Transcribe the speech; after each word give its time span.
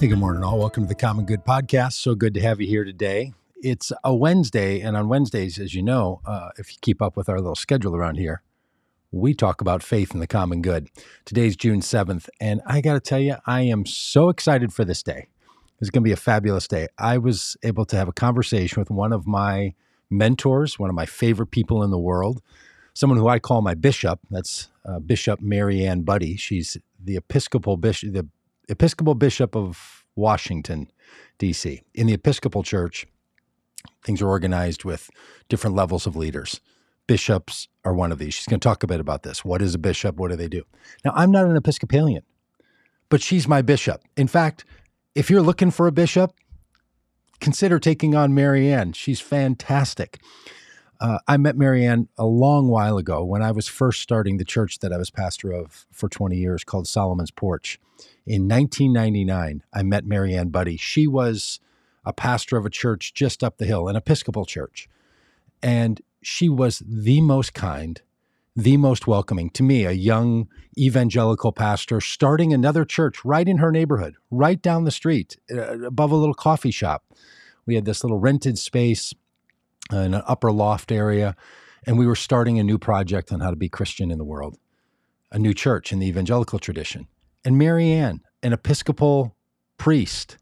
Hey, 0.00 0.06
good 0.06 0.20
morning, 0.20 0.44
all. 0.44 0.60
Welcome 0.60 0.84
to 0.84 0.88
the 0.88 0.94
Common 0.94 1.24
Good 1.24 1.44
Podcast. 1.44 1.94
So 1.94 2.14
good 2.14 2.32
to 2.34 2.40
have 2.40 2.60
you 2.60 2.68
here 2.68 2.84
today. 2.84 3.32
It's 3.64 3.90
a 4.04 4.14
Wednesday, 4.14 4.80
and 4.80 4.96
on 4.96 5.08
Wednesdays, 5.08 5.58
as 5.58 5.74
you 5.74 5.82
know, 5.82 6.20
uh, 6.24 6.50
if 6.56 6.70
you 6.70 6.78
keep 6.80 7.02
up 7.02 7.16
with 7.16 7.28
our 7.28 7.38
little 7.38 7.56
schedule 7.56 7.96
around 7.96 8.14
here, 8.14 8.42
we 9.10 9.34
talk 9.34 9.60
about 9.60 9.82
faith 9.82 10.12
and 10.12 10.22
the 10.22 10.28
common 10.28 10.62
good. 10.62 10.88
Today's 11.24 11.56
June 11.56 11.80
7th, 11.80 12.28
and 12.40 12.60
I 12.64 12.80
got 12.80 12.92
to 12.92 13.00
tell 13.00 13.18
you, 13.18 13.38
I 13.44 13.62
am 13.62 13.84
so 13.84 14.28
excited 14.28 14.72
for 14.72 14.84
this 14.84 15.02
day. 15.02 15.30
It's 15.80 15.90
going 15.90 16.04
to 16.04 16.08
be 16.08 16.12
a 16.12 16.16
fabulous 16.16 16.68
day. 16.68 16.86
I 16.96 17.18
was 17.18 17.56
able 17.64 17.84
to 17.86 17.96
have 17.96 18.06
a 18.06 18.12
conversation 18.12 18.80
with 18.80 18.90
one 18.92 19.12
of 19.12 19.26
my 19.26 19.74
mentors, 20.08 20.78
one 20.78 20.90
of 20.90 20.94
my 20.94 21.06
favorite 21.06 21.50
people 21.50 21.82
in 21.82 21.90
the 21.90 21.98
world, 21.98 22.40
someone 22.94 23.18
who 23.18 23.26
I 23.26 23.40
call 23.40 23.62
my 23.62 23.74
bishop. 23.74 24.20
That's 24.30 24.68
uh, 24.84 25.00
Bishop 25.00 25.40
Mariann 25.40 26.04
Budde. 26.04 26.38
She's 26.38 26.76
the 27.02 27.16
Episcopal 27.16 27.76
bishop, 27.76 28.12
the 28.12 28.28
Episcopal 28.68 29.14
Bishop 29.14 29.56
of 29.56 30.04
Washington, 30.14 30.90
D.C. 31.38 31.82
In 31.94 32.06
the 32.06 32.12
Episcopal 32.12 32.62
Church, 32.62 33.06
things 34.04 34.20
are 34.20 34.28
organized 34.28 34.84
with 34.84 35.10
different 35.48 35.74
levels 35.74 36.06
of 36.06 36.16
leaders. 36.16 36.60
Bishops 37.06 37.68
are 37.84 37.94
one 37.94 38.12
of 38.12 38.18
these. 38.18 38.34
She's 38.34 38.46
going 38.46 38.60
to 38.60 38.68
talk 38.68 38.82
a 38.82 38.86
bit 38.86 39.00
about 39.00 39.22
this. 39.22 39.44
What 39.44 39.62
is 39.62 39.74
a 39.74 39.78
bishop? 39.78 40.16
What 40.16 40.30
do 40.30 40.36
they 40.36 40.48
do? 40.48 40.64
Now, 41.04 41.12
I'm 41.14 41.30
not 41.30 41.46
an 41.46 41.56
Episcopalian, 41.56 42.22
but 43.08 43.22
she's 43.22 43.48
my 43.48 43.62
bishop. 43.62 44.02
In 44.16 44.28
fact, 44.28 44.64
if 45.14 45.30
you're 45.30 45.42
looking 45.42 45.70
for 45.70 45.86
a 45.86 45.92
bishop, 45.92 46.34
consider 47.40 47.78
taking 47.78 48.14
on 48.14 48.34
Mariann. 48.34 48.92
She's 48.92 49.20
fantastic. 49.20 50.20
Uh, 51.00 51.18
I 51.28 51.36
met 51.36 51.56
Mariann 51.56 52.08
a 52.18 52.26
long 52.26 52.68
while 52.68 52.98
ago 52.98 53.24
when 53.24 53.42
I 53.42 53.52
was 53.52 53.68
first 53.68 54.00
starting 54.00 54.36
the 54.36 54.44
church 54.44 54.80
that 54.80 54.92
I 54.92 54.96
was 54.96 55.10
pastor 55.10 55.52
of 55.52 55.86
for 55.92 56.08
20 56.08 56.36
years 56.36 56.64
called 56.64 56.88
Solomon's 56.88 57.30
Porch. 57.30 57.78
In 58.26 58.48
1999, 58.48 59.62
I 59.72 59.82
met 59.82 60.04
Mariann 60.04 60.50
Budde. 60.50 60.78
She 60.80 61.06
was 61.06 61.60
a 62.04 62.12
pastor 62.12 62.56
of 62.56 62.66
a 62.66 62.70
church 62.70 63.14
just 63.14 63.44
up 63.44 63.58
the 63.58 63.66
hill, 63.66 63.86
an 63.88 63.96
Episcopal 63.96 64.44
church. 64.44 64.88
And 65.62 66.00
she 66.20 66.48
was 66.48 66.82
the 66.84 67.20
most 67.20 67.54
kind, 67.54 68.02
the 68.56 68.76
most 68.76 69.06
welcoming 69.06 69.50
to 69.50 69.62
me, 69.62 69.84
a 69.84 69.92
young 69.92 70.48
evangelical 70.76 71.52
pastor 71.52 72.00
starting 72.00 72.52
another 72.52 72.84
church 72.84 73.24
right 73.24 73.46
in 73.48 73.58
her 73.58 73.70
neighborhood, 73.70 74.16
right 74.32 74.60
down 74.60 74.84
the 74.84 74.90
street, 74.90 75.36
uh, 75.52 75.86
above 75.86 76.10
a 76.10 76.16
little 76.16 76.34
coffee 76.34 76.72
shop. 76.72 77.04
We 77.66 77.76
had 77.76 77.84
this 77.84 78.02
little 78.02 78.18
rented 78.18 78.58
space 78.58 79.14
in 79.90 80.14
an 80.14 80.22
upper 80.26 80.52
loft 80.52 80.92
area, 80.92 81.36
and 81.86 81.98
we 81.98 82.06
were 82.06 82.16
starting 82.16 82.58
a 82.58 82.64
new 82.64 82.78
project 82.78 83.32
on 83.32 83.40
how 83.40 83.50
to 83.50 83.56
be 83.56 83.68
Christian 83.68 84.10
in 84.10 84.18
the 84.18 84.24
world, 84.24 84.56
a 85.32 85.38
new 85.38 85.54
church 85.54 85.92
in 85.92 85.98
the 85.98 86.06
evangelical 86.06 86.58
tradition. 86.58 87.06
And 87.44 87.56
Mariann, 87.56 88.22
an 88.42 88.52
Episcopal 88.52 89.36
priest, 89.78 90.36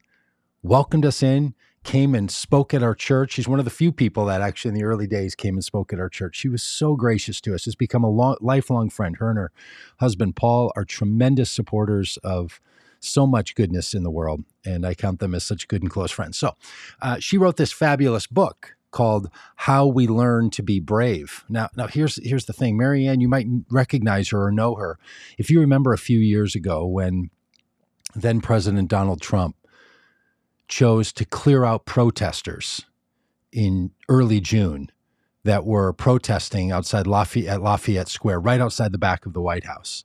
welcomed 0.62 1.06
us 1.06 1.22
in, 1.22 1.54
came 1.84 2.14
and 2.14 2.30
spoke 2.30 2.74
at 2.74 2.82
our 2.82 2.94
church. 2.94 3.32
She's 3.32 3.46
one 3.46 3.60
of 3.60 3.64
the 3.64 3.70
few 3.70 3.92
people 3.92 4.24
that 4.26 4.40
actually 4.42 4.70
in 4.70 4.74
the 4.74 4.84
early 4.84 5.06
days 5.06 5.34
came 5.34 5.54
and 5.54 5.64
spoke 5.64 5.92
at 5.92 6.00
our 6.00 6.08
church. 6.08 6.36
She 6.36 6.48
was 6.48 6.62
so 6.62 6.96
gracious 6.96 7.40
to 7.42 7.54
us. 7.54 7.64
Has 7.64 7.76
become 7.76 8.02
a 8.02 8.10
long, 8.10 8.36
lifelong 8.40 8.90
friend. 8.90 9.16
Her 9.18 9.30
and 9.30 9.38
her 9.38 9.52
husband 10.00 10.34
Paul 10.34 10.72
are 10.74 10.84
tremendous 10.84 11.50
supporters 11.50 12.18
of 12.24 12.60
so 12.98 13.26
much 13.26 13.54
goodness 13.54 13.94
in 13.94 14.02
the 14.02 14.10
world, 14.10 14.44
and 14.64 14.84
I 14.84 14.94
count 14.94 15.20
them 15.20 15.34
as 15.34 15.44
such 15.44 15.68
good 15.68 15.82
and 15.82 15.90
close 15.90 16.10
friends. 16.10 16.36
So, 16.36 16.54
uh, 17.00 17.18
she 17.20 17.38
wrote 17.38 17.56
this 17.56 17.72
fabulous 17.72 18.26
book 18.26 18.75
called 18.90 19.30
"How 19.56 19.86
We 19.86 20.06
Learn 20.06 20.50
to 20.50 20.62
Be 20.62 20.80
Brave." 20.80 21.44
Now, 21.48 21.68
now 21.76 21.86
here's 21.86 22.24
here's 22.26 22.46
the 22.46 22.52
thing, 22.52 22.76
Mariann. 22.76 23.20
You 23.20 23.28
might 23.28 23.46
recognize 23.70 24.30
her 24.30 24.44
or 24.44 24.50
know 24.50 24.74
her 24.76 24.98
if 25.38 25.50
you 25.50 25.60
remember 25.60 25.92
a 25.92 25.98
few 25.98 26.18
years 26.18 26.54
ago 26.54 26.86
when 26.86 27.30
then 28.14 28.40
President 28.40 28.88
Donald 28.88 29.20
Trump 29.20 29.56
chose 30.68 31.12
to 31.12 31.24
clear 31.24 31.64
out 31.64 31.86
protesters 31.86 32.82
in 33.52 33.90
early 34.08 34.40
June 34.40 34.90
that 35.44 35.64
were 35.64 35.92
protesting 35.92 36.72
outside 36.72 37.06
Lafayette, 37.06 37.62
Lafayette 37.62 38.08
Square, 38.08 38.40
right 38.40 38.60
outside 38.60 38.90
the 38.92 38.98
back 38.98 39.26
of 39.26 39.32
the 39.32 39.40
White 39.40 39.64
House. 39.64 40.04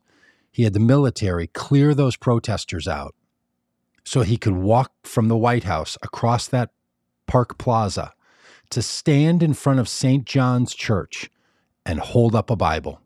He 0.52 0.62
had 0.62 0.72
the 0.72 0.80
military 0.80 1.48
clear 1.48 1.94
those 1.94 2.16
protesters 2.16 2.86
out 2.86 3.14
so 4.04 4.22
he 4.22 4.36
could 4.36 4.54
walk 4.54 4.92
from 5.04 5.28
the 5.28 5.36
White 5.36 5.64
House 5.64 5.96
across 6.02 6.46
that 6.48 6.70
park 7.26 7.58
plaza 7.58 8.12
to 8.72 8.82
stand 8.82 9.42
in 9.42 9.54
front 9.54 9.80
of 9.80 9.88
St. 9.88 10.24
John's 10.24 10.74
Church 10.74 11.30
and 11.84 12.00
hold 12.00 12.34
up 12.34 12.50
a 12.50 12.56
Bible, 12.56 13.00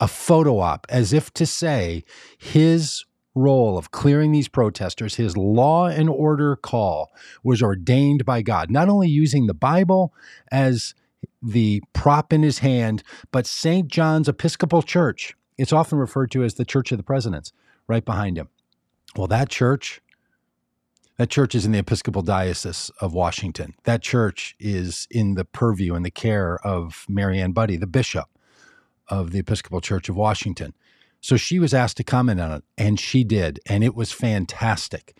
a 0.00 0.08
photo 0.08 0.58
op, 0.60 0.86
as 0.88 1.12
if 1.12 1.32
to 1.34 1.46
say 1.46 2.04
his 2.38 3.04
role 3.34 3.76
of 3.76 3.90
clearing 3.90 4.30
these 4.30 4.48
protesters, 4.48 5.16
his 5.16 5.36
law 5.36 5.86
and 5.86 6.08
order 6.08 6.54
call 6.54 7.10
was 7.42 7.60
ordained 7.62 8.24
by 8.24 8.42
God, 8.42 8.70
not 8.70 8.88
only 8.88 9.08
using 9.08 9.46
the 9.46 9.54
Bible 9.54 10.14
as 10.52 10.94
the 11.42 11.82
prop 11.92 12.32
in 12.32 12.42
his 12.42 12.60
hand, 12.60 13.02
but 13.32 13.46
St. 13.46 13.88
John's 13.88 14.28
Episcopal 14.28 14.82
Church. 14.82 15.34
It's 15.58 15.72
often 15.72 15.98
referred 15.98 16.30
to 16.32 16.44
as 16.44 16.54
the 16.54 16.64
Church 16.64 16.92
of 16.92 16.98
the 16.98 17.04
Presidents, 17.04 17.52
right 17.88 18.04
behind 18.04 18.38
him. 18.38 18.48
Well, 19.16 19.26
that 19.28 19.48
church, 19.48 20.00
that 21.16 21.30
church 21.30 21.54
is 21.54 21.64
in 21.64 21.72
the 21.72 21.78
Episcopal 21.78 22.22
Diocese 22.22 22.90
of 23.00 23.12
Washington. 23.12 23.74
That 23.84 24.02
church 24.02 24.56
is 24.58 25.06
in 25.10 25.34
the 25.34 25.44
purview 25.44 25.94
and 25.94 26.04
the 26.04 26.10
care 26.10 26.58
of 26.66 27.06
Mariann 27.08 27.54
Budde, 27.54 27.78
the 27.80 27.86
bishop 27.86 28.28
of 29.08 29.30
the 29.30 29.38
Episcopal 29.38 29.80
Church 29.80 30.08
of 30.08 30.16
Washington. 30.16 30.74
So 31.20 31.36
she 31.36 31.58
was 31.58 31.72
asked 31.72 31.96
to 31.98 32.04
comment 32.04 32.40
on 32.40 32.52
it, 32.52 32.64
and 32.76 32.98
she 32.98 33.24
did, 33.24 33.60
and 33.66 33.84
it 33.84 33.94
was 33.94 34.12
fantastic. 34.12 35.16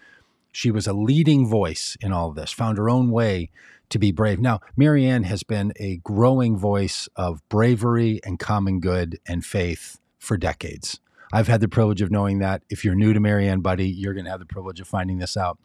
She 0.52 0.70
was 0.70 0.86
a 0.86 0.92
leading 0.92 1.46
voice 1.46 1.96
in 2.00 2.12
all 2.12 2.28
of 2.28 2.34
this, 2.34 2.52
found 2.52 2.76
her 2.78 2.90
own 2.90 3.10
way 3.10 3.50
to 3.88 3.98
be 3.98 4.12
brave. 4.12 4.40
Now, 4.40 4.60
Mariann 4.76 5.24
has 5.24 5.42
been 5.42 5.72
a 5.76 5.96
growing 5.98 6.56
voice 6.56 7.08
of 7.16 7.46
bravery 7.48 8.20
and 8.24 8.38
common 8.38 8.80
good 8.80 9.18
and 9.26 9.44
faith 9.44 10.00
for 10.18 10.36
decades. 10.36 11.00
I've 11.32 11.48
had 11.48 11.60
the 11.60 11.68
privilege 11.68 12.02
of 12.02 12.10
knowing 12.10 12.38
that. 12.40 12.62
If 12.70 12.84
you're 12.84 12.94
new 12.94 13.12
to 13.12 13.20
Mariann 13.20 13.62
Budde, 13.62 13.92
you're 13.96 14.14
going 14.14 14.24
to 14.24 14.30
have 14.30 14.40
the 14.40 14.46
privilege 14.46 14.80
of 14.80 14.88
finding 14.88 15.18
this 15.18 15.36
out. 15.36 15.58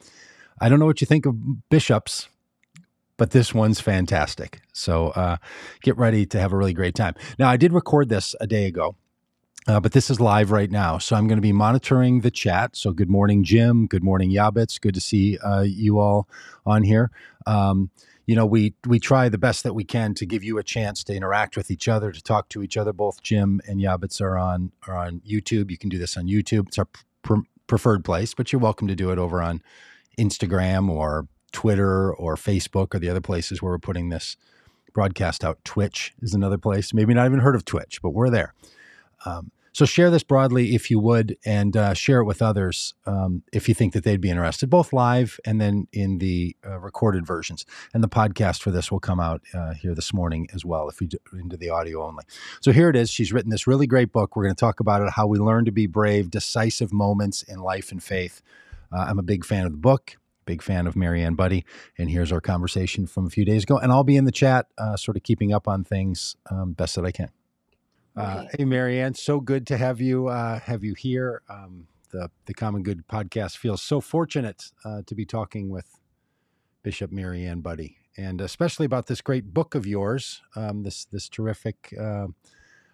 I 0.62 0.70
don't 0.70 0.80
know 0.80 0.86
what 0.86 1.02
you 1.02 1.08
think 1.08 1.26
of 1.26 1.70
bishops, 1.70 2.28
but 3.18 3.32
this 3.32 3.54
one's 3.54 3.80
fantastic. 3.80 4.62
So 4.74 5.10
uh, 5.10 5.38
get 5.82 5.98
ready 5.98 6.26
to 6.28 6.40
have 6.40 6.54
a 6.54 6.58
really 6.58 6.74
great 6.74 6.96
time. 6.96 7.16
Now, 7.38 7.50
I 7.50 7.58
did 7.58 7.74
record 7.74 8.10
this 8.10 8.36
a 8.40 8.48
day 8.48 8.66
ago. 8.66 8.96
Uh, 9.68 9.80
but 9.80 9.92
this 9.92 10.10
is 10.10 10.20
live 10.20 10.52
right 10.52 10.72
now. 10.72 10.98
So 10.98 11.16
I'm 11.16 11.28
going 11.28 11.38
to 11.38 11.44
be 11.44 11.52
monitoring 11.52 12.22
the 12.22 12.32
chat. 12.32 12.76
So 12.76 12.92
good 12.92 13.10
morning, 13.10 13.44
Jim. 13.44 13.86
Good 13.86 14.04
morning, 14.04 14.32
Yabitz. 14.32 14.82
Good 14.82 14.96
to 14.96 15.02
see 15.02 15.38
uh, 15.38 15.62
you 15.62 16.00
all 16.00 16.28
on 16.66 16.84
here. 16.84 17.12
Um, 17.46 17.92
you 18.30 18.36
know, 18.36 18.46
we 18.46 18.76
we 18.86 19.00
try 19.00 19.28
the 19.28 19.40
best 19.40 19.64
that 19.64 19.74
we 19.74 19.84
can 19.84 20.14
to 20.14 20.24
give 20.24 20.44
you 20.44 20.60
a 20.60 20.64
chance 20.64 21.04
to 21.06 21.16
interact 21.16 21.58
with 21.58 21.72
each 21.72 21.88
other, 21.88 22.12
to 22.12 22.22
talk 22.22 22.48
to 22.50 22.62
each 22.62 22.78
other. 22.78 22.94
Both 22.94 23.24
Jim 23.24 23.60
and 23.68 23.82
Yabitz 23.82 24.22
are 24.22 24.38
on 24.38 24.72
are 24.86 24.96
on 24.96 25.24
YouTube. 25.28 25.72
You 25.72 25.80
can 25.80 25.90
do 25.90 25.98
this 25.98 26.16
on 26.16 26.28
YouTube. 26.28 26.68
It's 26.68 26.78
our 26.78 26.88
pr- 27.24 27.48
preferred 27.66 28.06
place, 28.06 28.36
but 28.36 28.54
you're 28.54 28.62
welcome 28.62 28.88
to 28.88 28.94
do 28.94 29.10
it 29.10 29.18
over 29.18 29.42
on 29.42 29.64
Instagram 30.20 30.92
or 30.92 31.28
Twitter 31.52 32.14
or 32.14 32.36
Facebook 32.36 32.94
or 32.94 33.00
the 33.00 33.10
other 33.10 33.20
places 33.20 33.64
where 33.64 33.72
we're 33.72 33.80
putting 33.80 34.10
this 34.10 34.38
broadcast 34.94 35.44
out. 35.44 35.58
Twitch 35.66 36.14
is 36.22 36.36
another 36.36 36.60
place. 36.60 36.94
Maybe 36.94 37.16
not 37.16 37.26
even 37.26 37.40
heard 37.40 37.56
of 37.56 37.66
Twitch, 37.66 38.00
but 38.00 38.12
we're 38.12 38.30
there. 38.30 38.54
Um, 39.26 39.50
so 39.74 39.86
share 39.86 40.10
this 40.10 40.24
broadly 40.24 40.76
if 40.76 40.90
you 40.92 41.00
would, 41.00 41.38
and 41.46 41.76
uh, 41.76 41.94
share 41.94 42.20
it 42.20 42.26
with 42.26 42.42
others 42.42 42.94
um, 43.06 43.44
if 43.54 43.68
you 43.68 43.74
think 43.74 43.94
that 43.94 44.04
they'd 44.04 44.22
be 44.22 44.30
interested, 44.30 44.70
both 44.70 44.94
live 44.94 45.40
and 45.46 45.60
then 45.60 45.88
in 45.94 46.18
the 46.20 46.56
uh, 46.66 46.80
recorded 46.80 47.26
versions. 47.26 47.66
And 47.94 48.04
the 48.04 48.10
podcast 48.10 48.62
for 48.62 48.72
this 48.72 48.92
will 48.92 49.00
come 49.00 49.20
out 49.20 49.42
uh, 49.54 49.74
here 49.74 49.96
this 49.96 50.14
morning 50.14 50.48
as 50.54 50.66
well, 50.66 50.90
if 50.90 51.00
we 51.00 51.08
do 51.08 51.18
into 51.34 51.58
the 51.58 51.70
audio 51.70 52.04
only. 52.04 52.24
So 52.62 52.72
here 52.72 52.90
it 52.90 52.96
is. 52.96 53.10
She's 53.10 53.32
written 53.32 53.52
this 53.52 53.68
really 53.68 53.88
great 53.88 54.12
book. 54.12 54.36
We're 54.36 54.44
going 54.44 54.56
to 54.56 54.60
talk 54.60 54.80
about 54.80 55.02
it: 55.02 55.12
how 55.12 55.28
we 55.28 55.38
learn 55.38 55.66
to 55.66 55.72
be 55.72 55.88
brave, 55.88 56.30
decisive 56.30 56.92
moments 56.92 57.44
in 57.44 57.60
life 57.60 57.92
and 57.92 58.02
faith. 58.02 58.42
Uh, 58.92 59.06
I'm 59.08 59.20
a 59.20 59.24
big 59.24 59.46
fan 59.46 59.66
of 59.66 59.72
the 59.72 59.78
book. 59.78 60.18
Big 60.46 60.64
fan 60.64 60.88
of 60.88 60.96
Mariann 60.96 61.38
Budde. 61.38 61.64
And 61.96 62.10
here's 62.10 62.32
our 62.32 62.42
conversation 62.42 63.06
from 63.06 63.28
a 63.28 63.30
few 63.30 63.46
days 63.46 63.64
ago. 63.64 63.78
And 63.78 63.92
I'll 63.92 64.04
be 64.04 64.18
in 64.18 64.26
the 64.26 64.32
chat, 64.32 64.66
uh, 64.80 64.98
sort 64.98 65.16
of 65.16 65.22
keeping 65.22 65.54
up 65.54 65.68
on 65.68 65.84
things 65.84 66.36
um, 66.50 66.74
best 66.74 66.96
that 66.96 67.06
I 67.06 67.12
can. 67.12 67.30
Uh, 68.20 68.44
hey, 68.58 68.66
Mariann, 68.66 69.14
so 69.14 69.40
good 69.40 69.66
to 69.68 69.78
have 69.78 70.02
you 70.02 70.28
uh, 70.28 70.60
have 70.60 70.84
you 70.84 70.94
here. 70.94 71.42
Um, 71.50 71.88
the 72.12 72.30
the 72.48 72.54
Common 72.54 72.84
Good 72.84 73.08
podcast 73.08 73.56
feels 73.56 73.82
so 73.82 74.02
fortunate 74.02 74.72
uh, 74.84 75.04
to 75.06 75.16
be 75.16 75.26
talking 75.26 75.70
with 75.70 75.86
Bishop 76.84 77.14
Mariann 77.14 77.62
Budde, 77.62 77.96
and 78.18 78.42
especially 78.42 78.86
about 78.86 79.08
this 79.08 79.22
great 79.22 79.54
book 79.54 79.74
of 79.74 79.88
yours, 79.88 80.42
um, 80.58 80.84
this 80.84 81.06
this 81.06 81.30
terrific 81.30 81.96
uh, 81.98 82.28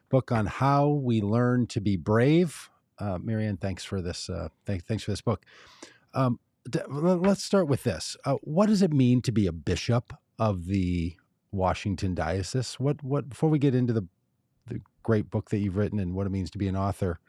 book 0.09 0.31
on 0.31 0.45
how 0.45 0.89
we 0.89 1.21
learn 1.21 1.65
to 1.67 1.81
be 1.81 1.97
brave. 1.97 2.69
Uh, 2.99 3.17
Mariann, 3.17 3.57
thanks 3.57 3.83
for 3.83 4.03
this. 4.03 4.29
Uh, 4.29 4.49
th- 4.67 4.83
thanks 4.83 5.03
for 5.03 5.11
this 5.11 5.21
book. 5.21 5.43
Um, 6.13 6.39
let's 6.87 7.43
start 7.43 7.67
with 7.67 7.81
this. 7.81 8.15
what 8.41 8.67
does 8.67 8.83
it 8.83 8.93
mean 8.93 9.23
to 9.23 9.31
be 9.31 9.47
a 9.47 9.51
bishop 9.51 10.13
of 10.37 10.67
the 10.67 11.15
Washington 11.51 12.13
diocese? 12.13 12.75
What 12.75 13.03
what 13.03 13.27
before 13.27 13.49
we 13.49 13.57
get 13.57 13.73
into 13.73 13.91
the 13.91 14.07
great 15.05 15.29
book 15.29 15.49
that 15.51 15.59
you've 15.59 15.77
written 15.77 15.99
and 15.99 16.13
what 16.13 16.27
it 16.27 16.31
means 16.31 16.49
to 16.51 16.57
be 16.57 16.67
an 16.67 16.75
author. 16.75 17.19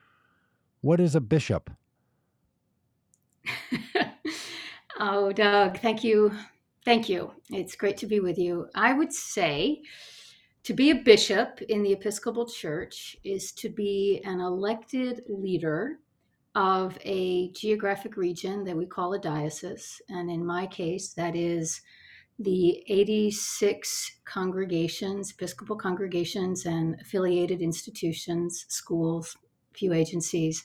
What 0.80 0.98
is 0.98 1.14
a 1.14 1.20
bishop? 1.20 1.70
Oh, 4.98 5.30
Doug, 5.30 5.78
thank 5.80 6.02
you. 6.02 6.32
Thank 6.84 7.08
you. 7.08 7.32
It's 7.50 7.76
great 7.76 7.98
to 7.98 8.06
be 8.06 8.20
with 8.20 8.38
you. 8.38 8.68
I 8.74 8.94
would 8.94 9.12
say 9.12 9.82
to 10.62 10.72
be 10.72 10.90
a 10.90 10.94
bishop 10.94 11.60
in 11.68 11.82
the 11.82 11.92
Episcopal 11.92 12.46
Church 12.46 13.14
is 13.22 13.52
to 13.52 13.68
be 13.68 14.22
an 14.24 14.40
elected 14.40 15.22
leader 15.28 15.98
of 16.54 16.96
a 17.04 17.50
geographic 17.50 18.16
region 18.16 18.64
that 18.64 18.76
we 18.76 18.86
call 18.86 19.12
a 19.12 19.18
diocese. 19.18 20.00
And 20.08 20.30
in 20.30 20.46
my 20.46 20.66
case, 20.66 21.12
that 21.12 21.36
is 21.36 21.82
the 22.38 22.82
86 22.88 24.18
congregations, 24.24 25.30
Episcopal 25.30 25.76
congregations, 25.76 26.66
and 26.66 27.00
affiliated 27.00 27.62
institutions, 27.62 28.66
schools, 28.68 29.36
few 29.72 29.92
agencies 29.92 30.64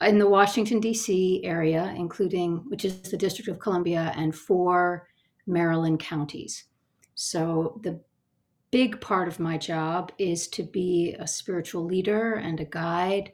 in 0.00 0.18
the 0.18 0.28
Washington, 0.28 0.80
D.C. 0.80 1.42
area, 1.44 1.92
including, 1.96 2.58
which 2.68 2.84
is 2.84 3.02
the 3.02 3.16
District 3.16 3.48
of 3.48 3.58
Columbia, 3.58 4.12
and 4.16 4.34
four 4.34 5.08
Maryland 5.46 5.98
counties. 5.98 6.64
So 7.14 7.80
the 7.82 8.00
big 8.70 9.00
part 9.00 9.28
of 9.28 9.40
my 9.40 9.58
job 9.58 10.12
is 10.18 10.46
to 10.48 10.62
be 10.62 11.16
a 11.18 11.26
spiritual 11.26 11.84
leader 11.84 12.34
and 12.34 12.60
a 12.60 12.64
guide, 12.64 13.32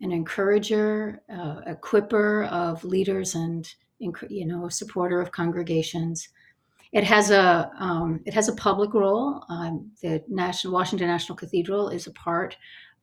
an 0.00 0.10
encourager, 0.10 1.22
uh, 1.32 1.60
equiper 1.68 2.48
of 2.48 2.82
leaders, 2.84 3.34
and 3.34 3.72
you 4.00 4.44
know, 4.46 4.68
supporter 4.68 5.20
of 5.20 5.30
congregations. 5.30 6.28
It 6.92 7.04
has 7.04 7.30
a 7.30 7.70
um, 7.78 8.20
it 8.26 8.34
has 8.34 8.48
a 8.48 8.54
public 8.54 8.92
role. 8.92 9.44
Um, 9.48 9.90
the 10.02 10.22
National 10.28 10.74
Washington 10.74 11.08
National 11.08 11.36
Cathedral 11.36 11.88
is 11.88 12.06
a 12.06 12.12
part 12.12 12.56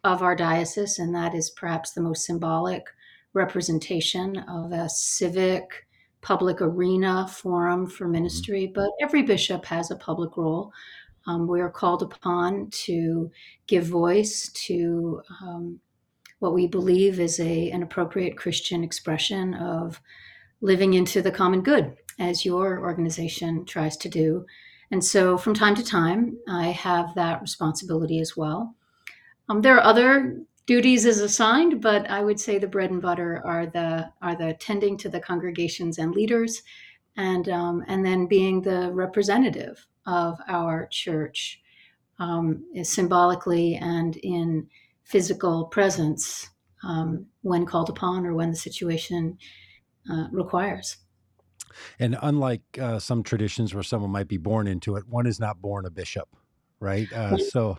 of 0.04 0.22
our 0.22 0.36
diocese, 0.36 1.00
and 1.00 1.14
that 1.16 1.34
is 1.34 1.50
perhaps 1.50 1.92
the 1.92 2.02
most 2.02 2.26
symbolic 2.26 2.86
representation 3.34 4.38
of 4.48 4.72
a 4.72 4.90
civic 4.90 5.88
public 6.22 6.62
arena 6.62 7.28
forum 7.28 7.88
for 7.88 8.06
mm-hmm. 8.06 8.14
ministry. 8.14 8.64
Mm-hmm. 8.66 8.74
But 8.74 8.90
every 9.02 9.24
bishop 9.24 9.66
has 9.66 9.92
a 9.92 9.96
public 9.96 10.38
role. 10.38 10.72
Um, 11.28 11.48
we 11.48 11.62
are 11.62 11.70
called 11.70 12.02
upon 12.02 12.70
to 12.86 13.30
give 13.68 13.86
voice 13.86 14.50
to 14.68 15.22
um, 15.42 15.80
what 16.40 16.54
we 16.54 16.68
believe 16.68 17.20
is 17.20 17.40
a, 17.40 17.70
an 17.72 17.84
appropriate 17.84 18.38
Christian 18.38 18.84
expression 18.84 19.54
of 19.54 20.02
living 20.62 20.94
into 20.94 21.22
the 21.22 21.32
common 21.32 21.62
good, 21.62 21.96
as 22.20 22.46
your 22.46 22.80
organization 22.82 23.66
tries 23.66 23.98
to 23.98 24.10
do. 24.10 24.46
And 24.92 25.04
so 25.04 25.38
from 25.38 25.54
time 25.54 25.76
to 25.76 25.84
time, 25.84 26.38
I 26.48 26.68
have 26.68 27.16
that 27.16 27.42
responsibility 27.42 28.20
as 28.20 28.36
well. 28.36 28.76
Um, 29.48 29.62
there 29.62 29.76
are 29.76 29.84
other 29.84 30.42
duties 30.66 31.06
as 31.06 31.20
assigned, 31.20 31.82
but 31.82 32.10
I 32.10 32.22
would 32.22 32.40
say 32.40 32.60
the 32.60 32.68
bread 32.68 32.92
and 32.92 33.02
butter 33.02 33.42
are 33.46 33.66
the 33.66 34.12
are 34.22 34.36
the 34.36 34.54
tending 34.60 34.98
to 34.98 35.10
the 35.10 35.20
congregations 35.20 35.98
and 35.98 36.14
leaders, 36.14 36.62
and 37.18 37.50
um, 37.50 37.84
and 37.88 38.06
then 38.06 38.28
being 38.28 38.62
the 38.62 38.92
representative 38.92 39.86
of 40.06 40.38
our 40.48 40.88
church 40.92 41.62
um, 42.20 42.64
symbolically 42.84 43.76
and 43.76 44.18
in 44.18 44.68
physical 45.04 45.66
presence 45.66 46.50
um, 46.84 47.26
when 47.42 47.66
called 47.66 47.90
upon 47.90 48.26
or 48.26 48.36
when 48.36 48.52
the 48.52 48.56
situation 48.56 49.38
uh, 50.12 50.28
requires. 50.32 50.98
And 52.00 52.18
unlike 52.22 52.62
uh, 52.80 53.00
some 53.00 53.24
traditions 53.24 53.74
where 53.74 53.84
someone 53.84 54.12
might 54.12 54.28
be 54.28 54.38
born 54.38 54.68
into 54.68 54.96
it, 54.96 55.08
one 55.08 55.26
is 55.26 55.40
not 55.40 55.62
born 55.62 55.86
a 55.86 55.90
bishop, 55.90 56.28
right? 56.80 57.12
Uh, 57.14 57.38
so 57.38 57.78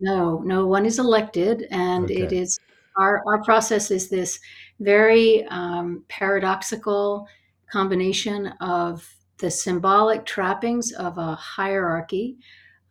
no, 0.00 0.38
no 0.40 0.66
one 0.66 0.86
is 0.86 0.98
elected, 0.98 1.66
and 1.70 2.04
okay. 2.04 2.22
it 2.22 2.32
is 2.32 2.58
our 2.98 3.22
our 3.26 3.42
process 3.42 3.90
is 3.90 4.08
this 4.08 4.38
very 4.80 5.44
um, 5.46 6.04
paradoxical 6.08 7.26
combination 7.70 8.48
of 8.60 9.08
the 9.38 9.50
symbolic 9.50 10.24
trappings 10.24 10.92
of 10.92 11.18
a 11.18 11.34
hierarchy 11.34 12.36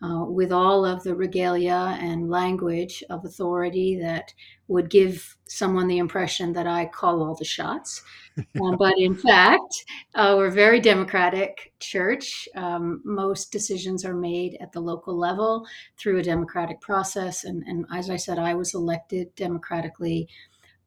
uh, 0.04 0.26
with 0.26 0.52
all 0.52 0.86
of 0.86 1.02
the 1.04 1.16
regalia 1.16 1.98
and 2.02 2.30
language 2.30 3.04
of 3.10 3.24
authority 3.24 3.98
that 4.02 4.34
would 4.68 4.90
give 4.90 5.38
someone 5.48 5.88
the 5.88 5.98
impression 5.98 6.52
that 6.52 6.68
I 6.68 6.88
call 6.88 7.24
all 7.24 7.36
the 7.36 7.46
shots. 7.46 8.02
Um, 8.62 8.76
but 8.80 8.98
in 8.98 9.16
fact, 9.16 9.86
uh, 10.16 10.34
we're 10.38 10.48
a 10.48 10.52
very 10.52 10.82
democratic 10.82 11.72
church. 11.80 12.50
Um, 12.56 13.02
most 13.06 13.52
decisions 13.52 14.04
are 14.04 14.16
made 14.16 14.58
at 14.60 14.74
the 14.74 14.82
local 14.82 15.18
level 15.18 15.66
through 15.98 16.20
a 16.20 16.24
democratic 16.24 16.82
process. 16.82 17.46
And, 17.46 17.64
and 17.66 17.86
as 17.94 18.10
I 18.10 18.18
said, 18.18 18.40
I 18.40 18.56
was 18.56 18.74
elected 18.74 19.34
democratically. 19.36 20.28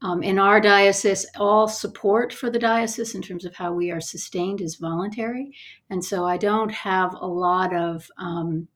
Um, 0.02 0.22
in 0.22 0.38
our 0.38 0.60
diocese, 0.60 1.24
all 1.38 1.68
support 1.68 2.34
for 2.34 2.50
the 2.50 2.58
diocese 2.58 3.14
in 3.14 3.22
terms 3.22 3.46
of 3.46 3.56
how 3.56 3.72
we 3.72 3.90
are 3.90 4.00
sustained 4.00 4.60
is 4.60 4.76
voluntary. 4.76 5.52
And 5.88 6.04
so 6.04 6.26
I 6.26 6.36
don't 6.36 6.70
have 6.70 7.14
a 7.14 7.26
lot 7.26 7.74
of 7.74 8.06
um, 8.18 8.68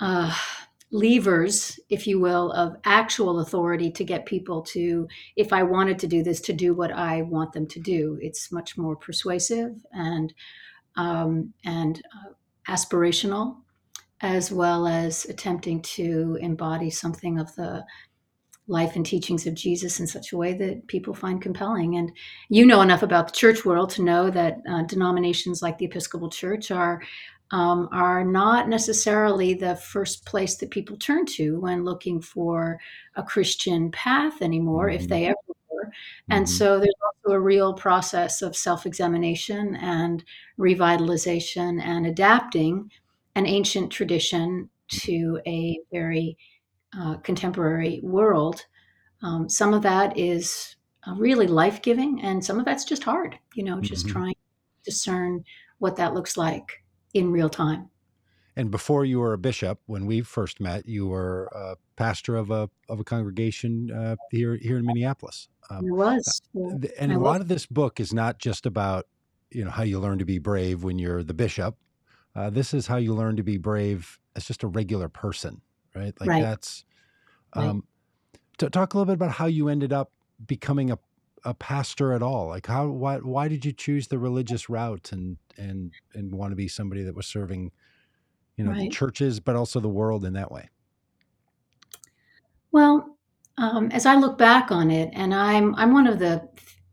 uh, 0.00 0.34
levers, 0.90 1.78
if 1.88 2.06
you 2.06 2.18
will, 2.18 2.50
of 2.52 2.76
actual 2.84 3.40
authority 3.40 3.90
to 3.92 4.04
get 4.04 4.26
people 4.26 4.62
to, 4.62 5.06
if 5.36 5.52
I 5.52 5.62
wanted 5.62 5.98
to 6.00 6.06
do 6.06 6.22
this, 6.22 6.40
to 6.42 6.52
do 6.52 6.74
what 6.74 6.92
I 6.92 7.22
want 7.22 7.52
them 7.52 7.66
to 7.68 7.80
do. 7.80 8.18
It's 8.20 8.50
much 8.50 8.76
more 8.76 8.96
persuasive 8.96 9.74
and 9.92 10.32
um, 10.96 11.54
and 11.64 12.02
uh, 12.14 12.32
aspirational, 12.72 13.58
as 14.20 14.50
well 14.50 14.88
as 14.88 15.24
attempting 15.26 15.80
to 15.82 16.36
embody 16.40 16.90
something 16.90 17.38
of 17.38 17.54
the 17.54 17.84
life 18.66 18.96
and 18.96 19.06
teachings 19.06 19.46
of 19.46 19.54
Jesus 19.54 20.00
in 20.00 20.06
such 20.06 20.32
a 20.32 20.36
way 20.36 20.52
that 20.54 20.86
people 20.88 21.14
find 21.14 21.40
compelling. 21.40 21.96
And 21.96 22.12
you 22.48 22.66
know 22.66 22.82
enough 22.82 23.02
about 23.02 23.28
the 23.28 23.36
church 23.36 23.64
world 23.64 23.90
to 23.90 24.02
know 24.02 24.30
that 24.30 24.58
uh, 24.68 24.82
denominations 24.82 25.62
like 25.62 25.78
the 25.78 25.86
Episcopal 25.86 26.28
Church 26.28 26.70
are 26.70 27.00
um, 27.52 27.88
are 27.90 28.24
not 28.24 28.68
necessarily 28.68 29.54
the 29.54 29.76
first 29.76 30.24
place 30.24 30.56
that 30.56 30.70
people 30.70 30.96
turn 30.96 31.26
to 31.26 31.58
when 31.60 31.84
looking 31.84 32.20
for 32.20 32.78
a 33.16 33.22
Christian 33.22 33.90
path 33.90 34.40
anymore, 34.40 34.88
mm-hmm. 34.88 35.02
if 35.02 35.08
they 35.08 35.26
ever 35.26 35.36
were. 35.68 35.86
Mm-hmm. 35.86 36.32
And 36.32 36.48
so 36.48 36.78
there's 36.78 36.94
also 37.04 37.34
a 37.34 37.40
real 37.40 37.74
process 37.74 38.42
of 38.42 38.56
self 38.56 38.86
examination 38.86 39.76
and 39.76 40.24
revitalization 40.58 41.82
and 41.82 42.06
adapting 42.06 42.90
an 43.34 43.46
ancient 43.46 43.90
tradition 43.90 44.68
to 44.88 45.40
a 45.46 45.78
very 45.92 46.36
uh, 46.98 47.16
contemporary 47.18 48.00
world. 48.02 48.64
Um, 49.22 49.48
some 49.48 49.74
of 49.74 49.82
that 49.82 50.16
is 50.18 50.76
uh, 51.06 51.14
really 51.14 51.46
life 51.46 51.82
giving, 51.82 52.20
and 52.22 52.44
some 52.44 52.58
of 52.58 52.64
that's 52.64 52.84
just 52.84 53.04
hard, 53.04 53.38
you 53.54 53.64
know, 53.64 53.80
just 53.80 54.06
mm-hmm. 54.06 54.18
trying 54.18 54.34
to 54.34 54.90
discern 54.90 55.44
what 55.78 55.96
that 55.96 56.14
looks 56.14 56.36
like 56.36 56.80
in 57.14 57.30
real 57.30 57.48
time. 57.48 57.90
And 58.56 58.70
before 58.70 59.04
you 59.04 59.20
were 59.20 59.32
a 59.32 59.38
bishop, 59.38 59.80
when 59.86 60.06
we 60.06 60.22
first 60.22 60.60
met, 60.60 60.86
you 60.86 61.06
were 61.06 61.48
a 61.54 61.76
pastor 61.96 62.36
of 62.36 62.50
a 62.50 62.68
of 62.88 63.00
a 63.00 63.04
congregation 63.04 63.90
uh, 63.90 64.16
here 64.30 64.56
here 64.56 64.76
in 64.76 64.84
Minneapolis. 64.84 65.48
Um, 65.70 65.86
I 65.86 65.90
was, 65.90 66.42
yeah. 66.52 66.88
and 66.98 67.12
I 67.12 67.14
a 67.14 67.18
was. 67.18 67.24
lot 67.24 67.40
of 67.40 67.48
this 67.48 67.66
book 67.66 68.00
is 68.00 68.12
not 68.12 68.38
just 68.38 68.66
about 68.66 69.06
you 69.50 69.64
know 69.64 69.70
how 69.70 69.84
you 69.84 69.98
learn 70.00 70.18
to 70.18 70.24
be 70.24 70.38
brave 70.38 70.82
when 70.82 70.98
you're 70.98 71.22
the 71.22 71.34
bishop. 71.34 71.76
Uh, 72.34 72.50
this 72.50 72.74
is 72.74 72.86
how 72.86 72.96
you 72.96 73.14
learn 73.14 73.36
to 73.36 73.42
be 73.42 73.56
brave 73.56 74.18
as 74.36 74.46
just 74.46 74.62
a 74.62 74.66
regular 74.66 75.08
person, 75.08 75.60
right? 75.94 76.12
Like 76.20 76.28
right. 76.28 76.42
that's. 76.42 76.84
Um, 77.52 77.64
right. 77.64 77.82
To 78.58 78.70
talk 78.70 78.92
a 78.92 78.98
little 78.98 79.06
bit 79.06 79.14
about 79.14 79.32
how 79.32 79.46
you 79.46 79.68
ended 79.68 79.92
up 79.92 80.12
becoming 80.46 80.90
a 80.90 80.98
a 81.44 81.54
pastor 81.54 82.12
at 82.12 82.22
all? 82.22 82.48
Like 82.48 82.66
how 82.66 82.88
why 82.88 83.18
why 83.18 83.48
did 83.48 83.64
you 83.64 83.72
choose 83.72 84.08
the 84.08 84.18
religious 84.18 84.68
route 84.68 85.12
and 85.12 85.36
and 85.56 85.92
and 86.14 86.34
want 86.34 86.52
to 86.52 86.56
be 86.56 86.68
somebody 86.68 87.02
that 87.02 87.14
was 87.14 87.26
serving, 87.26 87.72
you 88.56 88.64
know, 88.64 88.70
right. 88.70 88.80
the 88.80 88.88
churches 88.88 89.40
but 89.40 89.56
also 89.56 89.80
the 89.80 89.88
world 89.88 90.24
in 90.24 90.32
that 90.34 90.50
way? 90.50 90.68
Well, 92.72 93.16
um, 93.58 93.90
as 93.90 94.06
I 94.06 94.14
look 94.14 94.38
back 94.38 94.70
on 94.70 94.90
it, 94.90 95.10
and 95.12 95.34
I'm 95.34 95.74
I'm 95.74 95.92
one 95.92 96.06
of 96.06 96.18
the 96.18 96.48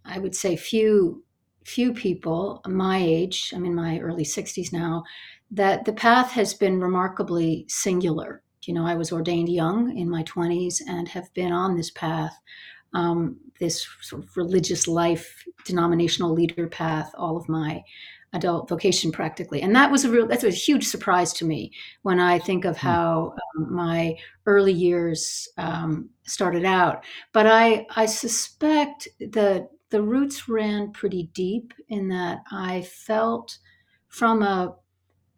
I 0.05 0.19
would 0.19 0.35
say 0.35 0.55
few 0.55 1.23
few 1.65 1.93
people 1.93 2.61
my 2.65 2.97
age, 2.97 3.51
I'm 3.53 3.65
in 3.65 3.75
my 3.75 3.99
early 3.99 4.23
60s 4.23 4.71
now, 4.71 5.03
that 5.51 5.83
the 5.83 5.91
path 5.91 6.31
has 6.31 6.53
been 6.53 6.79
remarkably 6.79 7.65
singular. 7.67 8.41
You 8.63 8.73
know, 8.73 8.85
I 8.85 8.95
was 8.95 9.11
ordained 9.11 9.49
young 9.49 9.97
in 9.97 10.09
my 10.09 10.23
20s 10.23 10.81
and 10.87 11.07
have 11.09 11.33
been 11.33 11.51
on 11.51 11.75
this 11.75 11.91
path 11.91 12.37
um, 12.93 13.37
this 13.59 13.87
sort 14.01 14.23
of 14.23 14.37
religious 14.37 14.87
life, 14.87 15.43
denominational 15.65 16.33
leader 16.33 16.67
path, 16.67 17.11
all 17.17 17.37
of 17.37 17.49
my 17.49 17.83
adult 18.33 18.67
vocation 18.67 19.11
practically. 19.11 19.61
And 19.61 19.75
that 19.75 19.91
was 19.91 20.05
a 20.05 20.09
real, 20.09 20.27
that's 20.27 20.43
a 20.43 20.49
huge 20.49 20.85
surprise 20.85 21.33
to 21.33 21.45
me 21.45 21.71
when 22.01 22.19
I 22.19 22.39
think 22.39 22.65
of 22.65 22.77
hmm. 22.77 22.87
how 22.87 23.33
um, 23.57 23.73
my 23.73 24.17
early 24.45 24.73
years 24.73 25.47
um, 25.57 26.09
started 26.23 26.65
out. 26.65 27.03
But 27.31 27.47
I, 27.47 27.85
I 27.95 28.05
suspect 28.05 29.07
that 29.19 29.69
the 29.89 30.01
roots 30.01 30.49
ran 30.49 30.91
pretty 30.91 31.29
deep 31.33 31.73
in 31.89 32.09
that 32.09 32.39
I 32.51 32.81
felt 32.81 33.57
from 34.09 34.43
a, 34.43 34.75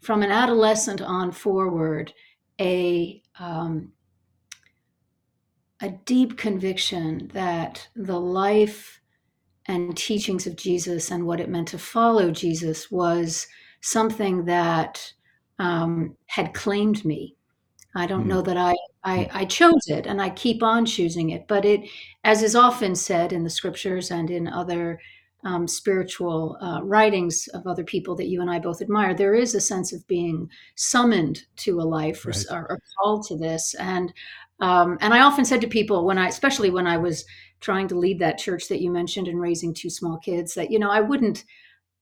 from 0.01 0.23
an 0.23 0.31
adolescent 0.31 1.01
on 1.01 1.31
forward, 1.31 2.13
a, 2.59 3.21
um, 3.37 3.91
a 5.81 5.89
deep 6.05 6.37
conviction 6.37 7.29
that 7.33 7.87
the 7.95 8.19
life 8.19 8.99
and 9.67 9.95
teachings 9.97 10.47
of 10.47 10.55
Jesus 10.55 11.11
and 11.11 11.25
what 11.25 11.39
it 11.39 11.49
meant 11.49 11.69
to 11.69 11.77
follow 11.79 12.31
Jesus 12.31 12.91
was 12.91 13.47
something 13.81 14.45
that 14.45 15.13
um, 15.59 16.15
had 16.27 16.53
claimed 16.53 17.05
me. 17.05 17.35
I 17.95 18.07
don't 18.07 18.23
Hmm. 18.23 18.29
know 18.29 18.41
that 18.41 18.57
I, 18.57 18.73
I 19.03 19.29
I 19.33 19.45
chose 19.45 19.87
it, 19.87 20.05
and 20.07 20.21
I 20.21 20.29
keep 20.29 20.63
on 20.63 20.85
choosing 20.85 21.31
it. 21.31 21.47
But 21.47 21.65
it, 21.65 21.81
as 22.23 22.43
is 22.43 22.55
often 22.55 22.95
said 22.95 23.33
in 23.33 23.43
the 23.43 23.49
scriptures 23.49 24.11
and 24.11 24.29
in 24.31 24.47
other 24.47 24.99
um, 25.43 25.67
spiritual 25.67 26.57
uh, 26.61 26.81
writings 26.83 27.47
of 27.53 27.65
other 27.65 27.83
people 27.83 28.15
that 28.15 28.27
you 28.27 28.41
and 28.41 28.49
I 28.49 28.59
both 28.59 28.81
admire, 28.81 29.13
there 29.13 29.33
is 29.33 29.55
a 29.55 29.61
sense 29.61 29.93
of 29.93 30.05
being 30.07 30.49
summoned 30.75 31.43
to 31.57 31.79
a 31.79 31.83
life 31.83 32.25
or, 32.25 32.31
Right. 32.31 32.45
or, 32.51 32.71
or 32.71 32.79
called 32.97 33.25
to 33.27 33.37
this. 33.37 33.73
And 33.75 34.13
um, 34.61 34.97
and 34.99 35.13
I 35.13 35.21
often 35.21 35.45
said 35.45 35.61
to 35.61 35.67
people 35.67 36.05
when 36.05 36.17
I, 36.17 36.27
especially 36.27 36.69
when 36.69 36.85
I 36.85 36.97
was 36.97 37.23
trying 37.61 37.87
to 37.89 37.97
lead 37.97 38.19
that 38.19 38.37
church 38.37 38.67
that 38.67 38.81
you 38.81 38.91
mentioned 38.91 39.29
and 39.29 39.39
raising 39.39 39.73
two 39.73 39.89
small 39.89 40.17
kids, 40.17 40.53
that 40.55 40.69
you 40.71 40.79
know 40.79 40.91
I 40.91 40.99
wouldn't 40.99 41.45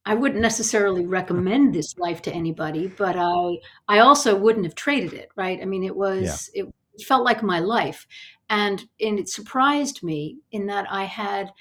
I 0.05 0.15
wouldn't 0.15 0.41
necessarily 0.41 1.05
recommend 1.05 1.73
this 1.75 1.97
life 1.97 2.21
to 2.23 2.33
anybody, 2.33 2.87
but 2.87 3.15
I 3.17 3.59
I 3.87 3.99
also 3.99 4.35
wouldn't 4.37 4.65
have 4.65 4.75
traded 4.75 5.13
it, 5.13 5.29
right? 5.35 5.59
I 5.61 5.65
mean, 5.65 5.83
it 5.83 5.95
Yeah. 6.17 6.37
was 6.37 6.49
it 6.53 6.65
felt 7.05 7.25
like 7.25 7.43
my 7.43 7.59
life, 7.59 8.07
and 8.49 8.85
and 9.01 9.19
it 9.19 9.29
surprised 9.29 10.03
me 10.03 10.37
in 10.51 10.67
that 10.67 10.87
I 10.89 11.03
had 11.05 11.51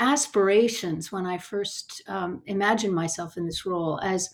aspirations 0.00 1.12
when 1.12 1.26
I 1.26 1.38
first 1.38 2.02
um, 2.08 2.42
imagined 2.46 2.94
myself 2.94 3.36
in 3.36 3.46
this 3.46 3.64
role 3.66 4.00
as 4.02 4.28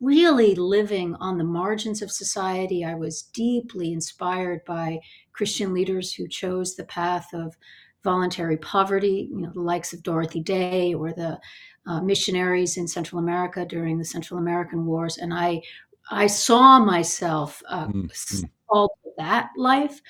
really 0.00 0.54
living 0.54 1.14
on 1.16 1.38
the 1.38 1.44
margins 1.44 2.02
of 2.02 2.10
society. 2.10 2.84
I 2.84 2.94
was 2.94 3.22
deeply 3.34 3.92
inspired 3.92 4.64
by 4.64 5.00
Christian 5.32 5.72
leaders 5.72 6.12
who 6.12 6.26
chose 6.26 6.74
the 6.74 6.84
path 6.84 7.28
of 7.32 7.54
voluntary 8.02 8.56
poverty, 8.56 9.28
you 9.30 9.42
know, 9.42 9.50
the 9.52 9.60
likes 9.60 9.92
of 9.92 10.02
Dorothy 10.02 10.40
Day 10.40 10.92
or 10.92 11.12
the 11.12 11.38
uh, 11.86 12.00
missionaries 12.00 12.76
in 12.76 12.88
Central 12.88 13.20
America 13.20 13.64
during 13.64 13.98
the 13.98 14.04
Central 14.04 14.38
American 14.40 14.86
Wars, 14.86 15.18
and 15.18 15.32
I 15.32 15.62
I 16.10 16.26
saw 16.26 16.78
myself 16.78 17.62
uh, 17.68 17.86
Mm, 17.86 18.10
mm, 18.10 18.50
called 18.68 18.90
that 19.18 19.50
life. 19.56 20.00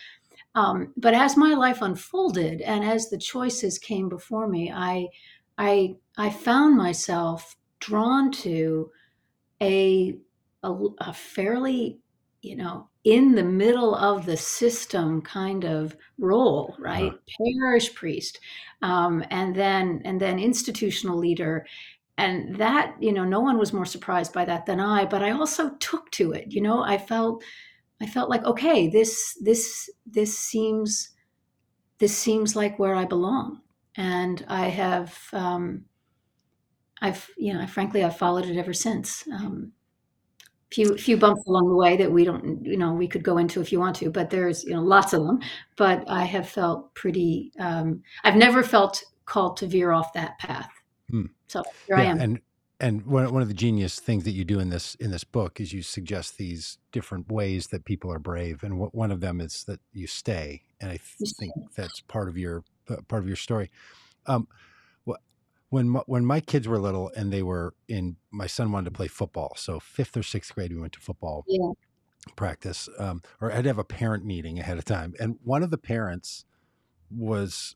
Um, 0.55 0.93
but 0.97 1.15
as 1.15 1.37
my 1.37 1.55
life 1.55 1.81
unfolded 1.81 2.61
and 2.61 2.85
as 2.85 3.09
the 3.09 3.19
choices 3.19 3.79
came 3.79 4.09
before 4.09 4.49
me, 4.49 4.71
I 4.71 5.09
I 5.59 5.97
I 6.17 6.31
found 6.31 6.77
myself 6.77 7.57
drawn 7.81 8.31
to 8.31 8.91
a, 9.61 10.17
a 10.63 10.73
a 10.99 11.13
fairly 11.13 11.99
you 12.43 12.57
know 12.57 12.89
in 13.05 13.35
the 13.35 13.45
middle 13.45 13.95
of 13.95 14.27
the 14.27 14.37
system 14.37 15.23
kind 15.23 15.65
of 15.65 15.97
role 16.19 16.75
uh, 16.79 16.83
right? 16.83 17.13
Parish 17.39 17.95
priest 17.95 18.41
um, 18.83 19.25
and 19.31 19.55
then 19.55 20.03
and 20.05 20.21
then 20.21 20.39
institutional 20.39 21.17
leader. 21.19 21.67
And 22.19 22.57
that 22.57 22.95
you 23.01 23.13
know 23.13 23.25
no 23.25 23.41
one 23.41 23.59
was 23.59 23.73
more 23.73 23.87
surprised 23.87 24.33
by 24.35 24.45
that 24.45 24.67
than 24.67 24.79
i 24.81 25.07
but 25.07 25.23
i 25.23 25.31
also 25.31 25.71
took 25.81 26.11
to 26.13 26.33
it 26.33 26.53
you 26.53 26.61
know? 26.61 26.83
I 26.83 26.99
felt 26.99 27.43
i 28.03 28.07
felt 28.07 28.29
like 28.29 28.45
okay 28.45 28.89
this 28.89 29.39
this 29.41 29.89
this 30.07 30.39
seems 30.39 31.11
this 31.99 32.17
seems 32.17 32.57
like 32.57 32.79
where 32.79 32.97
i 32.97 33.05
belong. 33.05 33.61
And 33.97 34.45
i 34.49 34.67
have 34.69 35.17
um, 35.33 35.85
i've 37.01 37.29
you 37.37 37.55
know 37.55 37.67
frankly 37.67 38.03
i've 38.05 38.17
followed 38.17 38.47
it 38.47 38.59
ever 38.59 38.73
since. 38.73 39.25
Um, 39.33 39.73
few 40.73 40.97
few 40.97 41.19
bumps 41.19 41.47
along 41.47 41.69
the 41.69 41.77
way 41.77 41.97
that 41.99 42.11
we 42.11 42.25
don't 42.25 42.65
you 42.65 42.79
know 42.79 42.95
we 42.95 43.07
could 43.07 43.23
go 43.23 43.37
into 43.39 43.61
if 43.61 43.71
you 43.71 43.79
want 43.79 43.95
to 43.97 44.11
but 44.11 44.31
there's 44.31 44.65
you 44.65 44.75
know 44.75 44.83
lots 44.83 45.13
of 45.13 45.25
them. 45.25 45.39
But 45.77 46.05
i 46.09 46.25
have 46.25 46.49
felt 46.49 46.93
pretty 46.95 47.53
um, 47.59 48.03
i've 48.25 48.37
never 48.37 48.63
felt 48.63 49.03
called 49.27 49.57
to 49.59 49.67
veer 49.67 49.93
off 49.93 50.13
that 50.15 50.39
path. 50.39 50.71
Hmm. 51.11 51.27
so 51.47 51.63
here 51.87 51.97
i 51.97 52.05
am. 52.05 52.21
and 52.21 52.41
and 52.83 53.07
one 53.07 53.33
one 53.33 53.41
of 53.41 53.49
the 53.49 53.55
genius 53.55 53.99
things 53.99 54.25
that 54.25 54.33
you 54.33 54.45
do 54.45 54.59
in 54.59 54.69
this 54.69 54.97
in 54.97 55.11
this 55.11 55.25
book 55.25 55.61
is 55.61 55.73
you 55.73 55.83
suggest 55.83 56.37
these 56.37 56.79
different 56.91 57.31
ways 57.31 57.69
that 57.69 57.85
people 57.85 58.13
are 58.13 58.19
brave, 58.19 58.63
and 58.63 58.79
what, 58.79 58.95
one 58.95 59.11
of 59.11 59.21
them 59.21 59.41
is 59.41 59.65
that 59.65 59.81
you 59.93 60.07
stay, 60.07 60.63
and 60.81 60.91
I 60.91 60.99
th- 61.19 61.33
think 61.39 61.55
that's 61.77 62.01
part 62.01 62.29
of 62.29 62.37
your 62.37 62.65
uh, 62.91 62.97
part 63.09 63.23
of 63.23 63.29
your 63.29 63.37
story. 63.37 63.71
Um, 64.27 64.49
when 65.71 65.89
my, 65.89 66.03
when 66.05 66.27
my 66.27 66.41
kids 66.41 66.69
were 66.69 66.79
little 66.79 67.11
and 67.17 67.33
they 67.33 67.43
were 67.43 67.73
in, 67.89 68.17
my 68.31 68.47
son 68.47 68.73
wanted 68.73 68.91
to 68.91 68.91
play 68.91 69.09
football, 69.09 69.55
so 69.57 69.81
fifth 69.81 70.15
or 70.19 70.23
sixth 70.23 70.55
grade 70.55 70.71
we 70.71 70.79
went 70.79 70.93
to 70.93 71.01
football 71.01 71.45
yeah 71.49 71.71
practice, 72.37 72.89
um, 72.99 73.23
or 73.41 73.51
I'd 73.51 73.65
have 73.65 73.79
a 73.79 73.85
parent 73.85 74.25
meeting 74.25 74.59
ahead 74.59 74.77
of 74.77 74.85
time, 74.85 75.15
and 75.19 75.39
one 75.43 75.63
of 75.63 75.71
the 75.71 75.79
parents 75.79 76.45
was 77.11 77.75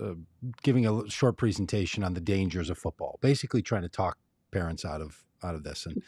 uh, 0.00 0.14
giving 0.62 0.86
a 0.86 1.10
short 1.10 1.36
presentation 1.36 2.04
on 2.04 2.14
the 2.14 2.20
dangers 2.20 2.70
of 2.70 2.78
football, 2.78 3.18
basically 3.20 3.60
trying 3.60 3.82
to 3.82 3.88
talk 3.88 4.18
parents 4.52 4.84
out 4.84 5.00
of 5.00 5.24
out 5.42 5.54
of 5.54 5.64
this, 5.64 5.86
and 5.86 6.02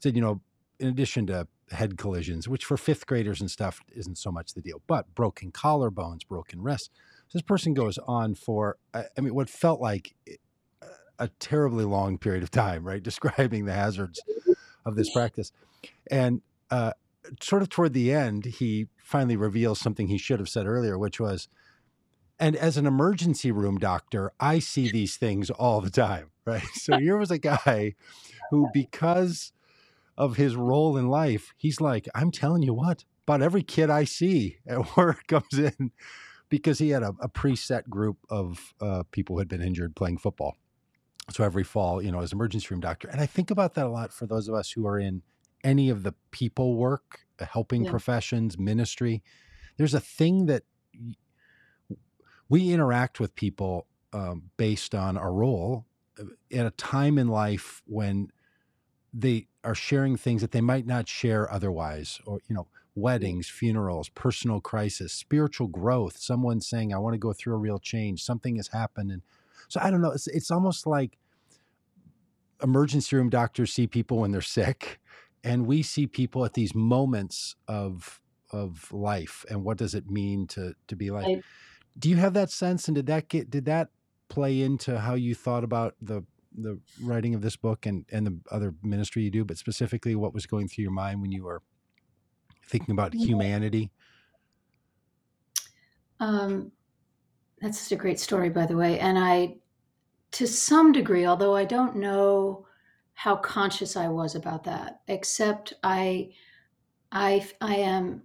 said, 0.00 0.16
you 0.16 0.20
know, 0.20 0.40
in 0.80 0.88
addition 0.88 1.26
to 1.28 1.46
head 1.70 1.98
collisions, 1.98 2.48
which 2.48 2.64
for 2.64 2.76
fifth 2.76 3.06
graders 3.06 3.40
and 3.40 3.50
stuff 3.50 3.80
isn't 3.94 4.18
so 4.18 4.30
much 4.30 4.54
the 4.54 4.60
deal, 4.60 4.82
but 4.86 5.14
broken 5.14 5.50
collarbones, 5.50 6.26
broken 6.26 6.62
wrists. 6.62 6.90
This 7.32 7.42
person 7.42 7.74
goes 7.74 7.98
on 8.06 8.34
for, 8.36 8.76
I 8.94 9.04
mean, 9.20 9.34
what 9.34 9.50
felt 9.50 9.80
like 9.80 10.14
a 11.18 11.28
terribly 11.40 11.84
long 11.84 12.18
period 12.18 12.42
of 12.42 12.50
time, 12.50 12.84
right, 12.84 13.02
describing 13.02 13.64
the 13.64 13.72
hazards 13.72 14.20
of 14.84 14.96
this 14.96 15.10
practice, 15.12 15.52
and 16.10 16.42
uh, 16.70 16.92
sort 17.40 17.62
of 17.62 17.68
toward 17.68 17.92
the 17.92 18.12
end, 18.12 18.44
he 18.44 18.86
finally 18.98 19.36
reveals 19.36 19.80
something 19.80 20.08
he 20.08 20.18
should 20.18 20.38
have 20.38 20.48
said 20.48 20.66
earlier, 20.66 20.98
which 20.98 21.20
was, 21.20 21.48
and 22.38 22.56
as 22.56 22.76
an 22.76 22.86
emergency 22.86 23.52
room 23.52 23.78
doctor, 23.78 24.32
I 24.40 24.58
see 24.60 24.88
these 24.88 25.16
things 25.16 25.50
all 25.50 25.80
the 25.80 25.90
time, 25.90 26.30
right? 26.46 26.74
So 26.74 26.96
here 26.98 27.16
was 27.18 27.30
a 27.30 27.38
guy 27.38 27.94
who, 28.50 28.68
because 28.68 29.52
of 30.18 30.36
his 30.36 30.56
role 30.56 30.96
in 30.96 31.08
life, 31.08 31.54
he's 31.56 31.80
like, 31.80 32.08
I'm 32.14 32.30
telling 32.30 32.62
you 32.62 32.74
what, 32.74 33.04
about 33.26 33.42
every 33.42 33.62
kid 33.62 33.90
I 33.90 34.04
see 34.04 34.58
at 34.66 34.96
work 34.98 35.26
comes 35.28 35.54
in 35.58 35.92
because 36.50 36.78
he 36.78 36.90
had 36.90 37.02
a, 37.02 37.14
a 37.20 37.28
preset 37.28 37.88
group 37.88 38.18
of 38.30 38.74
uh, 38.80 39.04
people 39.12 39.36
who 39.36 39.40
had 39.40 39.48
been 39.48 39.62
injured 39.62 39.96
playing 39.96 40.18
football. 40.18 40.56
So 41.30 41.44
every 41.44 41.64
fall, 41.64 42.02
you 42.02 42.12
know, 42.12 42.20
as 42.20 42.32
emergency 42.32 42.68
room 42.70 42.80
doctor. 42.80 43.08
And 43.08 43.20
I 43.20 43.26
think 43.26 43.50
about 43.50 43.74
that 43.74 43.86
a 43.86 43.90
lot 43.90 44.12
for 44.12 44.26
those 44.26 44.48
of 44.48 44.54
us 44.54 44.72
who 44.72 44.86
are 44.86 44.98
in 44.98 45.22
any 45.64 45.90
of 45.90 46.04
the 46.04 46.14
people 46.30 46.76
work, 46.76 47.20
helping 47.40 47.84
Yeah. 47.84 47.90
professions, 47.90 48.58
ministry. 48.58 49.22
There's 49.76 49.94
a 49.94 50.00
thing 50.00 50.46
that 50.46 50.64
we 52.48 52.72
interact 52.72 53.20
with 53.20 53.34
people 53.34 53.86
um, 54.12 54.50
based 54.56 54.94
on 54.94 55.16
our 55.16 55.32
role 55.32 55.86
uh, 56.18 56.24
at 56.52 56.66
a 56.66 56.70
time 56.72 57.18
in 57.18 57.28
life 57.28 57.82
when 57.86 58.30
they 59.12 59.48
are 59.64 59.74
sharing 59.74 60.16
things 60.16 60.42
that 60.42 60.52
they 60.52 60.60
might 60.60 60.86
not 60.86 61.08
share 61.08 61.50
otherwise 61.50 62.20
or 62.26 62.40
you 62.48 62.54
know 62.54 62.68
weddings 62.94 63.48
funerals 63.48 64.08
personal 64.10 64.60
crisis 64.60 65.12
spiritual 65.12 65.68
growth 65.68 66.16
someone 66.18 66.60
saying 66.60 66.92
i 66.94 66.98
want 66.98 67.14
to 67.14 67.18
go 67.18 67.32
through 67.32 67.54
a 67.54 67.58
real 67.58 67.78
change 67.78 68.22
something 68.22 68.56
has 68.56 68.68
happened 68.68 69.10
and 69.10 69.22
so 69.68 69.80
i 69.82 69.90
don't 69.90 70.02
know 70.02 70.12
it's, 70.12 70.26
it's 70.28 70.50
almost 70.50 70.86
like 70.86 71.18
emergency 72.62 73.14
room 73.16 73.28
doctors 73.30 73.72
see 73.72 73.86
people 73.86 74.18
when 74.18 74.30
they're 74.30 74.40
sick 74.40 75.00
and 75.44 75.66
we 75.66 75.82
see 75.82 76.06
people 76.06 76.44
at 76.44 76.54
these 76.54 76.74
moments 76.74 77.54
of 77.68 78.20
of 78.50 78.90
life 78.92 79.44
and 79.50 79.64
what 79.64 79.76
does 79.76 79.94
it 79.94 80.08
mean 80.08 80.46
to 80.46 80.74
to 80.86 80.96
be 80.96 81.10
like? 81.10 81.26
I- 81.26 81.42
do 81.98 82.08
you 82.08 82.16
have 82.16 82.34
that 82.34 82.50
sense 82.50 82.88
and 82.88 82.94
did 82.94 83.06
that 83.06 83.28
get 83.28 83.50
did 83.50 83.64
that 83.64 83.88
play 84.28 84.62
into 84.62 84.98
how 84.98 85.14
you 85.14 85.34
thought 85.34 85.64
about 85.64 85.94
the 86.00 86.24
the 86.58 86.80
writing 87.02 87.34
of 87.34 87.42
this 87.42 87.56
book 87.56 87.86
and 87.86 88.06
and 88.10 88.26
the 88.26 88.38
other 88.50 88.74
ministry 88.82 89.22
you 89.22 89.30
do 89.30 89.44
but 89.44 89.58
specifically 89.58 90.14
what 90.14 90.34
was 90.34 90.46
going 90.46 90.68
through 90.68 90.82
your 90.82 90.90
mind 90.92 91.20
when 91.20 91.32
you 91.32 91.44
were 91.44 91.62
thinking 92.66 92.92
about 92.92 93.14
humanity 93.14 93.90
Um, 96.20 96.72
that's 97.60 97.78
such 97.80 97.92
a 97.92 98.00
great 98.00 98.20
story, 98.20 98.50
by 98.50 98.66
the 98.66 98.76
way. 98.76 98.98
And 98.98 99.18
I, 99.18 99.56
to 100.32 100.46
some 100.46 100.92
degree, 100.92 101.26
although 101.26 101.54
I 101.56 101.64
don't 101.64 101.96
know 101.96 102.66
how 103.14 103.36
conscious 103.36 103.96
I 103.96 104.08
was 104.08 104.34
about 104.34 104.64
that, 104.64 105.00
except 105.08 105.72
I, 105.82 106.32
I, 107.12 107.46
I 107.60 107.76
am, 107.76 108.22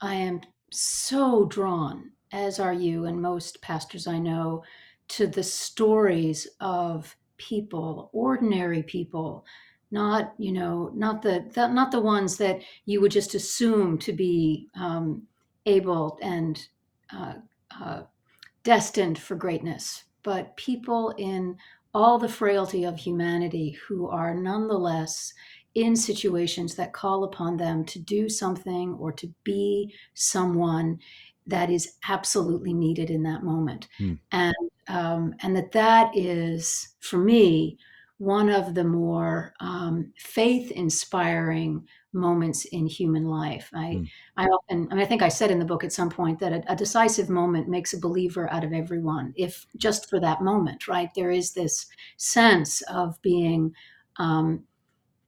I 0.00 0.14
am 0.14 0.40
so 0.70 1.44
drawn, 1.46 2.12
as 2.32 2.58
are 2.58 2.72
you 2.72 3.06
and 3.06 3.20
most 3.20 3.60
pastors 3.62 4.06
I 4.06 4.18
know, 4.18 4.62
to 5.08 5.26
the 5.26 5.42
stories 5.42 6.46
of 6.60 7.16
people, 7.38 8.10
ordinary 8.12 8.82
people, 8.82 9.44
not 9.90 10.34
you 10.38 10.52
know, 10.52 10.90
not 10.94 11.22
the, 11.22 11.46
the 11.54 11.68
not 11.68 11.90
the 11.90 12.00
ones 12.00 12.36
that 12.36 12.60
you 12.84 13.00
would 13.00 13.12
just 13.12 13.34
assume 13.34 13.98
to 13.98 14.12
be 14.12 14.68
um, 14.78 15.22
able 15.64 16.18
and 16.22 16.68
uh, 17.12 17.34
uh, 17.80 18.02
destined 18.64 19.18
for 19.18 19.34
greatness, 19.34 20.04
but 20.22 20.56
people 20.56 21.14
in 21.16 21.56
all 21.94 22.18
the 22.18 22.28
frailty 22.28 22.84
of 22.84 22.98
humanity 22.98 23.78
who 23.86 24.08
are 24.08 24.34
nonetheless 24.34 25.32
in 25.74 25.94
situations 25.94 26.74
that 26.74 26.92
call 26.92 27.24
upon 27.24 27.56
them 27.56 27.84
to 27.84 27.98
do 27.98 28.28
something 28.28 28.94
or 28.94 29.12
to 29.12 29.32
be 29.44 29.94
someone 30.14 30.98
that 31.48 31.70
is 31.70 31.94
absolutely 32.08 32.72
needed 32.72 33.10
in 33.10 33.22
that 33.24 33.42
moment. 33.42 33.88
Hmm. 33.98 34.14
And 34.32 34.54
um, 34.88 35.34
and 35.42 35.54
that 35.56 35.72
that 35.72 36.16
is 36.16 36.94
for 37.00 37.18
me 37.18 37.78
one 38.18 38.48
of 38.48 38.74
the 38.74 38.84
more 38.84 39.54
um, 39.60 40.12
faith 40.18 40.70
inspiring 40.72 41.86
moments 42.12 42.64
in 42.66 42.86
human 42.86 43.24
life. 43.24 43.70
I, 43.72 43.84
mm. 43.84 44.10
I 44.36 44.46
often, 44.46 44.88
I 44.90 44.94
mean, 44.94 45.04
I 45.04 45.06
think 45.06 45.22
I 45.22 45.28
said 45.28 45.52
in 45.52 45.60
the 45.60 45.64
book 45.64 45.84
at 45.84 45.92
some 45.92 46.10
point 46.10 46.40
that 46.40 46.52
a, 46.52 46.72
a, 46.72 46.74
decisive 46.74 47.28
moment 47.28 47.68
makes 47.68 47.92
a 47.92 48.00
believer 48.00 48.50
out 48.50 48.64
of 48.64 48.72
everyone, 48.72 49.32
if 49.36 49.66
just 49.76 50.10
for 50.10 50.18
that 50.18 50.42
moment, 50.42 50.88
right? 50.88 51.10
There 51.14 51.30
is 51.30 51.52
this 51.52 51.86
sense 52.16 52.80
of 52.82 53.20
being 53.22 53.72
um, 54.16 54.64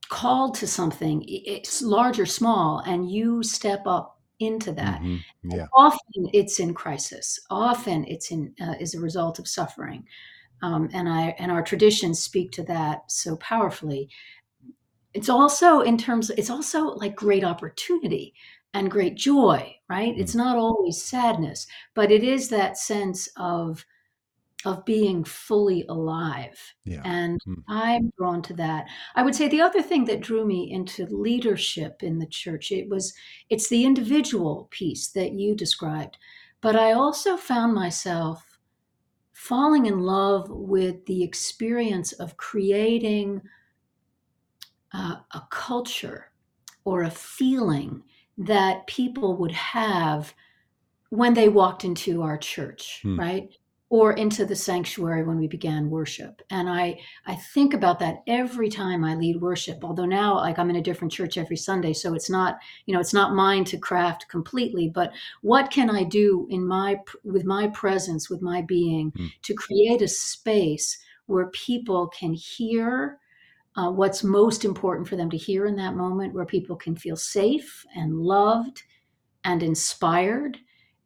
called 0.09 0.55
to 0.55 0.67
something, 0.67 1.23
it's 1.27 1.81
large 1.81 2.19
or 2.19 2.25
small, 2.25 2.79
and 2.85 3.09
you 3.09 3.41
step 3.41 3.83
up 3.85 4.19
into 4.41 4.71
that. 4.73 5.01
Mm-hmm. 5.01 5.51
Yeah. 5.51 5.67
Often 5.73 6.29
it's 6.33 6.59
in 6.59 6.73
crisis. 6.73 7.39
Often 7.49 8.05
it's 8.07 8.31
in 8.31 8.53
uh, 8.61 8.75
is 8.79 8.95
a 8.95 8.99
result 8.99 9.39
of 9.39 9.47
suffering, 9.47 10.05
um, 10.61 10.89
and 10.93 11.07
I 11.07 11.35
and 11.39 11.51
our 11.51 11.63
traditions 11.63 12.21
speak 12.21 12.51
to 12.53 12.63
that 12.63 13.11
so 13.11 13.35
powerfully. 13.37 14.09
It's 15.13 15.29
also 15.29 15.81
in 15.81 15.97
terms. 15.97 16.29
It's 16.31 16.49
also 16.49 16.85
like 16.95 17.15
great 17.15 17.43
opportunity 17.43 18.33
and 18.73 18.89
great 18.89 19.15
joy, 19.15 19.75
right? 19.89 20.13
Mm-hmm. 20.13 20.21
It's 20.21 20.35
not 20.35 20.57
always 20.57 21.03
sadness, 21.03 21.67
but 21.93 22.11
it 22.11 22.23
is 22.23 22.49
that 22.49 22.77
sense 22.77 23.29
of 23.37 23.85
of 24.65 24.85
being 24.85 25.23
fully 25.23 25.85
alive. 25.89 26.59
Yeah. 26.85 27.01
And 27.03 27.39
mm. 27.47 27.63
I'm 27.67 28.11
drawn 28.17 28.41
to 28.43 28.53
that. 28.55 28.85
I 29.15 29.23
would 29.23 29.35
say 29.35 29.47
the 29.47 29.61
other 29.61 29.81
thing 29.81 30.05
that 30.05 30.21
drew 30.21 30.45
me 30.45 30.71
into 30.71 31.05
leadership 31.07 32.03
in 32.03 32.19
the 32.19 32.27
church, 32.27 32.71
it 32.71 32.89
was 32.89 33.13
it's 33.49 33.69
the 33.69 33.85
individual 33.85 34.67
piece 34.71 35.09
that 35.09 35.33
you 35.33 35.55
described. 35.55 36.17
But 36.61 36.75
I 36.75 36.93
also 36.93 37.37
found 37.37 37.73
myself 37.73 38.59
falling 39.33 39.87
in 39.87 39.99
love 39.99 40.49
with 40.49 41.05
the 41.07 41.23
experience 41.23 42.11
of 42.13 42.37
creating 42.37 43.41
uh, 44.93 45.15
a 45.31 45.41
culture 45.49 46.31
or 46.85 47.03
a 47.03 47.11
feeling 47.11 48.03
that 48.37 48.85
people 48.87 49.37
would 49.37 49.51
have 49.51 50.33
when 51.09 51.33
they 51.33 51.49
walked 51.49 51.83
into 51.83 52.21
our 52.21 52.37
church, 52.37 53.01
mm. 53.03 53.17
right? 53.17 53.49
Or 53.91 54.13
into 54.13 54.45
the 54.45 54.55
sanctuary 54.55 55.21
when 55.21 55.37
we 55.37 55.47
began 55.47 55.89
worship. 55.89 56.41
And 56.49 56.69
I 56.69 56.97
I 57.27 57.35
think 57.35 57.73
about 57.73 57.99
that 57.99 58.23
every 58.25 58.69
time 58.69 59.03
I 59.03 59.15
lead 59.15 59.41
worship. 59.41 59.83
Although 59.83 60.05
now 60.05 60.35
like 60.35 60.57
I'm 60.57 60.69
in 60.69 60.77
a 60.77 60.81
different 60.81 61.11
church 61.11 61.37
every 61.37 61.57
Sunday, 61.57 61.91
so 61.91 62.13
it's 62.13 62.29
not, 62.29 62.57
you 62.85 62.93
know, 62.93 63.01
it's 63.01 63.13
not 63.13 63.35
mine 63.35 63.65
to 63.65 63.77
craft 63.77 64.29
completely, 64.29 64.87
but 64.87 65.11
what 65.41 65.71
can 65.71 65.89
I 65.89 66.05
do 66.05 66.47
in 66.49 66.65
my 66.65 66.99
with 67.25 67.43
my 67.43 67.67
presence, 67.67 68.29
with 68.29 68.41
my 68.41 68.61
being 68.61 69.11
mm. 69.11 69.29
to 69.41 69.53
create 69.53 70.01
a 70.01 70.07
space 70.07 70.97
where 71.25 71.47
people 71.47 72.07
can 72.07 72.33
hear 72.33 73.19
uh, 73.75 73.91
what's 73.91 74.23
most 74.23 74.63
important 74.63 75.09
for 75.09 75.17
them 75.17 75.29
to 75.31 75.37
hear 75.37 75.65
in 75.65 75.75
that 75.75 75.95
moment, 75.95 76.33
where 76.33 76.45
people 76.45 76.77
can 76.77 76.95
feel 76.95 77.17
safe 77.17 77.85
and 77.93 78.21
loved 78.21 78.83
and 79.43 79.61
inspired 79.61 80.59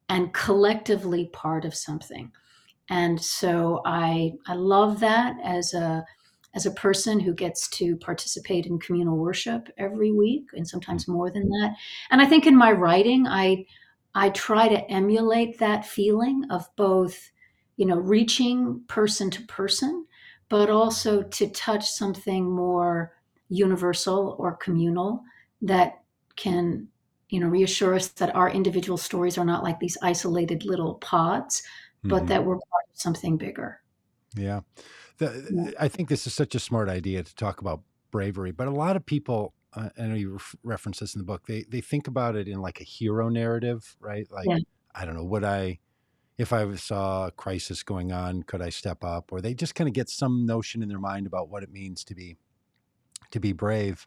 and 0.08 0.34
collectively 0.34 1.30
part 1.34 1.65
of 1.65 1.74
something 1.74 2.32
and 2.89 3.22
so 3.22 3.82
I 3.86 4.34
I 4.48 4.54
love 4.54 5.00
that 5.00 5.38
as 5.44 5.74
a 5.74 6.06
as 6.54 6.65
a 6.65 6.72
person 6.72 7.20
who 7.20 7.34
gets 7.34 7.68
to 7.68 7.98
participate 7.98 8.65
in 8.65 8.80
communal 8.80 9.18
worship 9.18 9.68
every 9.77 10.12
week 10.12 10.46
and 10.54 10.68
sometimes 10.68 11.06
mm. 11.06 11.13
more 11.13 11.30
than 11.30 11.50
that. 11.50 11.75
And 12.10 12.22
I 12.22 12.25
think 12.25 12.48
in 12.48 12.56
my 12.56 12.72
writing 12.72 13.27
I 13.27 13.65
I 14.13 14.30
try 14.30 14.70
to 14.70 14.89
emulate 14.89 15.60
that 15.60 15.86
feeling 15.86 16.46
of 16.50 16.68
both 16.75 17.32
you 17.77 17.86
know 17.86 17.98
reaching 17.98 18.82
person 18.88 19.30
to 19.32 19.42
person 19.44 20.06
but 20.48 20.70
also 20.70 21.24
to 21.24 21.50
touch 21.50 21.90
something 21.90 22.50
more 22.50 23.14
universal 23.50 24.36
or 24.40 24.55
communal 24.55 25.24
that 25.62 26.01
can 26.36 26.88
you 27.29 27.40
know 27.40 27.48
reassure 27.48 27.96
us 27.96 28.10
that 28.10 28.36
our 28.36 28.50
individual 28.50 28.98
stories 28.98 29.38
are 29.38 29.46
not 29.46 29.64
like 29.64 29.79
these 29.79 29.98
isolated 30.01 30.64
little 30.64 30.96
pods 30.96 31.64
but 32.05 32.18
mm-hmm. 32.18 32.25
that 32.27 32.46
we're 32.46 32.55
part 32.55 32.85
of 32.94 33.00
something 33.00 33.37
bigger. 33.37 33.81
Yeah. 34.35 34.61
The, 35.18 35.48
yeah. 35.51 35.72
I 35.79 35.87
think 35.87 36.09
this 36.09 36.27
is 36.27 36.33
such 36.33 36.55
a 36.55 36.59
smart 36.59 36.89
idea 36.89 37.24
to 37.24 37.35
talk 37.35 37.61
about 37.61 37.81
bravery, 38.11 38.51
but 38.51 38.68
a 38.68 38.72
lot 38.72 38.96
of 38.96 39.05
people, 39.05 39.53
uh, 39.74 39.89
I 39.98 40.03
know 40.03 40.15
you 40.15 40.39
reference 40.63 41.00
this 41.00 41.15
in 41.15 41.20
the 41.20 41.25
book, 41.25 41.48
they, 41.48 41.63
they 41.70 41.81
think 41.81 42.07
about 42.07 42.35
it 42.35 42.48
in 42.48 42.61
like 42.61 42.81
a 42.81 42.83
hero 42.83 43.29
narrative, 43.29 43.96
right? 44.00 44.27
Like, 44.31 44.48
yeah. 44.48 44.57
I 44.94 45.05
don't 45.05 45.15
know, 45.15 45.24
would 45.24 45.44
I, 45.44 45.79
if 46.37 46.51
I 46.51 46.75
saw 46.75 47.27
a 47.27 47.31
crisis 47.31 47.81
going 47.83 48.11
on, 48.11 48.44
could 48.44 48.61
I 48.61 48.70
step 48.70 49.03
up? 49.03 49.31
Or 49.31 49.39
they 49.39 49.53
just 49.53 49.74
kind 49.74 49.87
of 49.87 49.94
get 49.94 50.09
some 50.09 50.46
notion 50.46 50.83
in 50.83 50.89
their 50.89 51.00
mind 51.00 51.27
about 51.27 51.50
what 51.50 51.63
it 51.63 51.72
means 51.72 52.03
to 52.05 52.15
be, 52.15 52.35
to 53.31 53.39
be 53.39 53.53
brave. 53.53 54.05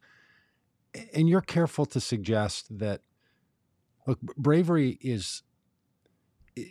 And 1.15 1.29
you're 1.29 1.41
careful 1.41 1.87
to 1.87 2.01
suggest 2.01 2.79
that, 2.79 3.01
look, 4.07 4.21
bravery 4.21 4.99
is 5.01 5.43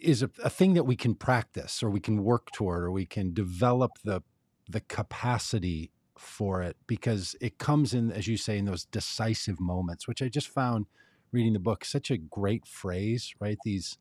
is 0.02 0.22
a, 0.22 0.30
a, 0.44 0.50
thing 0.50 0.74
that 0.74 0.86
we 0.86 0.96
can 0.96 1.16
practice 1.16 1.82
or 1.82 1.90
we 1.90 2.00
can 2.00 2.24
work 2.24 2.52
toward 2.52 2.84
or 2.84 2.92
we 2.92 3.06
can 3.06 3.34
develop 3.34 3.92
the 4.04 4.22
the 4.70 4.82
capacity 4.82 5.92
for 6.18 6.62
it 6.62 6.76
because 6.88 7.36
it 7.40 7.58
comes 7.58 7.94
in 7.94 8.12
as 8.12 8.28
you 8.28 8.38
say 8.38 8.58
in 8.58 8.66
those 8.66 8.86
decisive 8.86 9.60
moments 9.60 10.08
which 10.08 10.22
i 10.22 10.28
just 10.28 10.48
found 10.48 10.86
reading 11.32 11.54
the 11.54 11.60
book 11.60 11.86
such 11.86 12.10
a 12.10 12.18
great 12.18 12.66
phrase 12.66 13.34
right? 13.40 13.58
These 13.64 13.98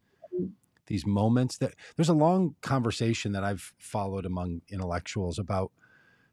these 0.87 1.05
moments 1.05 1.59
that 1.59 1.75
there's 1.97 2.09
a 2.09 2.15
long 2.15 2.55
conversation 2.63 3.33
that 3.33 3.45
i've 3.45 3.73
followed 3.79 4.25
among 4.25 4.63
intellectuals 4.69 5.39
about 5.39 5.73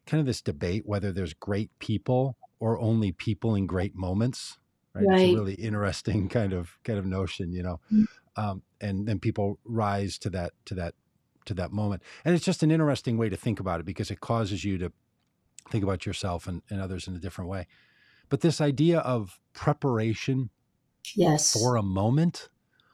kind 0.05 0.19
of 0.19 0.27
this 0.27 0.41
debate 0.41 0.83
whether 0.85 1.11
there's 1.11 1.33
great 1.33 1.71
people 1.79 2.37
or 2.59 2.79
only 2.79 3.11
people 3.11 3.55
in 3.55 3.65
great 3.65 3.95
moments 3.95 4.59
right, 4.93 5.05
right. 5.05 5.19
it's 5.21 5.31
a 5.31 5.35
really 5.35 5.55
interesting 5.55 6.29
kind 6.37 6.53
of 6.53 6.77
kind 6.83 6.99
of 6.99 7.05
notion 7.05 7.51
you 7.51 7.63
know? 7.63 7.79
Mm-hmm 7.91 8.03
um, 8.35 8.63
and 8.83 9.07
then 9.07 9.19
people 9.19 9.59
rise 9.63 10.17
to 10.19 10.29
that 10.31 10.53
to 10.65 10.75
that 10.75 10.93
to 11.45 11.53
that 11.55 11.71
moment. 11.71 12.03
And 12.23 12.35
it's 12.35 12.45
just 12.45 12.63
an 12.63 12.71
interesting 12.71 13.17
way 13.17 13.29
to 13.29 13.35
think 13.35 13.59
about 13.59 13.79
it 13.79 13.85
because 13.85 14.11
it 14.11 14.19
causes 14.19 14.63
you 14.63 14.77
to 14.77 14.91
think 15.69 15.83
about 15.83 16.05
yourself 16.05 16.47
and, 16.47 16.61
and 16.69 16.81
others 16.81 17.07
in 17.07 17.15
a 17.15 17.19
different 17.19 17.49
way. 17.49 17.67
But 18.29 18.41
this 18.41 18.61
idea 18.61 18.99
of 18.99 19.39
preparation, 19.53 20.49
yes, 21.15 21.53
for 21.53 21.75
a 21.75 21.83
moment, 21.83 22.49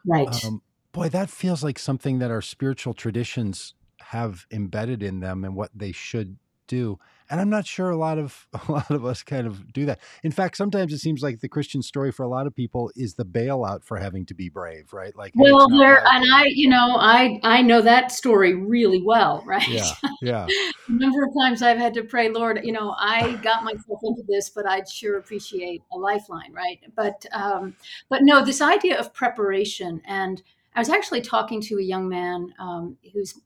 right? 0.06 0.46
Um, 0.46 0.62
boy, 0.92 1.10
that 1.10 1.30
feels 1.30 1.64
like 1.64 1.80
something 1.80 2.20
that 2.20 2.32
our 2.32 2.42
spiritual 2.42 2.94
traditions 2.94 3.74
have 4.02 4.46
embedded 4.52 5.04
in 5.04 5.20
them 5.20 5.44
and 5.44 5.56
what 5.56 5.72
they 5.76 5.92
should 5.92 6.38
do 6.68 7.00
and 7.30 7.40
i'm 7.40 7.50
not 7.50 7.66
sure 7.66 7.90
a 7.90 7.98
lot 7.98 8.18
of 8.18 8.48
a 8.68 8.72
lot 8.72 8.90
of 8.92 9.06
us 9.06 9.24
kind 9.24 9.48
of 9.48 9.72
do 9.72 9.86
that. 9.86 10.00
In 10.24 10.32
fact 10.32 10.58
sometimes 10.58 10.94
it 10.94 11.00
seems 11.00 11.22
like 11.22 11.40
the 11.40 11.50
christian 11.50 11.82
story 11.82 12.12
for 12.12 12.24
a 12.24 12.28
lot 12.28 12.48
of 12.48 12.56
people 12.56 12.92
is 12.96 13.16
the 13.16 13.26
bailout 13.26 13.84
for 13.84 13.98
having 13.98 14.26
to 14.28 14.34
be 14.34 14.50
brave 14.50 14.94
right? 14.94 15.16
Like 15.16 15.34
well 15.36 15.70
hey, 15.70 15.78
there 15.78 16.04
and 16.06 16.26
i 16.34 16.46
you 16.48 16.70
know 16.70 16.98
i 17.00 17.40
i 17.44 17.62
know 17.62 17.82
that 17.82 18.12
story 18.12 18.54
really 18.54 19.02
well 19.02 19.44
right? 19.48 19.68
Yeah 19.68 19.90
yeah. 20.22 20.48
A 20.88 20.92
number 20.92 21.24
of 21.24 21.30
times 21.42 21.62
i've 21.62 21.78
had 21.78 21.94
to 21.94 22.04
pray 22.04 22.30
lord 22.30 22.60
you 22.64 22.72
know 22.72 22.96
i 22.98 23.34
got 23.44 23.64
myself 23.64 24.00
into 24.04 24.24
this 24.28 24.50
but 24.50 24.66
i'd 24.68 24.90
sure 24.90 25.18
appreciate 25.18 25.82
a 25.94 25.98
lifeline 25.98 26.54
right? 26.54 26.80
But 26.96 27.26
um 27.34 27.76
but 28.10 28.24
no 28.24 28.44
this 28.44 28.62
idea 28.62 29.00
of 29.00 29.14
preparation 29.14 30.02
and 30.06 30.42
I 30.76 30.80
was 30.80 30.90
actually 30.90 31.22
talking 31.22 31.62
to 31.64 31.78
a 31.78 31.82
young 31.82 32.08
man 32.08 32.54
um, 32.60 32.98
who's 33.12 33.40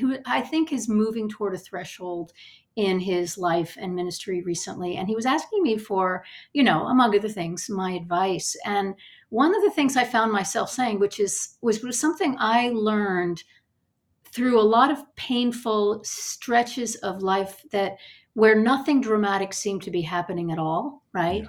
who 0.00 0.16
I 0.24 0.40
think 0.40 0.72
is 0.72 0.88
moving 0.88 1.28
toward 1.28 1.54
a 1.54 1.58
threshold 1.58 2.32
in 2.76 2.98
his 3.00 3.36
life 3.36 3.76
and 3.78 3.94
ministry 3.94 4.42
recently. 4.42 4.96
And 4.96 5.08
he 5.08 5.14
was 5.14 5.26
asking 5.26 5.62
me 5.62 5.76
for, 5.78 6.24
you 6.52 6.62
know, 6.62 6.86
among 6.86 7.16
other 7.16 7.28
things, 7.28 7.68
my 7.68 7.92
advice. 7.92 8.56
And 8.64 8.94
one 9.28 9.54
of 9.54 9.62
the 9.62 9.70
things 9.70 9.96
I 9.96 10.04
found 10.04 10.32
myself 10.32 10.70
saying, 10.70 10.98
which 10.98 11.20
is 11.20 11.56
was, 11.60 11.82
was 11.82 11.98
something 11.98 12.36
I 12.38 12.70
learned 12.70 13.44
through 14.32 14.58
a 14.58 14.62
lot 14.62 14.90
of 14.90 15.14
painful 15.16 16.02
stretches 16.04 16.96
of 16.96 17.22
life 17.22 17.62
that 17.70 17.96
where 18.34 18.58
nothing 18.58 19.00
dramatic 19.00 19.52
seemed 19.52 19.82
to 19.82 19.90
be 19.90 20.00
happening 20.00 20.50
at 20.50 20.58
all, 20.58 21.02
right? 21.12 21.42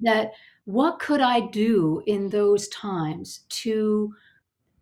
Yeah. 0.00 0.14
That 0.14 0.32
what 0.64 0.98
could 0.98 1.20
I 1.20 1.40
do 1.40 2.02
in 2.06 2.30
those 2.30 2.68
times 2.68 3.40
to 3.50 4.14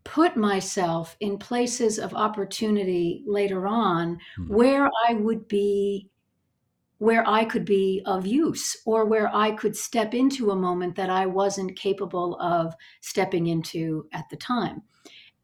put 0.04 0.36
myself 0.36 1.16
in 1.20 1.38
places 1.38 1.98
of 1.98 2.14
opportunity 2.14 3.22
later 3.26 3.66
on 3.66 4.16
mm-hmm. 4.38 4.54
where 4.54 4.90
I 5.08 5.14
would 5.14 5.48
be 5.48 6.08
where 6.98 7.28
I 7.28 7.44
could 7.44 7.64
be 7.64 8.00
of 8.06 8.28
use 8.28 8.76
or 8.86 9.04
where 9.06 9.28
I 9.34 9.50
could 9.50 9.76
step 9.76 10.14
into 10.14 10.52
a 10.52 10.56
moment 10.56 10.94
that 10.94 11.10
I 11.10 11.26
wasn't 11.26 11.76
capable 11.76 12.40
of 12.40 12.74
stepping 13.00 13.48
into 13.48 14.06
at 14.12 14.28
the 14.30 14.36
time. 14.36 14.82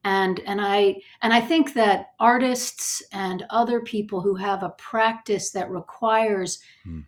And 0.04 0.40
and 0.46 0.60
I 0.60 0.96
and 1.22 1.32
I 1.32 1.40
think 1.40 1.74
that 1.74 2.10
artists 2.20 3.02
and 3.12 3.44
other 3.50 3.80
people 3.80 4.20
who 4.20 4.36
have 4.36 4.62
a 4.62 4.70
practice 4.70 5.50
that 5.50 5.70
requires 5.70 6.60
mm 6.86 7.04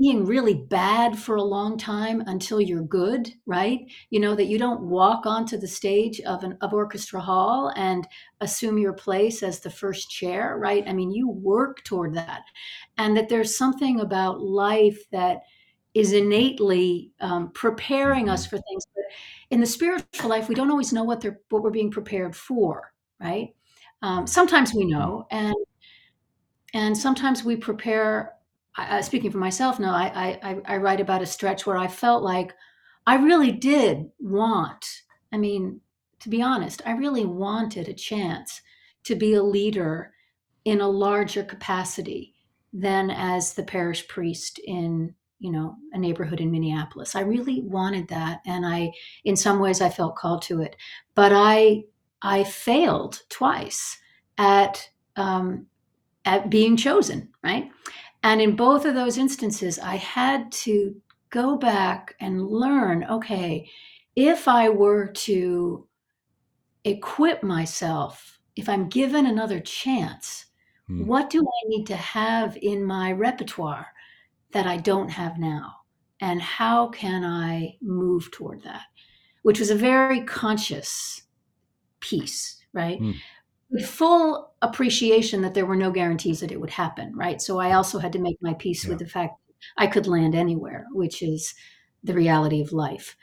being 0.00 0.24
really 0.24 0.54
bad 0.54 1.18
for 1.18 1.36
a 1.36 1.42
long 1.42 1.78
time 1.78 2.22
until 2.26 2.60
you're 2.60 2.82
good, 2.84 3.30
right? 3.46 3.80
You 4.10 4.20
know, 4.20 4.34
that 4.34 4.46
you 4.46 4.58
don't 4.58 4.82
walk 4.82 5.26
onto 5.26 5.58
the 5.58 5.68
stage 5.68 6.20
of 6.22 6.44
an 6.44 6.56
of 6.62 6.72
orchestra 6.74 7.20
hall 7.20 7.72
and 7.76 8.08
assume 8.40 8.78
your 8.78 8.94
place 8.94 9.42
as 9.42 9.60
the 9.60 9.70
first 9.70 10.10
chair, 10.10 10.58
right? 10.58 10.84
I 10.88 10.94
mean, 10.94 11.12
you 11.12 11.28
work 11.28 11.84
toward 11.84 12.14
that. 12.14 12.44
And 12.98 13.16
that 13.16 13.28
there's 13.28 13.56
something 13.56 14.00
about 14.00 14.40
life 14.40 14.98
that 15.12 15.42
is 15.94 16.12
innately 16.12 17.12
um, 17.20 17.50
preparing 17.52 18.28
us 18.28 18.46
Mm-hmm. 18.46 18.56
for 18.56 18.62
things. 18.62 18.84
But 18.94 19.04
in 19.50 19.60
the 19.60 19.66
spiritual 19.66 20.30
life, 20.30 20.48
we 20.48 20.54
don't 20.54 20.70
always 20.70 20.92
know 20.92 21.04
what 21.04 21.20
they're 21.20 21.40
what 21.50 21.62
we're 21.62 21.70
being 21.70 21.90
prepared 21.90 22.36
for, 22.36 22.92
right? 23.20 23.54
Um, 24.02 24.26
sometimes 24.26 24.72
we 24.74 24.84
know, 24.86 25.26
and 25.30 25.54
and 26.74 26.96
sometimes 26.96 27.44
we 27.44 27.56
prepare. 27.56 28.34
Speaking 29.02 29.30
for 29.30 29.38
myself 29.38 29.78
now, 29.78 29.92
I, 29.92 30.38
I 30.42 30.60
I 30.64 30.76
write 30.76 31.00
about 31.00 31.22
a 31.22 31.26
stretch 31.26 31.66
where 31.66 31.76
I 31.76 31.88
felt 31.88 32.22
like 32.22 32.54
I 33.06 33.16
really 33.16 33.52
did 33.52 34.10
want. 34.18 34.86
I 35.32 35.36
mean, 35.36 35.80
to 36.20 36.28
be 36.28 36.42
honest, 36.42 36.82
I 36.86 36.92
really 36.92 37.24
wanted 37.24 37.88
a 37.88 37.94
chance 37.94 38.60
to 39.04 39.14
be 39.14 39.34
a 39.34 39.42
leader 39.42 40.12
in 40.64 40.80
a 40.80 40.88
larger 40.88 41.42
capacity 41.42 42.34
than 42.72 43.10
as 43.10 43.54
the 43.54 43.62
parish 43.62 44.06
priest 44.08 44.60
in 44.64 45.14
you 45.38 45.50
know 45.50 45.74
a 45.92 45.98
neighborhood 45.98 46.40
in 46.40 46.50
Minneapolis. 46.50 47.16
I 47.16 47.20
really 47.20 47.62
wanted 47.62 48.08
that, 48.08 48.40
and 48.46 48.66
I, 48.66 48.92
in 49.24 49.36
some 49.36 49.58
ways, 49.58 49.80
I 49.80 49.88
felt 49.88 50.16
called 50.16 50.42
to 50.42 50.60
it, 50.60 50.76
but 51.14 51.32
I 51.34 51.84
I 52.22 52.44
failed 52.44 53.22
twice 53.28 53.98
at 54.38 54.88
um, 55.16 55.66
at 56.24 56.50
being 56.50 56.76
chosen, 56.76 57.30
right? 57.42 57.70
And 58.22 58.40
in 58.40 58.56
both 58.56 58.84
of 58.84 58.94
those 58.94 59.18
instances, 59.18 59.78
I 59.78 59.96
had 59.96 60.52
to 60.52 61.00
go 61.30 61.56
back 61.56 62.14
and 62.20 62.46
learn 62.48 63.04
okay, 63.04 63.68
if 64.16 64.48
I 64.48 64.68
were 64.68 65.06
to 65.06 65.86
equip 66.84 67.42
myself, 67.42 68.38
if 68.56 68.68
I'm 68.68 68.88
given 68.88 69.26
another 69.26 69.60
chance, 69.60 70.46
Hmm. 70.86 71.06
what 71.06 71.30
do 71.30 71.40
I 71.40 71.68
need 71.68 71.86
to 71.86 71.96
have 71.96 72.56
in 72.60 72.84
my 72.84 73.12
repertoire 73.12 73.86
that 74.52 74.66
I 74.66 74.76
don't 74.78 75.08
have 75.08 75.38
now? 75.38 75.76
And 76.20 76.42
how 76.42 76.88
can 76.88 77.24
I 77.24 77.76
move 77.80 78.30
toward 78.32 78.62
that? 78.64 78.82
Which 79.42 79.60
was 79.60 79.70
a 79.70 79.74
very 79.76 80.22
conscious 80.22 81.22
piece, 82.00 82.62
right? 82.72 82.98
Hmm. 82.98 83.12
With 83.70 83.86
full 83.86 84.52
appreciation 84.62 85.42
that 85.42 85.54
there 85.54 85.66
were 85.66 85.76
no 85.76 85.90
guarantees 85.90 86.40
that 86.40 86.52
it 86.52 86.60
would 86.60 86.70
happen, 86.70 87.14
right? 87.16 87.40
So 87.40 87.58
I 87.58 87.72
also 87.72 87.98
had 87.98 88.12
to 88.12 88.18
make 88.18 88.36
my 88.42 88.54
peace 88.54 88.84
Yeah. 88.84 88.90
with 88.90 88.98
the 88.98 89.06
fact 89.06 89.40
I 89.76 89.86
could 89.86 90.06
land 90.06 90.34
anywhere, 90.34 90.86
which 90.92 91.22
is 91.22 91.54
the 92.02 92.14
reality 92.14 92.60
of 92.60 92.72
life. 92.72 93.16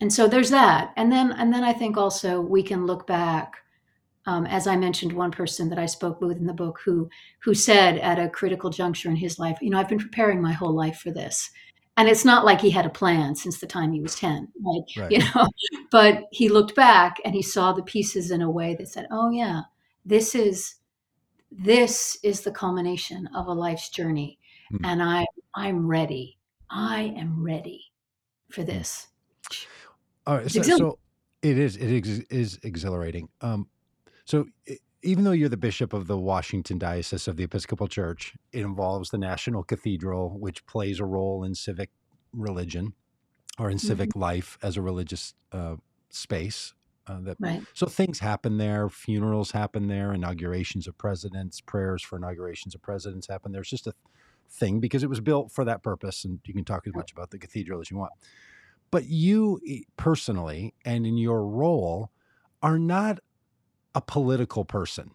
And 0.00 0.12
so 0.12 0.26
there's 0.26 0.50
that. 0.50 0.92
And 0.96 1.12
then 1.12 1.32
and 1.32 1.52
then 1.52 1.64
I 1.64 1.72
think 1.72 1.96
also 1.96 2.40
we 2.40 2.62
can 2.62 2.86
look 2.86 3.06
back 3.06 3.56
um, 4.26 4.46
as 4.46 4.66
I 4.68 4.76
mentioned, 4.76 5.12
one 5.14 5.32
person 5.32 5.70
that 5.70 5.78
I 5.78 5.86
spoke 5.86 6.20
with 6.20 6.38
in 6.38 6.46
the 6.46 6.54
book 6.54 6.80
who 6.84 7.10
who 7.44 7.54
said 7.54 7.98
at 7.98 8.18
a 8.20 8.28
critical 8.30 8.70
juncture 8.70 9.10
in 9.10 9.16
his 9.16 9.38
life, 9.38 9.58
you 9.62 9.70
know, 9.70 9.78
I've 9.78 9.88
been 9.88 9.98
preparing 9.98 10.42
my 10.42 10.52
whole 10.52 10.74
life 10.74 10.98
for 10.98 11.10
this, 11.12 11.50
and 11.96 12.08
it's 12.08 12.24
not 12.24 12.44
like 12.44 12.60
he 12.60 12.70
had 12.70 12.86
a 12.86 12.90
plan 12.90 13.34
since 13.34 13.60
the 13.60 13.66
time 13.66 13.92
he 13.92 14.00
was 14.00 14.14
ten, 14.14 14.48
right? 14.64 14.82
Right. 14.96 15.10
You 15.12 15.18
know, 15.34 15.48
but 15.90 16.24
he 16.32 16.48
looked 16.48 16.74
back 16.74 17.16
and 17.24 17.34
he 17.34 17.42
saw 17.42 17.72
the 17.72 17.82
pieces 17.82 18.30
in 18.30 18.42
a 18.42 18.50
way 18.50 18.74
that 18.76 18.88
said, 18.88 19.06
oh 19.10 19.30
yeah, 19.30 19.62
this 20.04 20.34
is 20.34 20.76
this 21.50 22.16
is 22.22 22.40
the 22.42 22.50
culmination 22.50 23.28
of 23.34 23.46
a 23.46 23.52
life's 23.52 23.90
journey, 23.90 24.38
Hmm. 24.70 24.84
and 24.84 25.02
I 25.02 25.26
I'm 25.54 25.86
ready. 25.86 26.38
I 26.70 27.14
am 27.16 27.42
ready 27.44 27.92
for 28.50 28.62
Hmm. 28.62 28.68
this. 28.68 29.08
All 30.26 30.36
right, 30.36 30.50
so, 30.50 30.62
so 30.62 30.98
it 31.42 31.58
is 31.58 31.76
it 31.76 31.90
is, 31.90 32.20
is 32.30 32.58
exhilarating. 32.62 33.28
Um, 33.40 33.68
so 34.24 34.46
e- 34.66 34.76
even 35.02 35.24
though 35.24 35.32
you're 35.32 35.48
the 35.48 35.56
bishop 35.56 35.92
of 35.92 36.06
the 36.06 36.18
Washington 36.18 36.78
Diocese 36.78 37.28
of 37.28 37.36
the 37.36 37.44
Episcopal 37.44 37.88
Church, 37.88 38.34
it 38.52 38.60
involves 38.60 39.10
the 39.10 39.18
National 39.18 39.62
Cathedral, 39.64 40.38
which 40.38 40.64
plays 40.66 41.00
a 41.00 41.04
role 41.04 41.44
in 41.44 41.54
civic 41.54 41.90
religion 42.32 42.94
or 43.58 43.70
in 43.70 43.78
Mhm. 43.78 43.80
civic 43.80 44.16
life 44.16 44.58
as 44.62 44.76
a 44.76 44.82
religious 44.82 45.34
uh, 45.52 45.76
space. 46.10 46.74
Uh, 47.06 47.20
that 47.20 47.38
Right. 47.38 47.64
so 47.74 47.86
things 47.86 48.20
happen 48.20 48.58
there, 48.58 48.88
funerals 48.88 49.50
happen 49.52 49.88
there, 49.88 50.12
inaugurations 50.14 50.86
of 50.86 50.96
presidents, 50.98 51.60
prayers 51.60 52.02
for 52.02 52.16
inaugurations 52.16 52.74
of 52.76 52.82
presidents 52.82 53.26
happen 53.28 53.52
there. 53.52 53.62
It's 53.62 53.70
just 53.70 53.88
a 53.88 53.94
thing 54.48 54.80
because 54.80 55.02
it 55.02 55.10
was 55.10 55.20
built 55.20 55.50
for 55.52 55.64
that 55.64 55.82
purpose, 55.82 56.24
and 56.24 56.40
you 56.46 56.54
can 56.54 56.64
talk 56.64 56.86
as 56.86 56.94
much 56.94 57.12
about 57.12 57.30
the 57.30 57.38
cathedral 57.38 57.80
as 57.80 57.90
you 57.90 57.96
want. 57.96 58.12
But 58.90 59.06
you 59.06 59.60
e- 59.64 59.84
personally 59.96 60.74
and 60.84 61.06
in 61.06 61.16
your 61.18 61.46
role 61.48 62.12
are 62.62 62.78
not 62.78 63.18
a 63.94 64.00
political 64.00 64.64
person, 64.64 65.12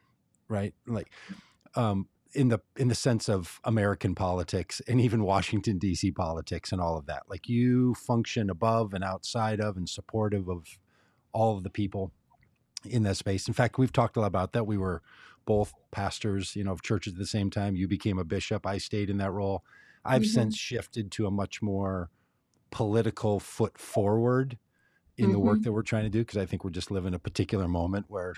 right? 0.48 0.74
Like 0.86 1.12
um, 1.76 2.10
in 2.34 2.50
the 2.50 2.60
in 2.78 2.90
the 2.90 2.96
sense 2.96 3.30
of 3.30 3.60
American 3.64 4.16
politics 4.16 4.82
and 4.88 5.02
even 5.02 5.24
Washington 5.24 5.80
D.C. 5.80 6.12
politics 6.12 6.72
and 6.72 6.82
all 6.82 6.98
of 6.98 7.06
that. 7.08 7.24
Like 7.30 7.50
you 7.50 7.96
function 7.96 8.50
above 8.50 8.94
and 8.94 9.04
outside 9.04 9.62
of 9.62 9.78
and 9.78 9.90
supportive 9.90 10.50
of 10.50 10.68
all 11.34 11.58
of 11.58 11.64
the 11.64 11.70
people 11.72 12.14
in 12.86 13.04
that 13.04 13.18
space. 13.18 13.48
In 13.48 13.54
fact, 13.54 13.78
we've 13.78 13.94
talked 13.94 14.18
a 14.18 14.22
lot 14.22 14.28
about 14.28 14.54
that. 14.54 14.68
We 14.68 14.78
were 14.78 15.02
both 15.46 15.74
pastors, 15.92 16.56
you 16.56 16.64
know, 16.64 16.72
of 16.72 16.84
churches 16.84 17.14
at 17.14 17.20
the 17.20 17.26
same 17.26 17.50
time. 17.50 17.76
You 17.76 17.88
became 17.88 18.18
a 18.20 18.26
bishop. 18.26 18.66
I 18.66 18.78
stayed 18.78 19.10
in 19.10 19.18
that 19.18 19.32
role. 19.32 19.64
I've 20.06 20.26
Mhm. 20.26 20.26
since 20.26 20.56
shifted 20.56 21.12
to 21.14 21.26
a 21.28 21.32
much 21.32 21.62
more 21.62 22.10
political 22.72 23.40
foot 23.40 23.78
forward 23.78 24.60
in 25.18 25.32
the 25.32 25.40
work 25.40 25.62
Mhm. 25.62 25.64
that 25.64 25.74
we're 25.74 25.84
trying 25.84 26.04
to 26.06 26.10
do 26.10 26.20
because 26.22 26.38
I 26.38 26.46
think 26.46 26.64
we're 26.64 26.72
just 26.72 26.92
living 26.92 27.14
a 27.14 27.20
particular 27.20 27.68
moment 27.68 28.08
where 28.10 28.36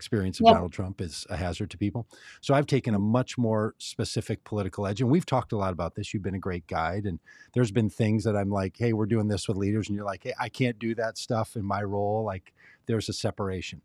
experience 0.00 0.40
of 0.40 0.46
Yep. 0.46 0.54
Donald 0.54 0.72
Trump 0.72 1.00
is 1.02 1.26
a 1.28 1.36
hazard 1.36 1.70
to 1.72 1.76
people. 1.76 2.08
So 2.40 2.54
I've 2.54 2.66
taken 2.66 2.94
a 2.94 2.98
much 2.98 3.36
more 3.36 3.74
specific 3.76 4.44
political 4.44 4.86
edge, 4.86 5.02
and 5.02 5.10
we've 5.10 5.26
talked 5.26 5.52
a 5.52 5.58
lot 5.58 5.74
about 5.74 5.94
this. 5.94 6.14
You've 6.14 6.22
been 6.22 6.34
a 6.34 6.38
great 6.48 6.66
guide, 6.66 7.04
and 7.04 7.20
there's 7.52 7.70
been 7.70 7.90
things 7.90 8.24
that 8.24 8.34
I'm 8.34 8.48
like, 8.50 8.78
"Hey, 8.78 8.94
we're 8.94 9.04
doing 9.04 9.28
this 9.28 9.46
with 9.46 9.58
leaders," 9.58 9.88
and 9.88 9.96
you're 9.96 10.06
like, 10.06 10.22
"Hey, 10.24 10.32
I 10.40 10.48
can't 10.48 10.78
do 10.78 10.94
that 10.94 11.18
stuff 11.18 11.54
in 11.54 11.64
my 11.64 11.82
role." 11.82 12.24
Like, 12.24 12.54
there's 12.86 13.10
a 13.10 13.12
separation. 13.12 13.82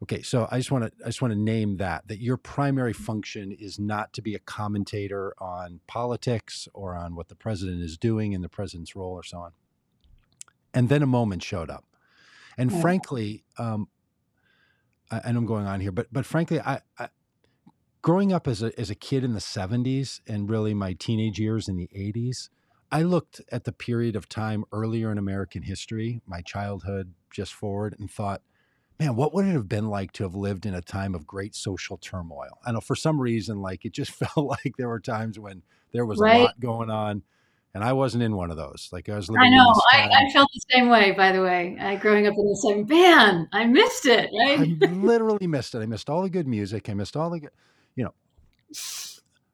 Okay, 0.00 0.22
so 0.22 0.46
I 0.48 0.58
just 0.58 0.70
want 0.70 0.84
to 0.84 0.92
I 1.04 1.08
just 1.08 1.20
want 1.20 1.34
to 1.34 1.38
name 1.38 1.78
that 1.78 2.06
that 2.06 2.20
your 2.20 2.36
primary 2.36 2.92
function 2.92 3.50
is 3.50 3.80
not 3.80 4.12
to 4.12 4.22
be 4.22 4.36
a 4.36 4.38
commentator 4.38 5.34
on 5.38 5.80
politics 5.88 6.68
or 6.72 6.94
on 6.94 7.16
what 7.16 7.26
the 7.28 7.34
president 7.34 7.82
is 7.82 7.98
doing 7.98 8.32
in 8.32 8.40
the 8.40 8.48
president's 8.48 8.94
role 8.94 9.12
or 9.12 9.24
so 9.24 9.38
on. 9.38 9.52
And 10.72 10.88
then 10.88 11.02
a 11.02 11.06
moment 11.06 11.42
showed 11.42 11.68
up, 11.68 11.84
and 12.56 12.70
frankly, 12.80 13.42
um, 13.58 13.88
I, 15.10 15.18
and 15.24 15.36
I'm 15.36 15.46
going 15.46 15.66
on 15.66 15.80
here, 15.80 15.92
but 15.92 16.12
but 16.12 16.26
frankly, 16.26 16.60
I, 16.60 16.80
I 16.98 17.08
growing 18.02 18.32
up 18.32 18.46
as 18.46 18.62
a 18.62 18.78
as 18.78 18.90
a 18.90 18.94
kid 18.94 19.24
in 19.24 19.34
the 19.34 19.40
'70s 19.40 20.20
and 20.26 20.48
really 20.48 20.74
my 20.74 20.92
teenage 20.94 21.38
years 21.38 21.68
in 21.68 21.76
the 21.76 21.88
'80s, 21.94 22.48
I 22.90 23.02
looked 23.02 23.40
at 23.50 23.64
the 23.64 23.72
period 23.72 24.16
of 24.16 24.28
time 24.28 24.64
earlier 24.72 25.12
in 25.12 25.18
American 25.18 25.62
history, 25.62 26.20
my 26.26 26.40
childhood, 26.40 27.14
just 27.30 27.52
forward, 27.52 27.94
and 27.98 28.10
thought, 28.10 28.42
man, 28.98 29.14
what 29.14 29.34
would 29.34 29.46
it 29.46 29.52
have 29.52 29.68
been 29.68 29.88
like 29.88 30.12
to 30.12 30.24
have 30.24 30.34
lived 30.34 30.66
in 30.66 30.74
a 30.74 30.82
time 30.82 31.14
of 31.14 31.26
great 31.26 31.54
social 31.54 31.96
turmoil? 31.98 32.58
I 32.64 32.72
know 32.72 32.80
for 32.80 32.96
some 32.96 33.20
reason, 33.20 33.60
like 33.60 33.84
it 33.84 33.92
just 33.92 34.10
felt 34.34 34.46
like 34.46 34.76
there 34.76 34.88
were 34.88 35.00
times 35.00 35.38
when 35.38 35.62
there 35.92 36.06
was 36.06 36.20
a 36.20 36.24
lot 36.24 36.60
going 36.60 36.90
on, 36.90 37.22
and 37.78 37.84
I 37.84 37.92
wasn't 37.92 38.24
in 38.24 38.34
one 38.34 38.50
of 38.50 38.56
those. 38.56 38.88
Like 38.90 39.08
I 39.08 39.14
was 39.14 39.30
living 39.30 39.46
I 39.46 39.56
know. 39.56 39.72
I. 39.92 40.08
I 40.08 40.32
felt 40.32 40.50
the 40.52 40.60
same 40.68 40.88
way, 40.88 41.12
by 41.12 41.30
the 41.30 41.40
way. 41.40 41.76
I, 41.80 41.94
growing 41.94 42.26
up 42.26 42.34
in 42.36 42.44
the 42.44 42.56
same 42.56 42.84
man, 42.88 43.48
I 43.52 43.66
missed 43.66 44.04
it, 44.04 44.30
Right? 44.36 44.76
I 44.82 44.86
literally 44.86 45.46
missed 45.46 45.76
it. 45.76 45.78
I 45.78 45.86
missed 45.86 46.10
all 46.10 46.22
the 46.22 46.28
good 46.28 46.48
music. 46.48 46.88
I 46.88 46.94
missed 46.94 47.16
all 47.16 47.30
the 47.30 47.38
good, 47.38 47.50
you 47.94 48.02
know. 48.02 48.14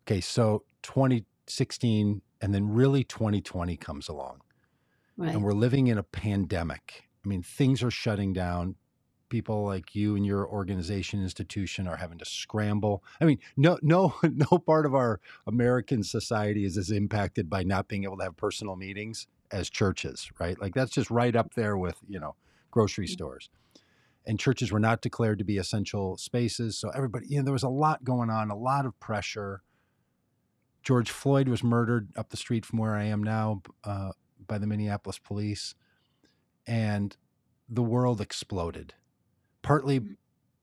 Okay, 0.07 0.23
so 0.23 0.65
2016 0.85 2.23
and 2.41 2.55
then 2.55 2.67
really 2.73 3.05
2020 3.05 3.77
comes 3.77 4.09
along. 4.09 4.41
right. 5.19 5.35
and 5.35 5.43
we're 5.43 5.53
living 5.53 5.89
in 5.89 5.99
a 5.99 6.03
pandemic. 6.03 7.05
I 7.23 7.29
mean, 7.29 7.43
things 7.43 7.83
are 7.83 7.91
shutting 7.91 8.33
down. 8.33 8.77
People 9.29 9.65
like 9.65 9.95
you 9.95 10.17
and 10.17 10.25
your 10.25 10.47
organization 10.47 11.23
institution 11.23 11.89
are 11.89 11.97
having 11.97 12.19
to 12.19 12.25
scramble. 12.25 13.03
I 13.21 13.25
mean, 13.25 13.39
no, 13.57 13.79
no, 13.83 14.15
no 14.23 14.59
part 14.59 14.87
of 14.87 14.95
our 14.95 15.21
American 15.47 16.03
society 16.03 16.65
is 16.65 16.77
as 16.77 16.91
impacted 16.91 17.51
by 17.51 17.63
not 17.63 17.89
being 17.89 18.05
able 18.05 18.19
to 18.19 18.25
have 18.25 18.37
personal 18.37 18.77
meetings 18.77 19.27
as 19.51 19.71
churches, 19.71 20.31
right? 20.39 20.61
Like 20.61 20.75
that's 20.75 20.91
just 20.91 21.11
right 21.11 21.35
up 21.35 21.55
there 21.55 21.77
with 21.77 21.97
you 22.09 22.21
know 22.21 22.35
grocery 22.71 23.07
stores. 23.07 23.51
And 24.27 24.39
churches 24.41 24.73
were 24.73 24.81
not 24.81 25.03
declared 25.03 25.39
to 25.39 25.45
be 25.45 25.59
essential 25.59 26.17
spaces, 26.17 26.79
so 26.79 26.89
everybody, 26.91 27.27
you 27.29 27.39
know, 27.39 27.45
there 27.45 27.53
was 27.53 27.63
a 27.63 27.69
lot 27.69 28.05
going 28.05 28.31
on, 28.31 28.51
a 28.51 28.57
lot 28.57 28.87
of 28.87 28.99
pressure. 28.99 29.63
George 30.83 31.11
Floyd 31.11 31.47
was 31.47 31.63
murdered 31.63 32.09
up 32.17 32.31
the 32.31 32.37
street 32.37 32.65
from 32.65 32.79
where 32.79 32.95
I 32.95 33.05
am 33.05 33.23
now 33.23 33.63
uh, 33.85 34.13
by 34.47 34.59
the 34.59 34.67
Minneapolis 34.67 35.19
police, 35.19 35.75
and 36.67 37.17
the 37.69 37.83
world 37.83 38.21
exploded. 38.21 38.95
Partly 39.65 40.01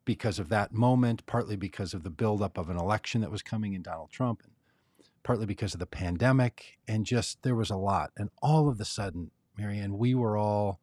because 0.05 0.39
of 0.39 0.47
that 0.47 0.71
moment, 0.71 1.25
partly 1.25 1.57
because 1.57 1.93
of 1.93 2.03
the 2.03 2.09
buildup 2.09 2.57
of 2.57 2.69
an 2.69 2.77
election 2.77 3.19
that 3.19 3.31
was 3.31 3.41
coming 3.41 3.73
in 3.73 3.81
Donald 3.81 4.11
Trump. 4.11 4.43
partly 5.23 5.45
because 5.45 5.73
of 5.73 5.79
the 5.79 5.85
pandemic, 5.85 6.77
and 6.87 7.05
just 7.05 7.41
there 7.43 7.55
was 7.55 7.69
a 7.69 7.75
lot. 7.75 8.11
And 8.17 8.29
all 8.41 8.69
of 8.69 8.79
a 8.79 8.85
sudden, 8.85 9.31
Mariann, 9.57 9.97
we 9.97 10.15
were 10.15 10.37
all 10.37 10.79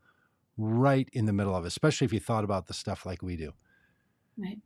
right 0.56 1.08
in 1.12 1.26
the 1.26 1.32
middle 1.32 1.54
of 1.54 1.64
it, 1.64 1.68
especially 1.68 2.04
if 2.04 2.12
you 2.12 2.20
thought 2.20 2.44
about 2.44 2.66
the 2.66 2.74
stuff 2.74 3.04
like 3.06 3.22
we 3.22 3.36
do. 3.36 3.52
Right. 4.36 4.58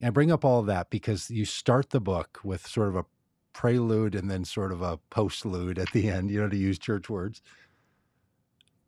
And 0.00 0.08
I 0.08 0.10
bring 0.10 0.32
up 0.32 0.44
all 0.44 0.60
of 0.60 0.66
that 0.66 0.90
because 0.90 1.30
you 1.30 1.44
start 1.44 1.90
the 1.90 2.00
book 2.00 2.40
with 2.42 2.66
sort 2.66 2.88
of 2.88 2.96
a 2.96 3.04
prelude 3.52 4.14
and 4.14 4.30
then 4.30 4.44
sort 4.44 4.72
of 4.72 4.82
a 4.82 4.98
postlude 5.10 5.78
at 5.78 5.92
the 5.92 6.08
end, 6.08 6.30
you 6.30 6.40
know, 6.40 6.48
to 6.48 6.56
use 6.56 6.78
church 6.78 7.10
words, 7.10 7.42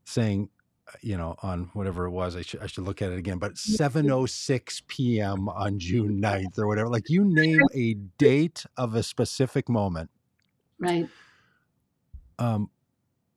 saying, 0.04 0.48
you 1.01 1.16
know, 1.16 1.37
on 1.42 1.71
whatever 1.73 2.07
it 2.07 2.11
was, 2.11 2.37
I 2.37 2.42
should 2.42 2.61
I 2.61 2.66
should 2.66 2.85
look 2.85 3.03
at 3.03 3.12
it 3.12 3.18
again, 3.18 3.38
but 3.38 3.55
7:06 3.55 4.83
p.m. 4.87 5.49
on 5.49 5.79
June 5.79 6.21
9th 6.21 6.59
or 6.59 6.66
whatever. 6.66 6.88
Like 6.88 7.09
you 7.09 7.25
name 7.25 7.61
a 7.75 7.95
date 7.95 8.64
of 8.77 8.95
a 8.95 9.03
specific 9.03 9.68
moment. 9.68 10.11
Right. 10.79 11.09
Um, 12.38 12.71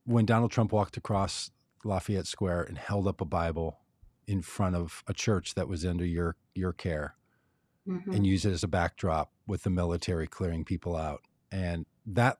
when 0.05 0.25
Donald 0.25 0.51
Trump 0.51 0.71
walked 0.71 0.97
across 0.97 1.51
Lafayette 1.83 2.27
Square 2.27 2.63
and 2.63 2.77
held 2.77 3.07
up 3.07 3.21
a 3.21 3.25
Bible 3.25 3.79
in 4.27 4.41
front 4.41 4.75
of 4.75 5.03
a 5.07 5.13
church 5.13 5.53
that 5.55 5.67
was 5.67 5.85
under 5.85 6.05
your 6.05 6.35
your 6.53 6.73
care 6.73 7.15
hmm 7.85 7.99
and 8.11 8.25
use 8.25 8.45
it 8.45 8.51
as 8.51 8.63
a 8.63 8.67
backdrop 8.67 9.31
with 9.45 9.61
the 9.63 9.69
military 9.69 10.27
clearing 10.27 10.65
people 10.65 10.95
out. 10.95 11.21
And 11.51 11.85
that 12.07 12.39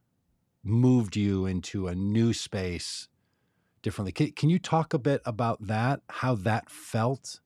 moved 0.63 1.15
you 1.15 1.45
into 1.45 1.87
a 1.87 1.93
new 1.93 2.33
space 2.33 3.07
differently. 3.85 4.11
Can, 4.11 4.31
can 4.31 4.49
you 4.49 4.57
talk 4.57 4.95
a 4.95 4.99
bit 4.99 5.21
about 5.25 5.65
that, 5.67 6.01
how 6.09 6.33
that 6.35 6.69
felt, 6.71 7.39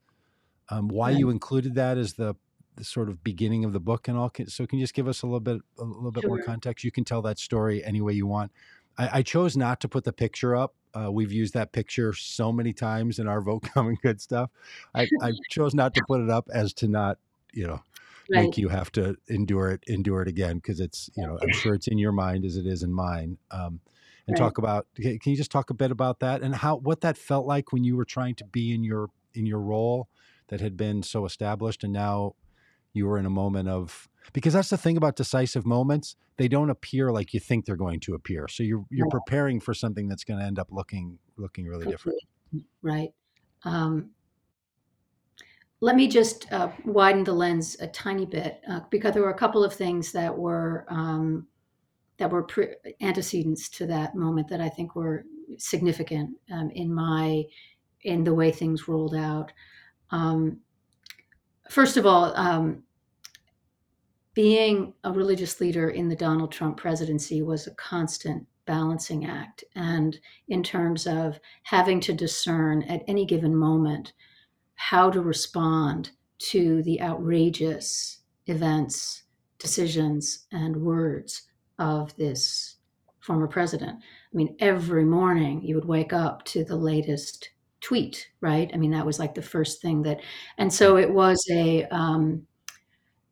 um, 0.70 0.88
why 0.88 1.10
Right. 1.10 1.20
you 1.20 1.30
included 1.30 1.76
that 1.76 1.98
as 1.98 2.14
the, 2.14 2.34
the 2.78 2.86
sort 2.86 3.10
of 3.10 3.22
beginning 3.22 3.66
of 3.66 3.74
the 3.74 3.80
book 3.82 4.08
and 4.08 4.18
all? 4.18 4.30
Can, 4.30 4.48
so 4.48 4.66
can 4.66 4.80
you 4.80 4.84
just 4.84 4.94
give 4.94 5.08
us 5.10 5.22
a 5.22 5.26
little 5.28 5.42
bit, 5.42 5.62
a 5.78 5.84
little 5.84 6.12
bit 6.12 6.26
more 6.26 6.40
context? 6.40 6.86
You 6.86 6.92
can 6.92 7.04
tell 7.04 7.22
that 7.24 7.40
story 7.40 7.84
any 7.84 8.00
way 8.00 8.14
you 8.14 8.26
want. 8.26 8.54
I, 8.98 9.20
I 9.20 9.22
chose 9.22 9.58
not 9.58 9.82
to 9.82 9.90
put 9.90 10.06
the 10.06 10.14
picture 10.14 10.56
up. 10.56 10.76
Uh, 10.94 11.12
we've 11.12 11.34
used 11.34 11.54
that 11.56 11.74
picture 11.74 12.14
so 12.14 12.54
many 12.54 12.72
times 12.72 13.20
in 13.20 13.28
our 13.28 13.42
Vote 13.50 13.64
Common 13.74 13.98
Good 14.02 14.22
stuff. 14.22 14.50
I, 14.96 15.10
I 15.22 15.34
chose 15.50 15.76
not 15.76 15.94
to 15.96 16.02
put 16.08 16.22
it 16.22 16.30
up 16.30 16.48
as 16.54 16.74
to 16.76 16.88
not, 16.88 17.18
you 17.54 17.68
know, 17.68 17.82
Right. 18.32 18.46
make 18.46 18.60
you 18.60 18.70
have 18.70 18.92
to 18.92 19.16
endure 19.28 19.72
it 19.72 19.84
endure 19.88 20.22
it 20.22 20.28
again 20.28 20.58
because 20.58 20.80
it's 20.80 21.10
you 21.16 21.26
know 21.26 21.40
i'm 21.42 21.52
sure 21.52 21.74
it's 21.74 21.88
in 21.88 21.98
your 21.98 22.12
mind 22.12 22.46
as 22.46 22.58
it 22.58 22.68
is 22.68 22.84
in 22.84 22.94
mine 22.94 23.40
um, 23.50 23.80
and 24.30 24.38
Right. 24.38 24.38
talk 24.38 24.60
about 24.60 24.88
can 24.96 25.20
you 25.26 25.36
just 25.36 25.52
talk 25.52 25.72
a 25.72 25.74
bit 25.74 25.92
about 25.92 26.20
that 26.20 26.42
and 26.42 26.56
how 26.56 26.78
what 26.78 27.02
that 27.02 27.18
felt 27.18 27.48
like 27.48 27.74
when 27.74 27.84
you 27.84 27.98
were 27.98 28.06
trying 28.06 28.36
to 28.36 28.46
be 28.46 28.72
in 28.72 28.84
your 28.84 29.10
in 29.34 29.46
your 29.46 29.60
role 29.60 30.08
that 30.50 30.62
had 30.62 30.78
been 30.78 31.02
so 31.02 31.26
established 31.26 31.84
and 31.84 31.92
now 31.92 32.34
you 32.94 33.08
were 33.08 33.18
in 33.18 33.26
a 33.26 33.30
moment 33.30 33.68
of 33.68 34.08
because 34.32 34.54
that's 34.54 34.70
the 34.70 34.78
thing 34.78 34.98
about 34.98 35.16
decisive 35.16 35.66
moments 35.66 36.16
they 36.38 36.48
don't 36.48 36.70
appear 36.70 37.12
like 37.12 37.34
you 37.34 37.40
think 37.40 37.66
they're 37.66 37.76
going 37.76 38.00
to 38.00 38.14
appear 38.14 38.48
so 38.48 38.62
you're 38.62 38.86
you're 38.92 39.06
Right. 39.06 39.12
preparing 39.12 39.60
for 39.60 39.74
something 39.74 40.08
that's 40.08 40.24
going 40.24 40.40
to 40.40 40.46
end 40.46 40.60
up 40.60 40.68
looking 40.72 41.18
looking 41.38 41.66
really 41.66 41.88
different 41.88 42.20
Right. 42.82 43.14
Um, 43.64 44.12
let 45.82 45.96
me 45.96 46.08
just 46.08 46.52
uh, 46.52 46.72
widen 46.86 47.24
the 47.24 47.34
lens 47.34 47.78
a 47.80 47.88
tiny 47.88 48.26
bit 48.26 48.62
uh, 48.70 48.82
because 48.90 49.14
there 49.14 49.24
were 49.24 49.30
a 49.32 49.38
couple 49.38 49.64
of 49.64 49.74
things 49.74 50.12
that 50.12 50.38
were 50.38 50.86
um, 50.90 51.48
that 52.20 52.30
were 52.30 52.44
pre- 52.44 52.76
antecedents 53.02 53.70
to 53.70 53.88
that 53.88 54.14
moment 54.14 54.48
that 54.50 54.62
I 54.62 54.70
think 54.70 54.96
were 54.96 55.26
significant 55.58 56.36
um, 56.52 56.70
in 56.72 56.94
my 56.94 57.44
in 58.04 58.24
the 58.24 58.34
way 58.34 58.52
things 58.52 58.88
rolled 58.88 59.16
out. 59.16 59.52
Um, 60.12 60.60
first 61.70 61.98
of 61.98 62.06
all, 62.06 62.34
um, 62.38 62.84
being 64.34 64.94
a 65.04 65.12
religious 65.12 65.60
leader 65.60 65.90
in 65.90 66.08
the 66.08 66.16
Donald 66.16 66.52
Trump 66.52 66.78
presidency 66.78 67.42
was 67.42 67.68
a 67.68 67.76
constant 67.76 68.46
balancing 68.66 69.26
act, 69.26 69.64
and 69.76 70.20
in 70.50 70.62
terms 70.62 71.08
of 71.08 71.40
having 71.64 72.00
to 72.02 72.14
discern 72.14 72.84
at 72.84 73.04
any 73.08 73.26
given 73.26 73.56
moment 73.56 74.14
how 74.76 75.10
to 75.10 75.22
respond 75.22 76.12
to 76.38 76.84
the 76.84 77.02
outrageous 77.02 78.20
events, 78.46 79.24
decisions, 79.58 80.46
and 80.52 80.76
words 80.78 81.49
of 81.80 82.16
this 82.18 82.78
former 83.22 83.48
president. 83.48 84.00
I 84.00 84.38
mean, 84.38 84.56
every 84.60 85.06
morning 85.06 85.64
you 85.64 85.76
would 85.76 85.86
wake 85.86 86.14
up 86.14 86.46
to 86.46 86.64
the 86.66 86.76
latest 86.78 87.52
tweet, 87.82 88.30
right? 88.42 88.72
I 88.74 88.78
mean, 88.78 88.92
that 88.92 89.06
was 89.06 89.20
like 89.20 89.36
the 89.36 89.42
first 89.42 89.82
thing 89.82 90.04
that, 90.04 90.22
and 90.58 90.74
so 90.74 90.98
it 90.98 91.12
was 91.14 91.44
a, 91.52 91.86
um, 91.86 92.48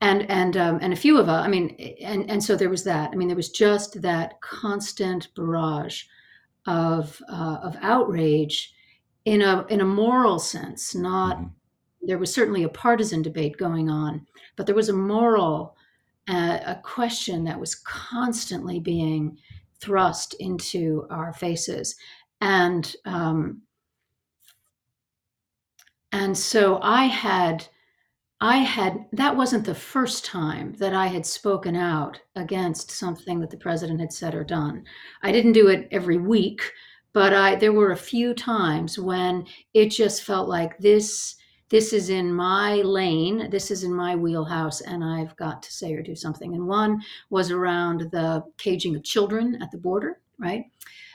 and 0.02 0.30
and 0.30 0.58
um, 0.58 0.80
and 0.82 0.94
a 0.94 0.98
few 0.98 1.20
of 1.20 1.30
us. 1.30 1.46
I 1.46 1.50
mean, 1.50 1.70
and 2.02 2.30
and 2.30 2.44
so 2.44 2.56
there 2.56 2.70
was 2.70 2.84
that. 2.84 3.12
I 3.12 3.16
mean, 3.16 3.28
there 3.28 3.38
was 3.38 3.50
just 3.50 4.02
that 4.02 4.40
constant 4.42 5.34
barrage 5.36 6.04
of 6.68 7.22
uh, 7.32 7.60
of 7.64 7.78
outrage 7.82 8.74
in 9.26 9.44
a 9.44 9.66
in 9.70 9.82
a 9.82 9.86
moral 9.86 10.40
sense, 10.40 10.96
not 10.96 11.38
Mhm. 11.40 11.52
there 12.04 12.20
was 12.20 12.34
certainly 12.34 12.64
a 12.64 12.70
partisan 12.70 13.24
debate 13.24 13.58
going 13.58 13.90
on, 13.92 14.28
but 14.58 14.68
there 14.68 14.76
was 14.76 14.90
a 14.90 14.94
moral, 14.94 15.77
uh, 16.28 16.60
a 16.66 16.76
question 16.84 17.44
that 17.46 17.60
was 17.60 17.76
constantly 17.76 18.80
being 18.80 19.38
thrust 19.80 20.34
into 20.40 21.06
our 21.10 21.34
faces, 21.34 21.96
and 22.42 22.96
um, 23.06 23.62
and 26.12 26.38
so 26.38 26.80
I 26.82 27.06
had 27.06 27.68
I 28.40 28.58
had 28.58 29.06
that 29.14 29.36
wasn't 29.36 29.66
the 29.66 29.76
first 29.76 30.26
time 30.26 30.74
that 30.74 30.94
I 30.94 31.08
had 31.08 31.26
spoken 31.26 31.76
out 31.76 32.20
against 32.36 32.92
something 32.92 33.40
that 33.40 33.50
the 33.50 33.58
president 33.58 34.00
had 34.00 34.14
said 34.14 34.36
or 34.36 34.44
done. 34.44 34.84
I 35.24 35.32
didn't 35.32 35.54
do 35.54 35.68
it 35.70 35.88
every 35.92 36.18
week, 36.18 36.62
but 37.14 37.34
I 37.34 37.56
there 37.56 37.74
were 37.74 37.92
a 37.92 37.98
few 37.98 38.34
times 38.34 39.00
when 39.00 39.46
it 39.74 39.90
just 39.90 40.24
felt 40.24 40.48
like 40.48 40.78
this 40.78 41.36
this 41.70 41.92
is 41.92 42.10
in 42.10 42.34
my 42.34 42.76
lane, 42.76 43.50
this 43.50 43.72
is 43.72 43.84
in 43.84 43.94
my 43.94 44.16
wheelhouse 44.16 44.82
and 44.82 45.04
I've 45.04 45.36
got 45.36 45.62
to 45.64 45.72
say 45.72 45.94
or 45.94 46.02
do 46.02 46.16
something. 46.16 46.54
And 46.54 46.68
one 46.68 47.02
was 47.30 47.52
around 47.52 48.10
the 48.12 48.44
caging 48.58 48.96
of 48.96 49.04
children 49.04 49.62
at 49.62 49.72
the 49.72 49.78
border, 49.78 50.20
right? 50.38 50.66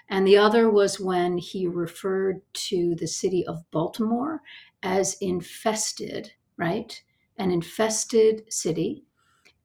And 0.09 0.27
the 0.27 0.37
other 0.37 0.71
was 0.71 1.01
when 1.01 1.39
he 1.39 1.67
referred 1.67 2.43
to 2.55 2.95
the 2.97 3.07
city 3.07 3.47
of 3.47 3.65
Baltimore 3.71 4.43
as 4.83 5.15
infested, 5.21 6.33
right? 6.59 7.03
An 7.39 7.51
infested 7.51 8.53
city. 8.53 9.05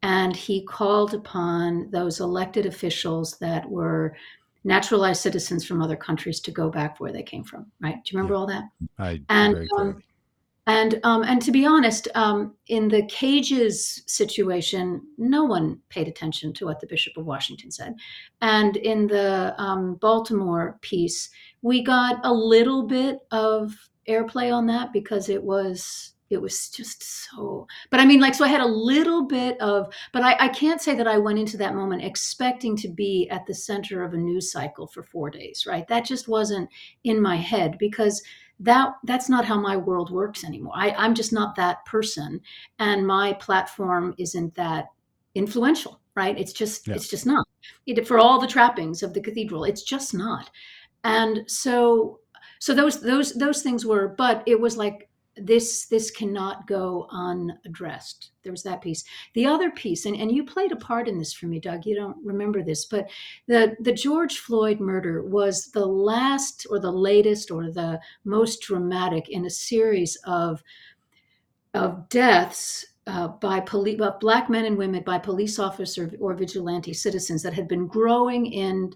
And 0.03 0.35
he 0.35 0.63
called 0.63 1.13
upon 1.13 1.89
those 1.91 2.21
elected 2.21 2.65
officials 2.65 3.37
that 3.39 3.69
were 3.69 4.15
naturalized 4.63 5.21
citizens 5.21 5.65
from 5.65 5.81
other 5.81 5.95
countries 5.95 6.39
to 6.41 6.51
go 6.51 6.69
back 6.69 6.99
where 6.99 7.11
they 7.11 7.23
came 7.23 7.43
from, 7.43 7.71
right? 7.81 7.95
Do 8.03 8.11
you 8.11 8.17
remember 8.19 8.35
yeah 8.35 8.39
all 8.39 8.47
that? 8.47 8.63
i 8.99 9.17
do 9.17 9.25
And 9.29 9.53
very 9.53 9.67
um, 9.79 10.03
and 10.67 10.99
um, 11.03 11.23
and 11.23 11.41
to 11.41 11.51
be 11.51 11.65
honest, 11.65 12.09
um, 12.13 12.53
in 12.67 12.89
the 12.89 13.05
cages 13.07 14.03
situation, 14.05 15.01
no 15.17 15.45
one 15.45 15.79
paid 15.89 16.07
attention 16.07 16.53
to 16.53 16.65
what 16.65 16.81
the 16.81 16.87
Bishop 16.87 17.15
of 17.17 17.25
Washington 17.25 17.71
said, 17.71 17.95
and 18.41 18.75
in 18.77 19.07
the 19.07 19.55
um, 19.57 19.95
Baltimore 19.95 20.77
piece, 20.81 21.29
we 21.61 21.81
got 21.81 22.19
a 22.23 22.33
little 22.33 22.83
bit 22.83 23.19
of 23.31 23.73
airplay 24.07 24.53
on 24.53 24.67
that 24.67 24.91
because 24.91 25.29
it 25.29 25.41
was 25.41 26.13
it 26.29 26.41
was 26.41 26.69
just 26.69 27.03
so. 27.03 27.67
But 27.89 27.99
I 27.99 28.05
mean, 28.05 28.19
like, 28.19 28.35
so 28.35 28.43
I 28.43 28.49
had 28.49 28.61
a 28.61 28.65
little 28.65 29.25
bit 29.25 29.59
of, 29.61 29.93
but 30.11 30.23
I, 30.23 30.35
I 30.39 30.47
can't 30.49 30.81
say 30.81 30.93
that 30.95 31.07
I 31.07 31.17
went 31.17 31.39
into 31.39 31.57
that 31.57 31.75
moment 31.75 32.03
expecting 32.03 32.75
to 32.77 32.89
be 32.89 33.29
at 33.29 33.45
the 33.45 33.53
center 33.53 34.03
of 34.03 34.13
a 34.13 34.17
news 34.17 34.51
cycle 34.51 34.87
for 34.87 35.03
four 35.03 35.29
days, 35.29 35.65
right? 35.65 35.87
That 35.87 36.05
just 36.05 36.27
wasn't 36.27 36.69
in 37.05 37.21
my 37.21 37.37
head 37.37 37.77
because 37.79 38.21
that 38.59 38.93
that's 39.03 39.29
not 39.29 39.45
how 39.45 39.59
my 39.59 39.77
world 39.77 40.11
works 40.11 40.43
anymore. 40.43 40.73
I, 40.75 40.91
I'm 40.91 41.13
just 41.13 41.31
not 41.31 41.55
that 41.55 41.85
person, 41.85 42.41
and 42.79 43.05
my 43.05 43.33
platform 43.33 44.15
isn't 44.17 44.55
that 44.55 44.87
influential, 45.35 45.99
right? 46.15 46.37
It's 46.37 46.53
just 46.53 46.87
yeah 46.87 46.95
it's 46.95 47.07
just 47.07 47.25
not. 47.25 47.45
It, 47.85 48.07
for 48.07 48.17
all 48.19 48.39
the 48.39 48.47
trappings 48.47 49.03
of 49.03 49.13
the 49.13 49.21
cathedral, 49.21 49.63
it's 49.63 49.83
just 49.83 50.13
not. 50.13 50.49
And 51.03 51.43
so 51.47 52.19
so 52.59 52.73
those 52.73 53.01
those 53.01 53.33
those 53.33 53.61
things 53.61 53.85
were, 53.85 54.07
but 54.07 54.43
it 54.45 54.59
was 54.59 54.77
like 54.77 55.09
this 55.41 55.85
this 55.87 56.11
cannot 56.11 56.67
go 56.67 57.07
unaddressed. 57.11 58.31
There 58.43 58.51
was 58.51 58.63
that 58.63 58.81
piece. 58.81 59.03
The 59.33 59.45
other 59.45 59.71
piece, 59.71 60.05
and, 60.05 60.15
and 60.15 60.31
you 60.31 60.45
played 60.45 60.71
a 60.71 60.77
part 60.77 61.07
in 61.07 61.17
this 61.17 61.33
for 61.33 61.47
me, 61.47 61.59
Doug. 61.59 61.85
You 61.85 61.95
don't 61.95 62.17
remember 62.23 62.63
this, 62.63 62.85
but 62.85 63.09
the 63.47 63.75
the 63.79 63.93
George 63.93 64.39
Floyd 64.39 64.79
murder 64.79 65.23
was 65.23 65.71
the 65.71 65.85
last 65.85 66.67
or 66.69 66.79
the 66.79 66.91
latest 66.91 67.51
or 67.51 67.71
the 67.71 67.99
most 68.23 68.61
dramatic 68.61 69.29
in 69.29 69.45
a 69.45 69.49
series 69.49 70.17
of 70.25 70.63
of 71.73 72.09
deaths 72.09 72.85
uh, 73.07 73.29
by 73.29 73.59
police, 73.61 73.99
black 74.19 74.49
men 74.49 74.65
and 74.65 74.77
women 74.77 75.01
by 75.03 75.17
police 75.17 75.59
officer 75.59 76.11
or 76.19 76.33
vigilante 76.33 76.93
citizens 76.93 77.41
that 77.41 77.53
had 77.53 77.67
been 77.67 77.87
growing 77.87 78.45
in, 78.47 78.93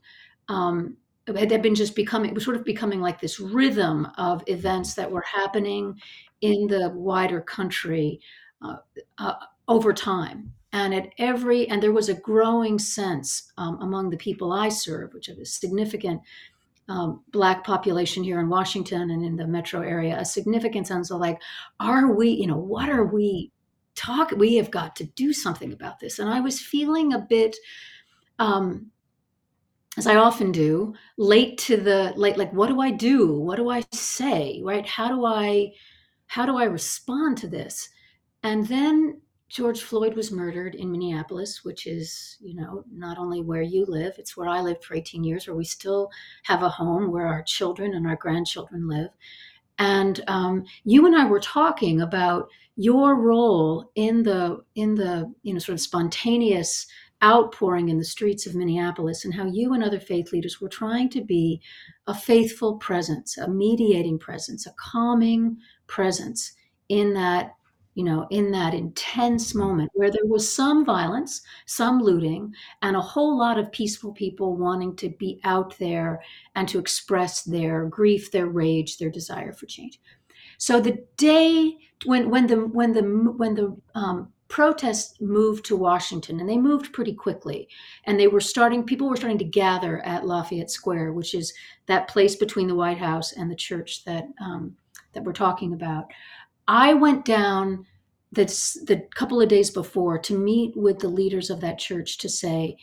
um, 0.50 0.98
had 1.36 1.52
had 1.52 1.62
been 1.62 1.76
just 1.76 1.96
becoming, 1.96 2.30
it 2.30 2.34
was 2.36 2.46
sort 2.46 2.58
of 2.58 2.66
becoming 2.66 3.02
like 3.02 3.20
this 3.20 3.40
rhythm 3.40 4.08
of 4.18 4.44
events 4.48 4.94
that 4.96 5.12
were 5.12 5.22
happening 5.22 6.00
in 6.42 6.68
the 6.68 6.90
wider 6.96 7.42
country 7.42 8.20
uh, 8.62 8.78
uh, 9.18 9.34
over 9.68 9.94
time. 9.94 10.54
And 10.74 10.94
at 10.94 11.10
every, 11.18 11.68
and 11.68 11.84
there 11.84 11.92
was 11.92 12.10
a 12.10 12.14
growing 12.14 12.80
sense 12.80 13.52
um, 13.58 13.80
among 13.82 14.10
the 14.10 14.18
people 14.18 14.54
I 14.54 14.70
serve, 14.70 15.14
which 15.14 15.28
is 15.28 15.38
a 15.38 15.46
significant 15.46 16.22
um, 16.88 17.24
black 17.32 17.64
population 17.64 18.24
here 18.24 18.40
in 18.40 18.50
Washington 18.50 19.12
and 19.12 19.24
in 19.24 19.36
the 19.36 19.48
metro 19.48 19.82
area, 19.82 20.18
a 20.18 20.26
significant 20.26 20.88
sense 20.88 21.12
of 21.12 21.20
like, 21.20 21.42
are 21.80 22.14
we, 22.14 22.30
you 22.30 22.48
know, 22.48 22.58
what 22.58 22.90
are 22.90 23.06
we 23.06 23.52
talking? 23.96 24.40
We 24.40 24.56
have 24.56 24.72
got 24.72 24.96
to 24.98 25.04
do 25.04 25.34
something 25.34 25.74
about 25.74 26.00
this. 26.00 26.20
And 26.20 26.30
I 26.30 26.40
was 26.40 26.60
feeling 26.60 27.14
a 27.14 27.20
bit, 27.20 27.56
um, 28.40 28.92
as 29.98 30.08
I 30.08 30.16
often 30.16 30.52
do, 30.52 30.94
late 31.18 31.58
to 31.60 31.78
the 31.78 32.14
late, 32.16 32.38
like, 32.38 32.54
what 32.54 32.68
do 32.68 32.80
I 32.80 32.92
do? 32.92 33.34
What 33.34 33.58
do 33.58 33.70
I 33.70 33.84
say? 33.92 34.62
Right? 34.64 34.86
How 34.86 35.10
do 35.10 35.26
I, 35.26 35.74
how 36.28 36.46
do 36.46 36.58
I 36.58 36.64
respond 36.64 37.38
to 37.40 37.48
this? 37.48 37.90
And 38.44 38.66
then 38.68 39.22
George 39.50 39.82
Floyd 39.82 40.16
was 40.16 40.32
murdered 40.32 40.76
in 40.76 40.90
Minneapolis, 40.90 41.66
which 41.66 41.86
is, 41.86 42.38
you 42.40 42.56
know, 42.56 42.86
not 42.90 43.18
only 43.18 43.42
where 43.42 43.62
you 43.62 43.86
live, 43.86 44.14
it's 44.18 44.38
where 44.38 44.48
I 44.48 44.62
lived 44.62 44.86
for 44.86 44.96
18 44.96 45.26
years, 45.26 45.46
where 45.46 45.58
we 45.58 45.66
still 45.66 46.10
have 46.44 46.64
a 46.64 46.70
home 46.70 47.12
where 47.12 47.28
our 47.28 47.44
children 47.44 47.94
and 47.94 48.08
our 48.08 48.16
grandchildren 48.16 48.88
live. 48.88 49.10
And 49.78 50.24
um, 50.28 50.64
you 50.86 51.06
and 51.06 51.18
I 51.18 51.26
were 51.26 51.42
talking 51.42 52.00
about 52.00 52.48
your 52.78 53.16
role 53.16 53.92
in 53.96 54.24
the 54.24 54.64
in 54.76 54.96
the 54.96 55.32
you 55.44 55.54
know 55.54 55.60
sort 55.60 55.74
of 55.74 55.82
spontaneous 55.82 56.88
outpouring 57.24 57.90
in 57.90 57.98
the 57.98 58.06
streets 58.06 58.46
of 58.46 58.56
Minneapolis 58.56 59.26
and 59.26 59.34
how 59.34 59.46
you 59.46 59.74
and 59.74 59.84
other 59.84 60.00
faith 60.00 60.32
leaders 60.32 60.60
were 60.60 60.70
trying 60.70 61.10
to 61.10 61.22
be 61.22 61.62
a 62.08 62.14
faithful 62.14 62.78
presence, 62.78 63.38
a 63.38 63.48
mediating 63.48 64.18
presence, 64.18 64.66
a 64.66 64.74
calming 64.78 65.58
presence 65.88 66.54
in 66.90 67.14
that 67.14 67.56
you 67.94 68.06
know, 68.06 68.26
in 68.30 68.52
that 68.52 68.74
intense 68.74 69.54
moment 69.54 69.92
where 69.94 70.10
there 70.10 70.26
was 70.26 70.52
some 70.52 70.86
violence, 70.86 71.42
some 71.66 72.00
looting, 72.00 72.54
and 72.82 72.96
a 72.96 73.02
whole 73.02 73.38
lot 73.38 73.60
of 73.60 73.72
peaceful 73.72 74.14
people 74.14 74.56
wanting 74.56 74.96
to 74.96 75.10
be 75.10 75.42
out 75.44 75.78
there 75.78 76.22
and 76.56 76.70
to 76.70 76.80
express 76.80 77.44
their 77.44 77.86
grief, 77.88 78.32
their 78.32 78.48
rage, 78.48 78.98
their 78.98 79.10
desire 79.10 79.52
for 79.52 79.66
change. 79.66 80.00
So 80.58 80.80
the 80.80 81.04
day 81.18 81.78
when 82.06 82.30
when 82.30 82.48
the 82.48 82.68
when 82.68 82.94
the 82.94 83.02
when 83.02 83.56
the 83.56 83.76
um, 83.94 84.32
protests 84.52 85.20
moved 85.22 85.64
to 85.66 85.78
Washington, 85.78 86.42
and 86.42 86.48
they 86.48 86.58
moved 86.58 86.92
pretty 86.92 87.14
quickly, 87.14 87.70
and 88.04 88.20
they 88.20 88.28
were 88.28 88.42
starting. 88.42 88.84
People 88.84 89.10
were 89.10 89.16
starting 89.16 89.38
to 89.38 89.46
gather 89.46 90.06
at 90.06 90.26
Lafayette 90.28 90.70
Square, 90.70 91.14
which 91.14 91.34
is 91.34 91.54
that 91.86 92.10
place 92.10 92.36
between 92.36 92.68
the 92.68 92.76
White 92.76 92.98
House 92.98 93.32
and 93.32 93.50
the 93.50 93.56
church 93.56 94.04
that 94.04 94.26
um, 94.42 94.76
that 95.14 95.24
we're 95.24 95.32
talking 95.32 95.74
about. 95.74 96.06
I 96.68 96.94
went 96.94 97.24
down 97.24 97.86
the, 98.34 98.46
the 98.86 99.08
couple 99.16 99.42
of 99.42 99.50
days 99.50 99.72
before 99.72 100.20
to 100.20 100.38
meet 100.38 100.76
with 100.76 101.00
the 101.00 101.08
leaders 101.08 101.50
of 101.50 101.62
that 101.62 101.80
church 101.80 102.18
to 102.20 102.30
say, 102.30 102.78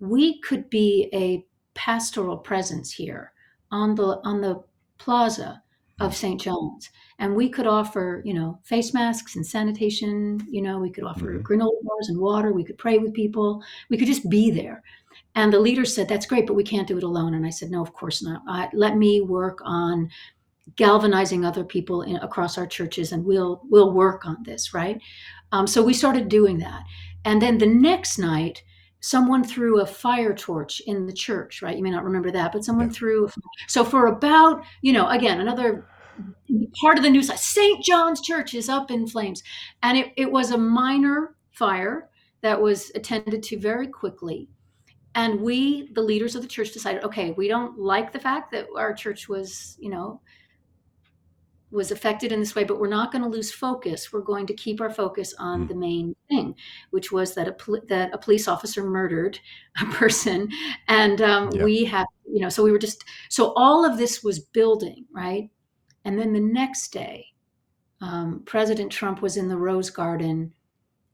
we 0.00 0.40
could 0.40 0.68
be 0.68 1.08
a 1.12 1.46
pastoral 1.74 2.36
presence 2.36 2.92
here 2.92 3.32
on 3.70 3.94
the 3.94 4.20
on 4.24 4.40
the 4.40 4.62
plaza 4.98 5.62
of 6.00 6.16
St. 6.16 6.40
John's. 6.40 6.90
And 7.18 7.36
we 7.36 7.48
could 7.48 7.66
offer, 7.66 8.22
you 8.24 8.34
know, 8.34 8.58
face 8.64 8.92
masks 8.92 9.36
and 9.36 9.46
sanitation, 9.46 10.44
you 10.50 10.60
know, 10.60 10.78
we 10.78 10.90
could 10.90 11.04
offer 11.04 11.38
mm-hmm. 11.38 11.42
granola 11.42 11.82
bars 11.82 12.08
and 12.08 12.18
water, 12.18 12.52
we 12.52 12.64
could 12.64 12.78
pray 12.78 12.98
with 12.98 13.14
people, 13.14 13.62
we 13.88 13.96
could 13.96 14.08
just 14.08 14.28
be 14.28 14.50
there. 14.50 14.82
And 15.36 15.52
the 15.52 15.60
leader 15.60 15.84
said, 15.84 16.08
That's 16.08 16.26
great, 16.26 16.46
but 16.46 16.54
we 16.54 16.64
can't 16.64 16.88
do 16.88 16.98
it 16.98 17.04
alone. 17.04 17.34
And 17.34 17.46
I 17.46 17.50
said, 17.50 17.70
No, 17.70 17.82
of 17.82 17.92
course 17.92 18.22
not. 18.22 18.42
I, 18.48 18.68
let 18.72 18.96
me 18.96 19.20
work 19.20 19.60
on 19.64 20.10
galvanizing 20.76 21.44
other 21.44 21.64
people 21.64 22.02
in, 22.02 22.16
across 22.16 22.56
our 22.58 22.66
churches 22.66 23.12
and 23.12 23.24
we'll 23.24 23.60
we'll 23.68 23.92
work 23.92 24.24
on 24.24 24.38
this 24.44 24.72
right 24.72 24.98
um, 25.52 25.66
so 25.66 25.82
we 25.82 25.92
started 25.92 26.26
doing 26.28 26.58
that 26.58 26.82
and 27.26 27.40
then 27.42 27.58
the 27.58 27.66
next 27.66 28.18
night 28.18 28.62
someone 29.04 29.44
threw 29.44 29.80
a 29.80 29.86
fire 29.86 30.34
torch 30.34 30.80
in 30.86 31.06
the 31.06 31.12
church 31.12 31.60
right? 31.62 31.76
You 31.76 31.82
may 31.82 31.90
not 31.90 32.04
remember 32.04 32.30
that 32.30 32.52
but 32.52 32.64
someone 32.64 32.86
yeah. 32.86 32.92
threw 32.92 33.28
so 33.68 33.84
for 33.84 34.06
about 34.06 34.64
you 34.82 34.92
know 34.92 35.08
again 35.08 35.40
another 35.40 35.86
part 36.80 36.96
of 36.96 37.04
the 37.04 37.10
news 37.10 37.30
st 37.40 37.84
john's 37.84 38.20
church 38.20 38.54
is 38.54 38.68
up 38.68 38.90
in 38.90 39.06
flames. 39.06 39.42
And 39.82 39.98
it, 39.98 40.12
it 40.16 40.30
was 40.30 40.50
a 40.50 40.58
minor 40.58 41.36
fire 41.50 42.08
that 42.40 42.60
was 42.60 42.90
attended 42.94 43.42
to 43.42 43.58
very 43.58 43.88
quickly. 43.88 44.48
And 45.14 45.40
we 45.40 45.90
the 45.92 46.02
leaders 46.02 46.34
of 46.34 46.42
the 46.42 46.48
church 46.48 46.72
decided 46.72 47.04
okay 47.04 47.32
we 47.32 47.46
don't 47.46 47.78
like 47.78 48.10
the 48.10 48.18
fact 48.18 48.50
that 48.52 48.66
our 48.76 48.94
church 48.94 49.28
was 49.28 49.76
you 49.78 49.90
know 49.90 50.20
was 51.74 51.90
affected 51.90 52.32
in 52.32 52.40
this 52.40 52.54
way, 52.54 52.64
but 52.64 52.78
we're 52.78 52.88
not 52.88 53.10
going 53.10 53.22
to 53.22 53.28
lose 53.28 53.52
focus. 53.52 54.12
We're 54.12 54.20
going 54.20 54.46
to 54.46 54.54
keep 54.54 54.80
our 54.80 54.90
focus 54.90 55.34
on 55.38 55.64
mm. 55.64 55.68
the 55.68 55.74
main 55.74 56.16
thing, 56.28 56.54
which 56.90 57.10
was 57.10 57.34
that 57.34 57.48
a 57.48 57.52
pol- 57.52 57.82
that 57.88 58.14
a 58.14 58.18
police 58.18 58.46
officer 58.48 58.84
murdered 58.84 59.38
a 59.82 59.86
person, 59.86 60.48
and 60.88 61.20
um, 61.20 61.50
yeah. 61.52 61.64
we 61.64 61.84
have 61.84 62.06
you 62.26 62.40
know, 62.40 62.48
so 62.48 62.62
we 62.62 62.72
were 62.72 62.78
just 62.78 63.04
so 63.28 63.52
all 63.56 63.84
of 63.84 63.98
this 63.98 64.22
was 64.22 64.38
building 64.38 65.04
right, 65.12 65.50
and 66.04 66.18
then 66.18 66.32
the 66.32 66.40
next 66.40 66.92
day, 66.92 67.26
um, 68.00 68.42
President 68.46 68.90
Trump 68.90 69.20
was 69.20 69.36
in 69.36 69.48
the 69.48 69.56
Rose 69.56 69.90
Garden 69.90 70.52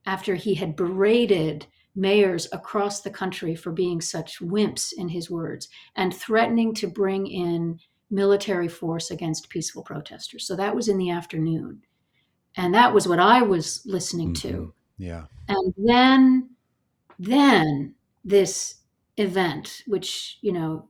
after 0.05 0.35
he 0.35 0.53
had 0.53 0.75
berated 0.75 1.65
mayors 1.95 2.47
across 2.53 3.01
the 3.01 3.09
country 3.09 3.55
for 3.55 3.71
being 3.71 3.99
such 3.99 4.39
wimps 4.39 4.93
in 4.95 5.09
his 5.09 5.29
words 5.29 5.67
and 5.95 6.15
threatening 6.15 6.73
to 6.73 6.87
bring 6.87 7.27
in 7.27 7.77
military 8.11 8.67
force 8.67 9.09
against 9.09 9.49
peaceful 9.49 9.83
protesters. 9.83 10.45
So 10.45 10.55
that 10.55 10.75
was 10.75 10.87
in 10.87 10.97
the 10.97 11.09
afternoon. 11.09 11.81
And 12.57 12.73
that 12.73 12.93
was 12.93 13.07
what 13.07 13.19
I 13.19 13.41
was 13.41 13.81
listening 13.85 14.33
mm-hmm. 14.33 14.49
to. 14.49 14.73
Yeah. 14.97 15.25
And 15.47 15.73
then 15.77 16.49
then 17.17 17.95
this 18.23 18.75
event 19.17 19.83
which, 19.87 20.39
you 20.41 20.51
know, 20.51 20.89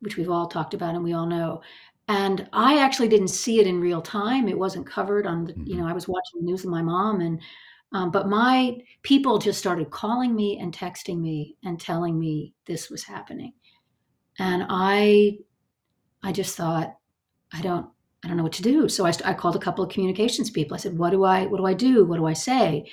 which 0.00 0.16
we've 0.16 0.30
all 0.30 0.48
talked 0.48 0.74
about 0.74 0.94
and 0.94 1.04
we 1.04 1.12
all 1.12 1.26
know. 1.26 1.62
And 2.08 2.48
I 2.52 2.78
actually 2.78 3.08
didn't 3.08 3.28
see 3.28 3.60
it 3.60 3.66
in 3.66 3.80
real 3.80 4.02
time. 4.02 4.48
It 4.48 4.58
wasn't 4.58 4.86
covered 4.86 5.26
on 5.26 5.44
the, 5.46 5.52
mm-hmm. 5.52 5.66
you 5.66 5.76
know, 5.76 5.86
I 5.86 5.92
was 5.92 6.08
watching 6.08 6.40
the 6.40 6.46
news 6.46 6.62
with 6.62 6.72
my 6.72 6.82
mom 6.82 7.20
and 7.20 7.40
um, 7.94 8.10
but 8.10 8.28
my 8.28 8.78
people 9.02 9.38
just 9.38 9.58
started 9.58 9.90
calling 9.90 10.34
me 10.34 10.58
and 10.58 10.74
texting 10.74 11.20
me 11.20 11.56
and 11.62 11.78
telling 11.78 12.18
me 12.18 12.54
this 12.66 12.88
was 12.88 13.04
happening. 13.04 13.52
And 14.38 14.64
I 14.68 15.38
I 16.22 16.32
just 16.32 16.56
thought, 16.56 16.94
I 17.52 17.60
don't, 17.60 17.86
I 18.24 18.28
don't 18.28 18.36
know 18.36 18.42
what 18.42 18.52
to 18.54 18.62
do. 18.62 18.88
So 18.88 19.04
I, 19.06 19.12
I 19.24 19.34
called 19.34 19.56
a 19.56 19.60
couple 19.60 19.84
of 19.84 19.90
communications 19.90 20.50
people. 20.50 20.74
I 20.74 20.78
said, 20.78 20.96
what 20.96 21.10
do 21.10 21.24
I, 21.24 21.46
what 21.46 21.58
do 21.58 21.66
I 21.66 21.74
do? 21.74 22.04
What 22.04 22.18
do 22.18 22.26
I 22.26 22.32
say? 22.32 22.86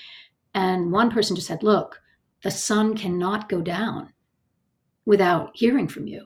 And 0.53 0.91
one 0.91 1.11
person 1.11 1.35
just 1.35 1.47
said, 1.47 1.63
look, 1.63 2.01
the 2.43 2.51
sun 2.51 2.97
cannot 2.97 3.49
go 3.49 3.61
down 3.61 4.13
without 5.05 5.51
hearing 5.53 5.87
from 5.87 6.07
you. 6.07 6.25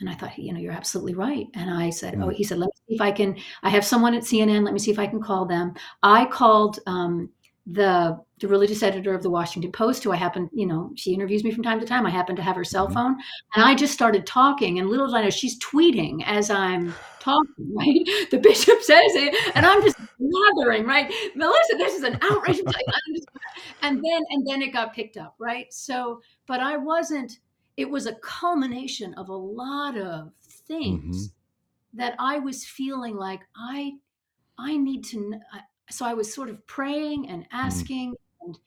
And 0.00 0.08
I 0.08 0.14
thought, 0.14 0.38
you 0.38 0.54
know, 0.54 0.60
you're 0.60 0.72
absolutely 0.72 1.14
right. 1.14 1.46
And 1.54 1.70
I 1.70 1.90
said, 1.90 2.18
oh, 2.20 2.30
he 2.30 2.42
said, 2.42 2.58
let 2.58 2.68
me 2.68 2.72
see 2.88 2.94
if 2.94 3.00
I 3.02 3.12
can, 3.12 3.36
I 3.62 3.68
have 3.68 3.84
someone 3.84 4.14
at 4.14 4.22
CNN. 4.22 4.64
Let 4.64 4.72
me 4.72 4.78
see 4.78 4.90
if 4.90 4.98
I 4.98 5.06
can 5.06 5.20
call 5.20 5.44
them. 5.44 5.74
I 6.02 6.24
called 6.24 6.78
um, 6.86 7.28
the 7.72 8.18
the 8.40 8.48
religious 8.48 8.82
editor 8.82 9.14
of 9.14 9.22
the 9.22 9.28
Washington 9.28 9.70
Post, 9.70 10.02
who 10.02 10.12
I 10.12 10.16
happen, 10.16 10.48
you 10.52 10.66
know, 10.66 10.92
she 10.96 11.12
interviews 11.12 11.44
me 11.44 11.50
from 11.50 11.62
time 11.62 11.78
to 11.78 11.84
time. 11.84 12.06
I 12.06 12.10
happen 12.10 12.34
to 12.36 12.42
have 12.42 12.56
her 12.56 12.64
cell 12.64 12.86
mm-hmm. 12.86 12.94
phone, 12.94 13.16
and 13.54 13.64
I 13.64 13.74
just 13.74 13.92
started 13.92 14.26
talking. 14.26 14.78
And 14.78 14.88
little 14.88 15.06
did 15.06 15.16
I 15.16 15.22
know, 15.22 15.30
she's 15.30 15.58
tweeting 15.58 16.22
as 16.24 16.50
I'm 16.50 16.94
talking. 17.20 17.74
Right, 17.74 18.00
the 18.30 18.38
bishop 18.38 18.80
says 18.82 19.14
it, 19.14 19.34
and 19.54 19.66
I'm 19.66 19.82
just 19.82 19.98
blathering. 20.18 20.84
Right, 20.84 21.12
Melissa, 21.36 21.76
this 21.76 21.94
is 21.94 22.02
an 22.02 22.18
outrage. 22.22 22.60
and 23.82 24.02
then 24.02 24.22
and 24.30 24.46
then 24.46 24.62
it 24.62 24.72
got 24.72 24.94
picked 24.94 25.16
up. 25.16 25.34
Right, 25.38 25.72
so 25.72 26.20
but 26.46 26.60
I 26.60 26.76
wasn't. 26.76 27.38
It 27.76 27.88
was 27.88 28.06
a 28.06 28.14
culmination 28.16 29.14
of 29.14 29.28
a 29.28 29.36
lot 29.36 29.96
of 29.96 30.32
things 30.66 31.28
mm-hmm. 31.28 31.98
that 31.98 32.14
I 32.18 32.38
was 32.38 32.64
feeling 32.64 33.16
like 33.16 33.40
I 33.54 33.92
I 34.58 34.76
need 34.76 35.04
to 35.06 35.34
so 35.90 36.06
I 36.06 36.14
was 36.14 36.32
sort 36.32 36.48
of 36.48 36.66
praying 36.66 37.28
and 37.28 37.42
mm. 37.44 37.48
asking, 37.52 38.12
mm. 38.12 38.16
and 38.46 38.58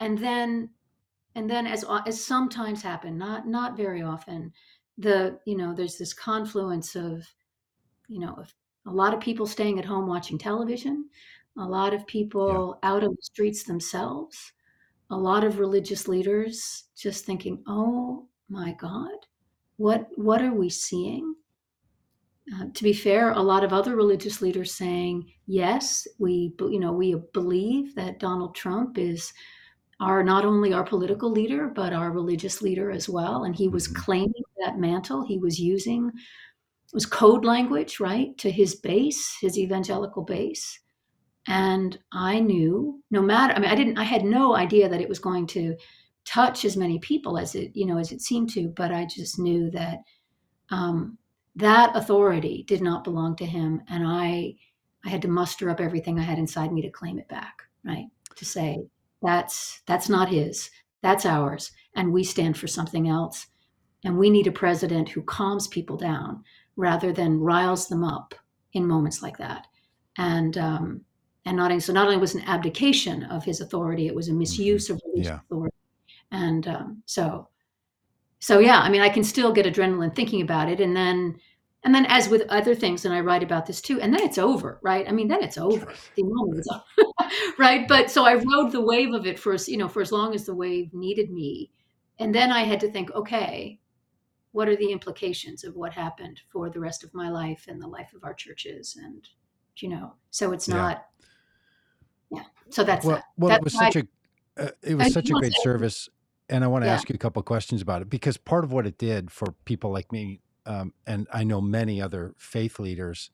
and 0.00 0.18
then 0.18 0.70
and 1.34 1.48
then 1.48 1.66
as 1.66 1.84
as 2.06 2.22
sometimes 2.22 2.82
happen, 2.82 3.18
not 3.18 3.46
not 3.46 3.76
very 3.76 4.02
often, 4.02 4.52
the 4.98 5.38
you 5.46 5.56
know 5.56 5.74
there's 5.74 5.96
this 5.96 6.12
confluence 6.12 6.94
of 6.96 7.26
you 8.08 8.20
know 8.20 8.44
a 8.86 8.90
lot 8.90 9.14
of 9.14 9.20
people 9.20 9.46
staying 9.46 9.78
at 9.78 9.84
home 9.84 10.06
watching 10.06 10.38
television, 10.38 11.08
a 11.58 11.64
lot 11.64 11.94
of 11.94 12.06
people 12.06 12.78
yeah. 12.82 12.90
out 12.90 13.04
of 13.04 13.10
the 13.10 13.22
streets 13.22 13.64
themselves, 13.64 14.52
a 15.10 15.16
lot 15.16 15.44
of 15.44 15.58
religious 15.58 16.08
leaders 16.08 16.84
just 16.96 17.24
thinking, 17.24 17.62
oh 17.66 18.26
my 18.48 18.72
God, 18.72 19.26
what 19.76 20.08
what 20.16 20.42
are 20.42 20.54
we 20.54 20.68
seeing? 20.68 21.34
Uh, 22.54 22.66
to 22.74 22.82
be 22.82 22.92
fair, 22.92 23.32
a 23.32 23.40
lot 23.40 23.62
of 23.62 23.72
other 23.72 23.94
religious 23.94 24.42
leaders 24.42 24.74
saying, 24.74 25.30
yes, 25.46 26.06
we, 26.18 26.54
you 26.60 26.80
know, 26.80 26.92
we 26.92 27.14
believe 27.32 27.94
that 27.94 28.18
Donald 28.18 28.54
Trump 28.54 28.98
is 28.98 29.32
our 30.00 30.22
not 30.24 30.44
only 30.44 30.72
our 30.72 30.82
political 30.82 31.30
leader 31.30 31.68
but 31.68 31.92
our 31.92 32.10
religious 32.10 32.62
leader 32.62 32.90
as 32.90 33.08
well, 33.08 33.44
and 33.44 33.54
he 33.54 33.68
was 33.68 33.86
mm-hmm. 33.86 34.02
claiming 34.02 34.42
that 34.64 34.78
mantle. 34.78 35.24
He 35.24 35.38
was 35.38 35.60
using 35.60 36.08
it 36.08 36.94
was 36.94 37.06
code 37.06 37.44
language, 37.44 38.00
right, 38.00 38.36
to 38.38 38.50
his 38.50 38.74
base, 38.74 39.36
his 39.40 39.56
evangelical 39.56 40.24
base. 40.24 40.80
And 41.46 41.96
I 42.12 42.40
knew 42.40 43.00
no 43.12 43.22
matter, 43.22 43.54
I 43.54 43.60
mean, 43.60 43.70
I 43.70 43.76
didn't, 43.76 43.96
I 43.96 44.02
had 44.02 44.24
no 44.24 44.56
idea 44.56 44.88
that 44.88 45.00
it 45.00 45.08
was 45.08 45.20
going 45.20 45.46
to 45.48 45.76
touch 46.24 46.64
as 46.64 46.76
many 46.76 46.98
people 46.98 47.38
as 47.38 47.54
it, 47.54 47.70
you 47.74 47.86
know, 47.86 47.96
as 47.96 48.10
it 48.10 48.20
seemed 48.20 48.50
to, 48.50 48.72
but 48.74 48.90
I 48.92 49.06
just 49.06 49.38
knew 49.38 49.70
that 49.70 49.98
um, 50.70 51.16
that 51.56 51.96
authority 51.96 52.64
did 52.66 52.80
not 52.80 53.04
belong 53.04 53.36
to 53.36 53.46
him. 53.46 53.82
And 53.88 54.06
I, 54.06 54.54
I 55.04 55.08
had 55.08 55.22
to 55.22 55.28
muster 55.28 55.70
up 55.70 55.80
everything 55.80 56.18
I 56.18 56.22
had 56.22 56.38
inside 56.38 56.72
me 56.72 56.82
to 56.82 56.90
claim 56.90 57.18
it 57.18 57.28
back, 57.28 57.62
right? 57.84 58.06
To 58.36 58.44
say, 58.44 58.84
that's, 59.22 59.82
that's 59.86 60.08
not 60.08 60.28
his, 60.28 60.70
that's 61.02 61.26
ours. 61.26 61.72
And 61.94 62.12
we 62.12 62.24
stand 62.24 62.56
for 62.56 62.66
something 62.66 63.08
else. 63.08 63.46
And 64.04 64.16
we 64.16 64.30
need 64.30 64.46
a 64.46 64.52
president 64.52 65.08
who 65.08 65.22
calms 65.22 65.68
people 65.68 65.96
down 65.96 66.42
rather 66.76 67.12
than 67.12 67.40
riles 67.40 67.88
them 67.88 68.04
up 68.04 68.34
in 68.72 68.86
moments 68.86 69.22
like 69.22 69.36
that. 69.38 69.66
And, 70.16 70.56
um, 70.56 71.02
and 71.44 71.56
not 71.56 71.70
only, 71.70 71.80
so 71.80 71.92
not 71.92 72.06
only 72.06 72.18
was 72.18 72.34
an 72.34 72.44
abdication 72.46 73.24
of 73.24 73.44
his 73.44 73.60
authority, 73.60 74.06
it 74.06 74.14
was 74.14 74.28
a 74.28 74.32
misuse 74.32 74.84
mm-hmm. 74.86 74.94
of 74.94 75.02
religious 75.04 75.26
yeah. 75.26 75.40
authority. 75.44 75.76
And 76.30 76.68
um, 76.68 77.02
so, 77.06 77.48
so 78.40 78.58
yeah, 78.58 78.80
I 78.80 78.88
mean, 78.88 79.02
I 79.02 79.08
can 79.08 79.22
still 79.22 79.52
get 79.52 79.66
adrenaline 79.66 80.14
thinking 80.14 80.40
about 80.40 80.68
it, 80.68 80.80
and 80.80 80.96
then, 80.96 81.38
and 81.84 81.94
then 81.94 82.06
as 82.06 82.28
with 82.28 82.42
other 82.48 82.74
things, 82.74 83.04
and 83.04 83.14
I 83.14 83.20
write 83.20 83.42
about 83.42 83.66
this 83.66 83.80
too, 83.80 84.00
and 84.00 84.12
then 84.12 84.22
it's 84.22 84.38
over, 84.38 84.80
right? 84.82 85.06
I 85.06 85.12
mean, 85.12 85.28
then 85.28 85.42
it's 85.42 85.58
over. 85.58 85.92
The 86.16 86.24
moment 86.24 86.66
right? 87.58 87.86
But 87.86 88.10
so 88.10 88.24
I 88.24 88.34
rode 88.34 88.72
the 88.72 88.80
wave 88.80 89.12
of 89.12 89.26
it 89.26 89.38
for 89.38 89.54
you 89.54 89.76
know 89.76 89.88
for 89.88 90.02
as 90.02 90.10
long 90.10 90.34
as 90.34 90.46
the 90.46 90.54
wave 90.54 90.92
needed 90.92 91.30
me, 91.30 91.70
and 92.18 92.34
then 92.34 92.50
I 92.50 92.62
had 92.62 92.80
to 92.80 92.90
think, 92.90 93.10
okay, 93.12 93.78
what 94.52 94.68
are 94.68 94.76
the 94.76 94.90
implications 94.90 95.62
of 95.62 95.76
what 95.76 95.92
happened 95.92 96.40
for 96.50 96.70
the 96.70 96.80
rest 96.80 97.04
of 97.04 97.14
my 97.14 97.28
life 97.28 97.66
and 97.68 97.80
the 97.80 97.86
life 97.86 98.12
of 98.14 98.24
our 98.24 98.34
churches, 98.34 98.98
and 99.00 99.28
you 99.76 99.90
know, 99.90 100.14
so 100.30 100.52
it's 100.52 100.66
not 100.66 101.04
yeah. 102.30 102.44
So 102.70 102.84
that's 102.84 103.04
well. 103.04 103.16
That. 103.16 103.24
Well, 103.36 103.48
that's 103.50 103.60
it 103.60 103.64
was 103.64 103.74
such 103.74 103.96
a 103.96 104.06
uh, 104.56 104.70
it 104.82 104.94
was 104.94 105.06
I 105.06 105.10
such 105.10 105.30
a 105.30 105.34
great 105.34 105.54
service, 105.62 106.08
and 106.50 106.64
I 106.64 106.66
want 106.66 106.82
to 106.82 106.88
yeah. 106.88 106.94
ask 106.94 107.08
you 107.08 107.14
a 107.14 107.18
couple 107.18 107.40
of 107.40 107.46
questions 107.46 107.80
about 107.80 108.02
it 108.02 108.10
because 108.10 108.36
part 108.36 108.64
of 108.64 108.72
what 108.72 108.86
it 108.86 108.98
did 108.98 109.30
for 109.30 109.54
people 109.64 109.90
like 109.90 110.10
me, 110.12 110.40
um, 110.66 110.92
and 111.06 111.26
I 111.32 111.44
know 111.44 111.60
many 111.60 112.02
other 112.02 112.34
faith 112.36 112.78
leaders, 112.78 113.30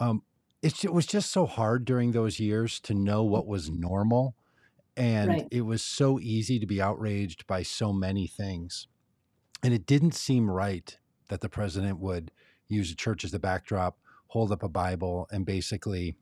um, 0.00 0.22
it, 0.60 0.84
it 0.84 0.92
was 0.92 1.06
just 1.06 1.30
so 1.30 1.46
hard 1.46 1.84
during 1.84 2.12
those 2.12 2.40
years 2.40 2.80
to 2.80 2.94
know 2.94 3.22
what 3.22 3.46
was 3.46 3.70
normal, 3.70 4.34
and 4.96 5.28
right. 5.28 5.48
it 5.50 5.62
was 5.62 5.82
so 5.82 6.18
easy 6.18 6.58
to 6.58 6.66
be 6.66 6.82
outraged 6.82 7.46
by 7.46 7.62
so 7.62 7.92
many 7.92 8.26
things, 8.26 8.88
and 9.62 9.72
it 9.72 9.86
didn't 9.86 10.14
seem 10.14 10.50
right 10.50 10.98
that 11.28 11.40
the 11.40 11.48
president 11.48 12.00
would 12.00 12.32
use 12.68 12.90
a 12.90 12.96
church 12.96 13.24
as 13.24 13.30
the 13.30 13.38
backdrop, 13.38 13.98
hold 14.28 14.50
up 14.50 14.64
a 14.64 14.68
Bible, 14.68 15.28
and 15.30 15.46
basically 15.46 16.16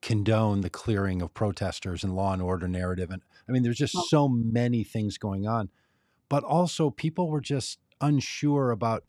condone 0.00 0.62
the 0.62 0.70
clearing 0.70 1.22
of 1.22 1.32
protesters 1.32 2.02
and 2.02 2.16
law 2.16 2.32
and 2.32 2.42
order 2.42 2.66
narrative. 2.66 3.10
And 3.10 3.22
I 3.48 3.52
mean, 3.52 3.62
there's 3.62 3.78
just 3.78 3.96
so 4.08 4.28
many 4.28 4.84
things 4.84 5.18
going 5.18 5.46
on. 5.46 5.68
But 6.28 6.44
also, 6.44 6.90
people 6.90 7.28
were 7.28 7.40
just 7.40 7.78
unsure 8.00 8.70
about, 8.70 9.04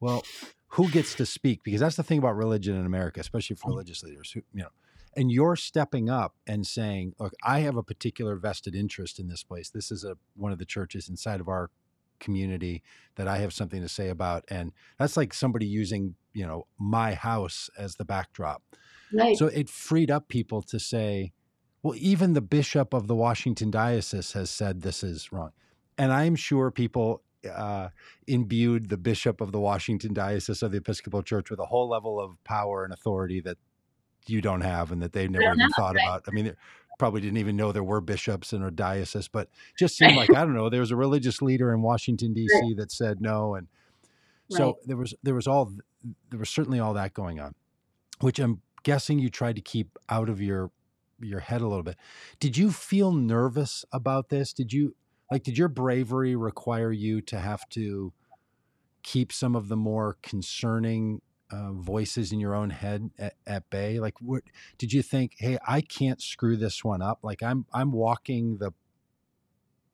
well, 0.00 0.24
who 0.68 0.90
gets 0.90 1.14
to 1.14 1.26
speak? 1.26 1.62
Because 1.62 1.80
that's 1.80 1.96
the 1.96 2.02
thing 2.02 2.18
about 2.18 2.36
religion 2.36 2.76
in 2.76 2.84
America, 2.84 3.20
especially 3.20 3.56
for 3.56 3.68
mm. 3.68 3.70
religious 3.70 4.02
leaders, 4.02 4.30
who, 4.32 4.42
you 4.52 4.62
know. 4.62 4.68
And 5.16 5.30
you're 5.30 5.56
stepping 5.56 6.10
up 6.10 6.34
and 6.46 6.66
saying, 6.66 7.14
"Look, 7.18 7.32
I 7.42 7.60
have 7.60 7.76
a 7.76 7.82
particular 7.82 8.36
vested 8.36 8.74
interest 8.74 9.18
in 9.18 9.28
this 9.28 9.42
place. 9.42 9.70
This 9.70 9.90
is 9.90 10.04
a 10.04 10.18
one 10.34 10.52
of 10.52 10.58
the 10.58 10.66
churches 10.66 11.08
inside 11.08 11.40
of 11.40 11.48
our 11.48 11.70
community 12.20 12.82
that 13.14 13.26
I 13.26 13.38
have 13.38 13.54
something 13.54 13.80
to 13.80 13.88
say 13.88 14.10
about." 14.10 14.44
And 14.48 14.72
that's 14.98 15.16
like 15.16 15.32
somebody 15.32 15.64
using, 15.64 16.16
you 16.34 16.46
know, 16.46 16.66
my 16.78 17.14
house 17.14 17.70
as 17.78 17.94
the 17.94 18.04
backdrop. 18.04 18.62
Right. 19.10 19.38
So 19.38 19.46
it 19.46 19.70
freed 19.70 20.10
up 20.10 20.28
people 20.28 20.60
to 20.62 20.78
say, 20.78 21.32
well, 21.86 21.96
even 22.00 22.32
the 22.32 22.40
bishop 22.40 22.92
of 22.92 23.06
the 23.06 23.14
Washington 23.14 23.70
diocese 23.70 24.32
has 24.32 24.50
said 24.50 24.82
this 24.82 25.04
is 25.04 25.30
wrong. 25.30 25.52
And 25.96 26.12
I'm 26.12 26.34
sure 26.34 26.72
people 26.72 27.22
uh, 27.48 27.90
imbued 28.26 28.88
the 28.88 28.96
bishop 28.96 29.40
of 29.40 29.52
the 29.52 29.60
Washington 29.60 30.12
diocese 30.12 30.64
of 30.64 30.72
the 30.72 30.78
Episcopal 30.78 31.22
Church 31.22 31.48
with 31.48 31.60
a 31.60 31.64
whole 31.64 31.88
level 31.88 32.18
of 32.18 32.42
power 32.42 32.82
and 32.82 32.92
authority 32.92 33.40
that 33.42 33.56
you 34.26 34.40
don't 34.40 34.62
have 34.62 34.90
and 34.90 35.00
that 35.00 35.12
they've 35.12 35.30
never 35.30 35.44
even 35.44 35.70
thought 35.76 35.94
right. 35.94 36.02
about. 36.04 36.24
I 36.26 36.32
mean, 36.32 36.46
they 36.46 36.54
probably 36.98 37.20
didn't 37.20 37.36
even 37.36 37.54
know 37.54 37.70
there 37.70 37.84
were 37.84 38.00
bishops 38.00 38.52
in 38.52 38.64
a 38.64 38.72
diocese, 38.72 39.28
but 39.28 39.48
just 39.78 39.96
seemed 39.96 40.16
like 40.16 40.30
I 40.34 40.40
don't 40.40 40.54
know. 40.54 40.68
There 40.68 40.80
was 40.80 40.90
a 40.90 40.96
religious 40.96 41.40
leader 41.40 41.72
in 41.72 41.82
Washington 41.82 42.34
D.C. 42.34 42.74
That 42.74 42.90
said 42.90 43.20
no, 43.20 43.54
and 43.54 43.68
so 44.50 44.64
right. 44.64 44.74
there 44.86 44.96
was 44.96 45.14
there 45.22 45.34
was 45.36 45.46
all 45.46 45.70
there 46.30 46.40
was 46.40 46.50
certainly 46.50 46.80
all 46.80 46.94
that 46.94 47.14
going 47.14 47.38
on, 47.38 47.54
which 48.18 48.40
I'm 48.40 48.60
guessing 48.82 49.20
you 49.20 49.30
tried 49.30 49.54
to 49.54 49.62
keep 49.62 49.96
out 50.08 50.28
of 50.28 50.42
your 50.42 50.72
your 51.20 51.40
head 51.40 51.60
a 51.60 51.68
little 51.68 51.82
bit. 51.82 51.96
Did 52.40 52.56
you 52.56 52.70
feel 52.70 53.12
nervous 53.12 53.84
about 53.92 54.28
this? 54.28 54.52
Did 54.52 54.72
you 54.72 54.94
like 55.30 55.42
did 55.42 55.58
your 55.58 55.68
bravery 55.68 56.36
require 56.36 56.92
you 56.92 57.20
to 57.22 57.38
have 57.38 57.68
to 57.70 58.12
keep 59.02 59.32
some 59.32 59.54
of 59.54 59.68
the 59.68 59.76
more 59.76 60.16
concerning 60.22 61.20
uh, 61.50 61.72
voices 61.72 62.32
in 62.32 62.40
your 62.40 62.54
own 62.54 62.70
head 62.70 63.10
at, 63.18 63.34
at 63.46 63.70
bay? 63.70 64.00
Like, 64.00 64.20
what 64.20 64.42
did 64.78 64.92
you 64.92 65.02
think? 65.02 65.34
Hey, 65.38 65.58
I 65.66 65.80
can't 65.80 66.20
screw 66.20 66.56
this 66.56 66.84
one 66.84 67.02
up. 67.02 67.20
Like, 67.22 67.42
I'm 67.42 67.66
I'm 67.72 67.92
walking 67.92 68.58
the 68.58 68.72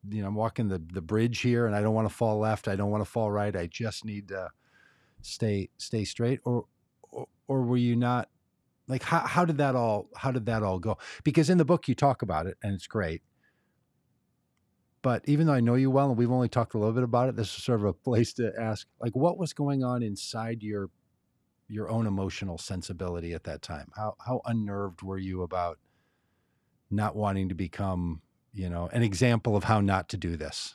you 0.08 0.22
know 0.22 0.28
I'm 0.28 0.34
walking 0.34 0.68
the 0.68 0.82
the 0.92 1.02
bridge 1.02 1.40
here, 1.40 1.66
and 1.66 1.76
I 1.76 1.80
don't 1.80 1.94
want 1.94 2.08
to 2.08 2.14
fall 2.14 2.38
left. 2.38 2.68
I 2.68 2.76
don't 2.76 2.90
want 2.90 3.04
to 3.04 3.10
fall 3.10 3.30
right. 3.30 3.54
I 3.54 3.66
just 3.66 4.04
need 4.04 4.28
to 4.28 4.50
stay 5.20 5.70
stay 5.78 6.04
straight. 6.04 6.40
Or 6.44 6.64
or, 7.02 7.26
or 7.46 7.62
were 7.62 7.76
you 7.76 7.96
not 7.96 8.28
like 8.92 9.02
how 9.02 9.20
how 9.20 9.46
did 9.46 9.56
that 9.56 9.74
all 9.74 10.10
how 10.14 10.30
did 10.30 10.44
that 10.44 10.62
all 10.62 10.78
go? 10.78 10.98
Because 11.24 11.48
in 11.48 11.56
the 11.56 11.64
book 11.64 11.88
you 11.88 11.94
talk 11.94 12.20
about 12.20 12.46
it 12.46 12.58
and 12.62 12.74
it's 12.74 12.86
great. 12.86 13.22
But 15.00 15.22
even 15.26 15.46
though 15.46 15.54
I 15.54 15.60
know 15.60 15.76
you 15.76 15.90
well 15.90 16.10
and 16.10 16.18
we've 16.18 16.30
only 16.30 16.50
talked 16.50 16.74
a 16.74 16.78
little 16.78 16.92
bit 16.92 17.02
about 17.02 17.30
it, 17.30 17.34
this 17.34 17.56
is 17.56 17.64
sort 17.64 17.80
of 17.80 17.86
a 17.86 17.92
place 18.08 18.34
to 18.34 18.52
ask 18.60 18.86
like 19.00 19.16
what 19.16 19.38
was 19.38 19.54
going 19.54 19.82
on 19.82 20.02
inside 20.02 20.62
your 20.62 20.90
your 21.68 21.88
own 21.88 22.06
emotional 22.06 22.58
sensibility 22.58 23.32
at 23.32 23.44
that 23.44 23.62
time? 23.62 23.90
How 23.96 24.14
how 24.26 24.42
unnerved 24.44 25.00
were 25.00 25.16
you 25.16 25.40
about 25.40 25.78
not 26.90 27.16
wanting 27.16 27.48
to 27.48 27.54
become, 27.54 28.20
you 28.52 28.68
know, 28.68 28.90
an 28.92 29.02
example 29.02 29.56
of 29.56 29.64
how 29.64 29.80
not 29.80 30.10
to 30.10 30.18
do 30.18 30.36
this? 30.36 30.74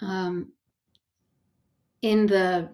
Um 0.00 0.52
in 2.02 2.26
the 2.26 2.70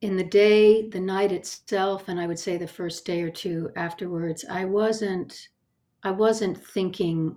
in 0.00 0.16
the 0.16 0.24
day, 0.24 0.88
the 0.88 1.00
night 1.00 1.30
itself, 1.30 2.08
and 2.08 2.18
I 2.18 2.26
would 2.26 2.38
say 2.38 2.56
the 2.56 2.66
first 2.66 3.04
day 3.04 3.22
or 3.22 3.30
two 3.30 3.70
afterwards, 3.76 4.44
I 4.48 4.64
wasn't 4.64 5.48
I 6.02 6.10
wasn't 6.10 6.64
thinking 6.64 7.36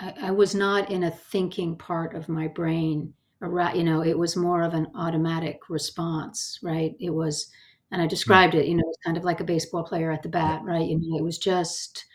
I, 0.00 0.14
I 0.22 0.30
was 0.30 0.54
not 0.54 0.90
in 0.90 1.04
a 1.04 1.10
thinking 1.10 1.76
part 1.76 2.14
of 2.14 2.28
my 2.28 2.48
brain 2.48 3.12
around 3.42 3.76
you 3.76 3.84
know, 3.84 4.02
it 4.02 4.18
was 4.18 4.36
more 4.36 4.62
of 4.62 4.74
an 4.74 4.88
automatic 4.94 5.68
response, 5.68 6.58
right? 6.62 6.96
It 6.98 7.10
was 7.10 7.50
and 7.90 8.00
I 8.00 8.04
hmm. 8.06 8.10
described 8.10 8.54
it, 8.54 8.66
you 8.66 8.76
know, 8.76 8.84
it's 8.88 9.04
kind 9.04 9.16
of 9.16 9.24
like 9.24 9.40
a 9.40 9.44
baseball 9.44 9.84
player 9.84 10.10
at 10.10 10.22
the 10.22 10.28
bat, 10.30 10.62
right? 10.64 10.88
You 10.88 10.98
know, 10.98 11.18
it 11.18 11.24
was 11.24 11.38
just 11.38 12.06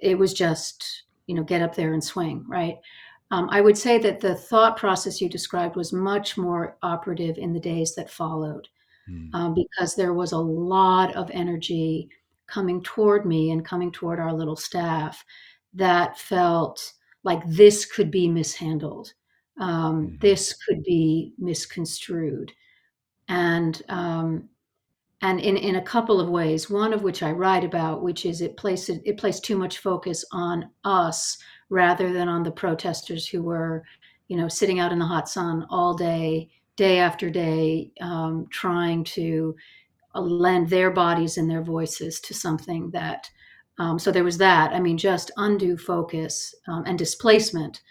it 0.00 0.18
was 0.18 0.34
just, 0.34 1.04
you 1.26 1.36
know, 1.36 1.44
get 1.44 1.62
up 1.62 1.76
there 1.76 1.92
and 1.92 2.02
swing, 2.02 2.44
right? 2.48 2.76
Um, 3.30 3.48
I 3.50 3.60
would 3.60 3.76
say 3.76 3.98
that 3.98 4.20
the 4.20 4.34
thought 4.34 4.76
process 4.76 5.20
you 5.20 5.28
described 5.28 5.74
was 5.74 5.92
much 5.92 6.36
more 6.36 6.76
operative 6.82 7.38
in 7.38 7.52
the 7.52 7.60
days 7.60 7.94
that 7.96 8.10
followed 8.10 8.68
mm. 9.10 9.34
um, 9.34 9.54
because 9.54 9.94
there 9.94 10.14
was 10.14 10.32
a 10.32 10.38
lot 10.38 11.14
of 11.16 11.30
energy 11.32 12.08
coming 12.46 12.82
toward 12.82 13.26
me 13.26 13.50
and 13.50 13.64
coming 13.64 13.90
toward 13.90 14.20
our 14.20 14.32
little 14.32 14.56
staff 14.56 15.24
that 15.74 16.18
felt 16.18 16.92
like 17.24 17.42
this 17.46 17.84
could 17.84 18.10
be 18.10 18.28
mishandled. 18.28 19.12
Um, 19.58 20.08
mm. 20.08 20.20
This 20.20 20.54
could 20.54 20.84
be 20.84 21.32
misconstrued. 21.38 22.52
And 23.28 23.82
um, 23.88 24.48
and 25.22 25.40
in, 25.40 25.56
in 25.56 25.76
a 25.76 25.82
couple 25.82 26.20
of 26.20 26.28
ways, 26.28 26.70
one 26.70 26.92
of 26.92 27.02
which 27.02 27.22
I 27.22 27.32
write 27.32 27.64
about, 27.64 28.02
which 28.02 28.26
is 28.26 28.40
it 28.42 28.56
placed 28.56 28.88
it 28.88 29.16
placed 29.16 29.44
too 29.44 29.56
much 29.56 29.78
focus 29.78 30.24
on 30.30 30.70
us 30.84 31.38
rather 31.68 32.12
than 32.12 32.28
on 32.28 32.42
the 32.42 32.50
protesters 32.50 33.26
who 33.26 33.42
were, 33.42 33.82
you 34.28 34.36
know, 34.36 34.48
sitting 34.48 34.78
out 34.78 34.92
in 34.92 34.98
the 34.98 35.04
hot 35.04 35.28
sun 35.28 35.66
all 35.70 35.94
day, 35.94 36.48
day 36.76 36.98
after 36.98 37.30
day, 37.30 37.90
um, 38.00 38.46
trying 38.50 39.02
to 39.02 39.56
uh, 40.14 40.20
lend 40.20 40.68
their 40.68 40.90
bodies 40.90 41.38
and 41.38 41.50
their 41.50 41.62
voices 41.62 42.20
to 42.20 42.34
something 42.34 42.90
that. 42.90 43.30
Um, 43.78 43.98
so 43.98 44.10
there 44.10 44.24
was 44.24 44.38
that. 44.38 44.72
I 44.72 44.80
mean, 44.80 44.96
just 44.96 45.30
undue 45.36 45.76
focus 45.76 46.54
um, 46.66 46.84
and 46.86 46.98
displacement 46.98 47.82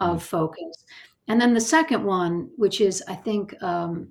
of 0.00 0.18
mm. 0.18 0.26
focus. 0.26 0.84
And 1.28 1.40
then 1.40 1.54
the 1.54 1.60
second 1.60 2.02
one, 2.02 2.50
which 2.56 2.80
is, 2.80 3.02
I 3.06 3.14
think, 3.14 3.54
um, 3.62 4.08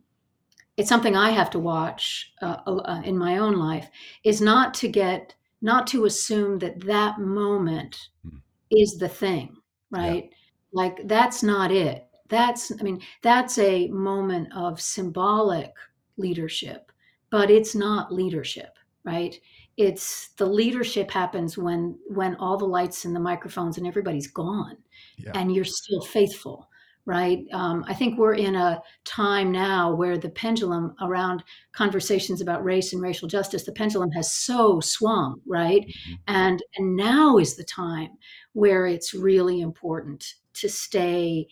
it's 0.78 0.90
something 0.90 1.18
I 1.18 1.32
have 1.32 1.50
to 1.50 1.60
watch 1.60 2.32
uh, 2.42 2.58
uh, 2.68 3.02
in 3.04 3.18
my 3.18 3.40
own 3.40 3.58
life, 3.58 3.90
is 4.24 4.40
not 4.40 4.76
to 4.76 4.88
get, 4.88 5.34
not 5.62 5.88
to 5.88 6.06
assume 6.06 6.60
that 6.60 6.80
that 6.82 7.20
moment 7.20 8.10
mm 8.26 8.40
is 8.72 8.98
the 8.98 9.10
thing, 9.10 9.56
right? 9.92 10.30
Yeah. 10.30 10.38
Like 10.74 11.08
that's 11.08 11.44
not 11.44 11.72
it. 11.72 12.06
That's, 12.30 12.72
I 12.78 12.84
mean, 12.84 13.02
that's 13.22 13.58
a 13.58 13.88
moment 13.88 14.50
of 14.54 14.82
symbolic 14.82 15.72
leadership, 16.18 16.92
but 17.30 17.50
it's 17.50 17.74
not 17.74 18.14
leadership, 18.14 18.78
right? 19.06 19.40
it's 19.78 20.30
the 20.38 20.46
leadership 20.46 21.12
happens 21.12 21.58
when 21.58 21.98
when 22.08 22.36
all 22.38 22.58
the 22.58 22.66
lights 22.66 23.06
and 23.06 23.16
the 23.16 23.20
microphones 23.20 23.78
and 23.78 23.86
everybody's 23.86 24.28
gone 24.28 24.76
yeah. 25.18 25.32
and 25.36 25.54
you're 25.54 25.64
still 25.64 26.02
faithful 26.02 26.67
right 27.08 27.46
um, 27.54 27.84
i 27.88 27.94
think 27.94 28.20
we're 28.20 28.36
in 28.36 28.56
a 28.56 28.80
time 29.06 29.52
now 29.52 29.92
where 29.92 30.18
the 30.18 30.30
pendulum 30.30 30.94
around 31.02 31.42
conversations 31.72 32.42
about 32.42 32.64
race 32.64 32.94
and 32.94 33.02
racial 33.02 33.28
justice 33.28 33.64
the 33.64 33.72
pendulum 33.72 34.12
has 34.12 34.32
so 34.32 34.80
swung 34.82 35.42
right 35.48 35.88
mm-hmm. 35.88 36.14
and 36.28 36.62
and 36.76 36.96
now 36.96 37.38
is 37.38 37.56
the 37.56 37.64
time 37.64 38.10
where 38.54 38.86
it's 38.86 39.14
really 39.14 39.62
important 39.62 40.36
to 40.54 40.70
stay 40.70 41.48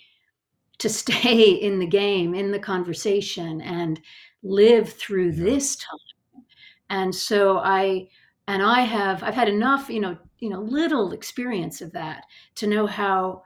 to 0.78 0.90
stay 0.90 1.50
in 1.62 1.80
the 1.80 1.88
game 1.88 2.36
in 2.36 2.52
the 2.52 2.60
conversation 2.60 3.62
and 3.62 4.00
live 4.44 4.92
through 4.94 5.32
yeah. 5.32 5.44
this 5.46 5.78
time 5.78 6.44
and 6.90 7.16
so 7.16 7.60
i 7.60 8.06
and 8.50 8.62
i 8.62 8.82
have 8.82 9.24
i've 9.24 9.34
had 9.34 9.48
enough 9.48 9.90
you 9.90 10.02
know 10.02 10.18
you 10.40 10.50
know 10.50 10.60
little 10.60 11.14
experience 11.14 11.80
of 11.80 11.94
that 11.94 12.26
to 12.56 12.68
know 12.68 12.86
how 12.86 13.42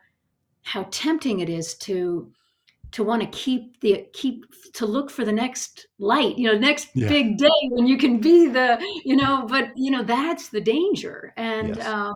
how 0.63 0.87
tempting 0.91 1.39
it 1.39 1.49
is 1.49 1.75
to 1.75 2.31
to 2.91 3.03
want 3.03 3.21
to 3.21 3.27
keep 3.27 3.79
the 3.81 4.07
keep 4.13 4.45
to 4.73 4.85
look 4.85 5.09
for 5.09 5.23
the 5.23 5.31
next 5.31 5.87
light 5.99 6.37
you 6.37 6.51
know 6.51 6.57
next 6.57 6.89
yeah. 6.93 7.07
big 7.07 7.37
day 7.37 7.49
when 7.69 7.85
you 7.85 7.97
can 7.97 8.19
be 8.19 8.47
the 8.47 8.79
you 9.05 9.15
know 9.15 9.45
but 9.47 9.69
you 9.75 9.91
know 9.91 10.03
that's 10.03 10.49
the 10.49 10.61
danger 10.61 11.33
and 11.37 11.75
yes. 11.75 11.85
uh, 11.85 12.11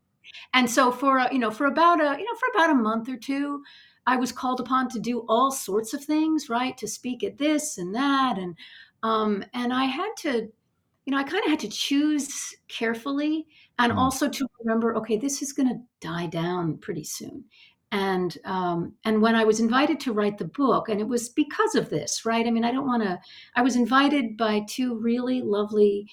and 0.53 0.69
so 0.69 0.91
for 0.91 1.27
you 1.31 1.39
know 1.39 1.51
for 1.51 1.67
about 1.67 1.99
a 1.99 2.19
you 2.19 2.25
know 2.25 2.35
for 2.39 2.49
about 2.53 2.71
a 2.71 2.75
month 2.75 3.07
or 3.07 3.17
two 3.17 3.61
i 4.07 4.15
was 4.15 4.31
called 4.31 4.59
upon 4.59 4.89
to 4.89 4.99
do 4.99 5.25
all 5.27 5.51
sorts 5.51 5.93
of 5.93 6.03
things 6.03 6.49
right 6.49 6.77
to 6.77 6.87
speak 6.87 7.23
at 7.23 7.37
this 7.37 7.77
and 7.77 7.93
that 7.93 8.37
and 8.37 8.55
um 9.03 9.43
and 9.53 9.71
i 9.71 9.85
had 9.85 10.09
to 10.17 10.51
you 11.05 11.11
know, 11.11 11.17
I 11.17 11.23
kind 11.23 11.43
of 11.43 11.49
had 11.49 11.59
to 11.59 11.69
choose 11.69 12.55
carefully 12.67 13.45
and 13.79 13.91
mm. 13.91 13.97
also 13.97 14.29
to 14.29 14.47
remember, 14.59 14.95
okay, 14.97 15.17
this 15.17 15.41
is 15.41 15.51
going 15.51 15.69
to 15.69 15.81
die 15.99 16.27
down 16.27 16.77
pretty 16.77 17.03
soon. 17.03 17.43
And 17.93 18.35
um, 18.43 18.93
and 19.05 19.21
when 19.21 19.35
I 19.35 19.43
was 19.45 19.59
invited 19.59 19.99
to 19.99 20.13
write 20.13 20.39
the 20.39 20.45
book, 20.45 20.89
and 20.89 20.99
it 20.99 21.07
was 21.07 21.29
because 21.29 21.75
of 21.75 21.91
this, 21.91 22.25
right? 22.25 22.47
I 22.47 22.49
mean, 22.49 22.65
I 22.65 22.71
don't 22.71 22.87
want 22.87 23.03
to. 23.03 23.19
I 23.55 23.61
was 23.61 23.75
invited 23.75 24.35
by 24.35 24.61
two 24.67 24.97
really 24.97 25.41
lovely 25.43 26.09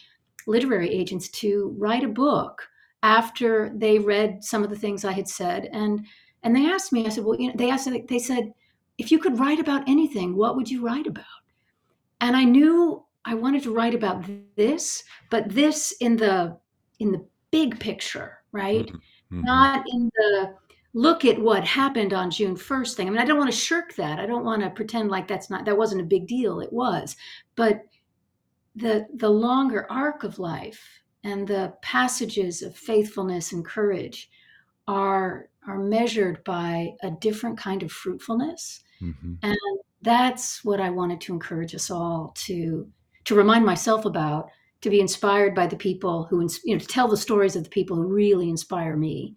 literary 0.47 0.91
agents 0.91 1.31
to 1.31 1.75
write 1.79 2.05
a 2.05 2.09
book 2.09 2.69
after 3.03 3.73
they 3.75 3.99
read 3.99 4.45
some 4.45 4.63
of 4.63 4.69
the 4.69 4.77
things 4.77 5.07
I 5.07 5.13
had 5.13 5.27
said, 5.27 5.71
and 5.73 6.05
and 6.43 6.55
they 6.55 6.67
asked 6.67 6.93
me. 6.93 7.07
I 7.07 7.09
said, 7.09 7.25
well, 7.25 7.41
you 7.41 7.49
know, 7.49 7.55
they 7.57 7.71
asked. 7.71 7.89
They 8.09 8.19
said, 8.19 8.53
if 8.99 9.11
you 9.11 9.19
could 9.19 9.41
write 9.41 9.59
about 9.59 9.89
anything, 9.89 10.37
what 10.37 10.57
would 10.57 10.71
you 10.71 10.85
write 10.85 11.07
about? 11.07 11.25
And 12.21 12.37
I 12.37 12.45
knew 12.45 13.03
I 13.25 13.33
wanted 13.33 13.63
to 13.63 13.75
write 13.75 13.95
about 13.95 14.27
this, 14.55 15.03
but 15.31 15.49
this 15.49 15.93
in 16.01 16.19
the 16.19 16.59
in 16.99 17.11
the 17.11 17.27
big 17.51 17.81
picture, 17.81 18.43
right? 18.53 18.87
Mm-hmm. 18.87 19.37
mm-hmm. 19.37 19.47
Not 19.47 19.87
in 19.89 20.11
the 20.15 20.60
look 20.93 21.25
at 21.25 21.39
what 21.39 21.65
happened 21.65 22.13
on 22.13 22.31
June 22.31 22.57
1st 22.57 22.95
thing. 22.95 23.07
I 23.07 23.11
mean, 23.11 23.21
I 23.21 23.25
don't 23.25 23.39
want 23.39 23.51
to 23.51 23.57
shirk 23.57 23.95
that. 23.95 24.19
I 24.19 24.27
don't 24.27 24.45
want 24.45 24.63
to 24.63 24.71
pretend 24.71 25.11
like 25.11 25.29
that's 25.29 25.51
not 25.51 25.65
that 25.65 25.79
wasn't 25.79 26.01
a 26.01 26.05
big 26.05 26.27
deal. 26.27 26.61
It 26.61 26.73
was. 26.73 27.17
But 27.57 27.83
the 28.77 29.07
the 29.15 29.31
longer 29.31 29.87
arc 29.91 30.25
of 30.25 30.39
life 30.39 31.01
and 31.25 31.47
the 31.47 31.75
passages 31.83 32.63
of 32.63 32.77
faithfulness 32.77 33.53
and 33.53 33.65
courage 33.65 34.31
are 34.89 35.49
are 35.67 35.79
measured 35.79 36.43
by 36.45 36.95
a 37.03 37.11
different 37.11 37.59
kind 37.59 37.83
of 37.83 37.93
fruitfulness. 37.93 38.83
Mm-hmm. 39.03 39.35
And 39.43 39.59
that's 40.03 40.65
what 40.65 40.81
I 40.81 40.91
wanted 40.91 41.21
to 41.23 41.33
encourage 41.33 41.75
us 41.75 41.91
all 41.91 42.33
to 42.37 42.91
to 43.25 43.35
remind 43.35 43.65
myself 43.65 44.07
about, 44.07 44.49
to 44.81 44.91
be 44.91 45.01
inspired 45.01 45.55
by 45.55 45.67
the 45.67 45.77
people 45.77 46.25
who, 46.25 46.41
you 46.65 46.75
know, 46.75 46.79
to 46.79 46.87
tell 46.87 47.07
the 47.07 47.17
stories 47.17 47.55
of 47.55 47.65
the 47.65 47.71
people 47.71 47.97
who 47.97 48.05
really 48.05 48.49
inspire 48.49 48.97
me. 48.97 49.37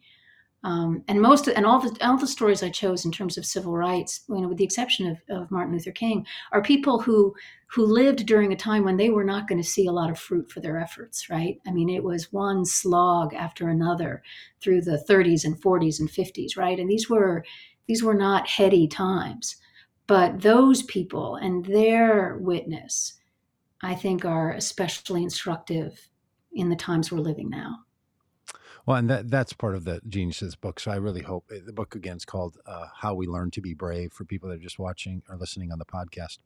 Um, 0.66 1.04
and 1.10 1.22
most 1.22 1.48
and 1.50 1.66
all 1.66 1.80
the 1.80 1.96
all 2.06 2.18
the 2.18 2.26
stories 2.26 2.64
I 2.64 2.70
chose 2.70 3.04
in 3.04 3.12
terms 3.12 3.38
of 3.38 3.46
civil 3.46 3.76
rights, 3.76 4.22
you 4.30 4.40
know, 4.40 4.48
with 4.48 4.58
the 4.58 4.64
exception 4.64 5.08
of, 5.08 5.18
of 5.30 5.52
Martin 5.52 5.74
Luther 5.74 5.92
King, 5.92 6.26
are 6.54 6.62
people 6.62 7.00
who 7.00 7.36
who 7.68 7.86
lived 7.86 8.26
during 8.26 8.54
a 8.54 8.56
time 8.56 8.86
when 8.86 8.96
they 8.96 9.10
were 9.10 9.26
not 9.26 9.48
going 9.48 9.62
to 9.62 9.68
see 9.68 9.88
a 9.88 9.92
lot 9.92 10.10
of 10.10 10.20
fruit 10.20 10.50
for 10.50 10.62
their 10.62 10.80
efforts. 10.80 11.30
Right? 11.30 11.60
I 11.68 11.72
mean, 11.72 11.90
it 11.90 12.04
was 12.04 12.32
one 12.32 12.66
slog 12.66 13.34
after 13.34 13.68
another 13.68 14.24
through 14.62 14.82
the 14.82 15.04
30s 15.10 15.44
and 15.44 15.62
40s 15.62 16.00
and 16.00 16.10
50s. 16.10 16.56
Right? 16.56 16.80
And 16.80 16.90
these 16.90 17.10
were 17.10 17.44
these 17.88 18.02
were 18.02 18.14
not 18.14 18.48
heady 18.48 18.88
times, 18.88 19.58
but 20.08 20.42
those 20.42 20.84
people 20.84 21.36
and 21.36 21.66
their 21.66 22.38
witness 22.38 23.20
I 23.82 23.96
think 23.96 24.24
are 24.24 24.54
especially 24.54 25.24
instructive 25.24 26.08
in 26.54 26.70
the 26.70 26.76
times 26.78 27.12
we're 27.12 27.20
living 27.20 27.50
now. 27.50 27.80
Well, 28.86 28.98
and 28.98 29.10
that 29.10 29.30
that's 29.30 29.54
part 29.54 29.76
of 29.76 29.86
the 29.86 30.02
geniuses 30.08 30.56
book. 30.56 30.80
So 30.80 30.92
I 30.92 30.96
really 30.96 31.22
hope 31.22 31.46
eh, 31.54 31.60
the 31.66 31.74
book 31.74 31.96
again 31.96 32.18
is 32.18 32.26
called 32.26 32.58
uh, 32.66 32.88
"How 32.96 33.14
We 33.14 33.28
Learn 33.28 33.52
to 33.52 33.62
Be 33.62 33.74
Brave" 33.74 34.12
for 34.12 34.26
people 34.26 34.50
that 34.50 34.56
are 34.56 34.64
just 34.64 34.80
watching 34.80 35.24
or 35.30 35.38
listening 35.38 35.72
on 35.72 35.80
the 35.80 35.86
podcast 35.86 36.40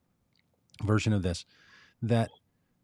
version 0.84 1.14
of 1.14 1.24
this. 1.24 1.46
That 2.02 2.30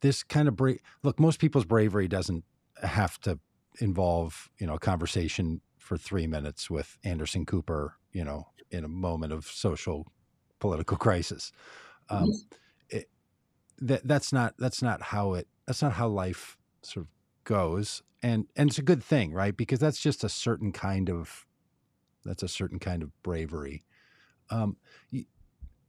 this 0.02 0.24
kind 0.24 0.48
of 0.48 0.56
brave 0.56 0.80
look, 1.04 1.20
most 1.20 1.40
people's 1.40 1.66
bravery 1.66 2.08
doesn't 2.08 2.44
have 2.82 3.20
to 3.22 3.40
involve 3.80 4.50
you 4.58 4.68
know 4.68 4.76
a 4.76 4.80
conversation 4.80 5.62
for 5.78 5.98
three 5.98 6.28
minutes 6.28 6.70
with 6.70 6.98
Anderson 7.04 7.46
Cooper, 7.46 7.96
you 8.12 8.24
know, 8.24 8.48
in 8.72 8.84
a 8.84 8.88
moment 8.88 9.34
of 9.34 9.46
social 9.46 10.08
political 10.60 10.98
crisis. 10.98 11.52
Um, 12.10 12.30
mm-hmm 12.30 12.58
that 13.84 14.08
that's 14.08 14.32
not 14.32 14.54
that's 14.58 14.82
not 14.82 15.02
how 15.02 15.34
it 15.34 15.48
that's 15.68 15.82
not 15.82 15.94
how 15.94 16.08
life 16.08 16.58
sort 16.82 17.06
of 17.06 17.12
goes 17.44 18.02
and 18.24 18.48
and 18.56 18.70
it's 18.70 18.80
a 18.80 18.84
good 18.84 19.04
thing 19.04 19.34
right 19.34 19.56
because 19.56 19.80
that's 19.80 20.00
just 20.00 20.24
a 20.24 20.30
certain 20.30 20.72
kind 20.72 21.10
of 21.10 21.46
that's 22.26 22.44
a 22.44 22.48
certain 22.48 22.80
kind 22.80 23.04
of 23.04 23.12
bravery 23.22 23.84
um 24.50 24.78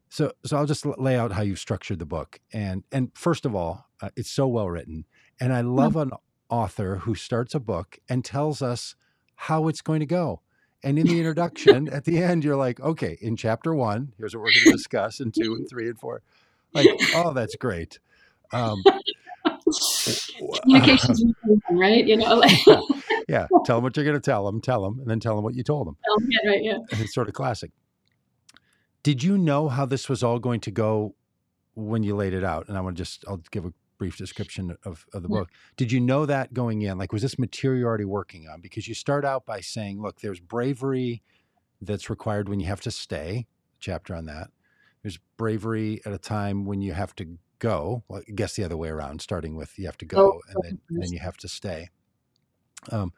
so 0.08 0.32
so 0.44 0.56
i'll 0.56 0.66
just 0.66 0.84
lay 0.84 1.16
out 1.16 1.32
how 1.32 1.42
you've 1.42 1.58
structured 1.58 1.98
the 1.98 2.06
book 2.06 2.40
and 2.52 2.84
and 2.92 3.10
first 3.14 3.46
of 3.46 3.54
all 3.54 3.86
uh, 4.02 4.10
it's 4.16 4.30
so 4.30 4.46
well 4.46 4.68
written 4.68 5.04
and 5.40 5.52
i 5.52 5.62
hmm. 5.62 5.68
love 5.68 5.96
an 5.96 6.10
author 6.50 6.96
who 6.96 7.14
starts 7.14 7.54
a 7.54 7.60
book 7.60 7.98
and 8.08 8.24
tells 8.24 8.60
us 8.60 8.94
how 9.36 9.68
it's 9.68 9.80
going 9.80 10.00
to 10.00 10.06
go 10.06 10.40
and 10.82 10.98
in 10.98 11.06
the 11.06 11.18
introduction 11.18 11.88
at 11.88 12.04
the 12.04 12.22
end 12.22 12.44
you're 12.44 12.56
like 12.56 12.78
okay 12.80 13.16
in 13.20 13.36
chapter 13.36 13.74
one 13.74 14.12
here's 14.18 14.34
what 14.34 14.42
we're 14.42 14.52
going 14.52 14.64
to 14.64 14.72
discuss 14.72 15.20
in 15.20 15.32
two 15.32 15.54
and 15.54 15.68
three 15.68 15.88
and 15.88 15.98
four 15.98 16.22
like, 16.74 16.88
oh, 17.14 17.32
that's 17.32 17.56
great. 17.56 17.98
Um, 18.52 18.82
Communications, 20.62 21.24
right? 21.70 22.06
You 22.06 22.16
know, 22.16 22.36
like 22.36 22.66
yeah. 23.28 23.46
Tell 23.64 23.76
them 23.76 23.84
what 23.84 23.96
you're 23.96 24.04
going 24.04 24.16
to 24.16 24.20
tell 24.20 24.44
them. 24.44 24.60
Tell 24.60 24.82
them, 24.82 24.98
and 25.00 25.08
then 25.08 25.20
tell 25.20 25.34
them 25.34 25.44
what 25.44 25.54
you 25.54 25.62
told 25.62 25.86
them. 25.86 25.96
Yeah, 26.28 26.50
right. 26.50 26.62
Yeah. 26.62 26.78
And 26.90 27.00
it's 27.00 27.14
sort 27.14 27.28
of 27.28 27.34
classic. 27.34 27.70
Did 29.02 29.22
you 29.22 29.36
know 29.36 29.68
how 29.68 29.86
this 29.86 30.08
was 30.08 30.22
all 30.22 30.38
going 30.38 30.60
to 30.60 30.70
go 30.70 31.14
when 31.74 32.02
you 32.02 32.16
laid 32.16 32.34
it 32.34 32.44
out? 32.44 32.68
And 32.68 32.76
I 32.76 32.80
want 32.80 32.96
to 32.96 33.02
just 33.02 33.24
I'll 33.28 33.42
give 33.50 33.64
a 33.64 33.72
brief 33.98 34.16
description 34.16 34.76
of, 34.84 35.06
of 35.12 35.22
the 35.22 35.28
yeah. 35.28 35.40
book. 35.40 35.50
Did 35.76 35.92
you 35.92 36.00
know 36.00 36.26
that 36.26 36.52
going 36.52 36.82
in? 36.82 36.98
Like, 36.98 37.12
was 37.12 37.22
this 37.22 37.38
material 37.38 37.80
you're 37.80 37.88
already 37.88 38.04
working 38.04 38.48
on? 38.48 38.60
Because 38.60 38.88
you 38.88 38.94
start 38.94 39.24
out 39.24 39.46
by 39.46 39.60
saying, 39.60 40.00
look, 40.00 40.20
there's 40.20 40.40
bravery 40.40 41.22
that's 41.80 42.10
required 42.10 42.48
when 42.48 42.60
you 42.60 42.66
have 42.66 42.80
to 42.82 42.90
stay. 42.90 43.46
Chapter 43.80 44.14
on 44.14 44.26
that. 44.26 44.48
There's 45.02 45.18
bravery 45.36 46.00
at 46.06 46.12
a 46.12 46.18
time 46.18 46.64
when 46.64 46.80
you 46.80 46.94
have 46.94 47.14
to 47.16 47.36
go. 47.64 48.04
Well, 48.08 48.22
I 48.28 48.32
guess 48.32 48.54
the 48.54 48.64
other 48.64 48.76
way 48.76 48.88
around, 48.88 49.22
starting 49.22 49.56
with 49.56 49.78
you 49.78 49.86
have 49.86 49.98
to 49.98 50.04
go 50.04 50.18
oh, 50.18 50.40
and 50.48 50.56
then, 50.62 50.80
and 50.90 51.02
then 51.02 51.12
you 51.12 51.18
have 51.20 51.36
to 51.38 51.48
stay. 51.48 51.88
Um, 52.90 53.12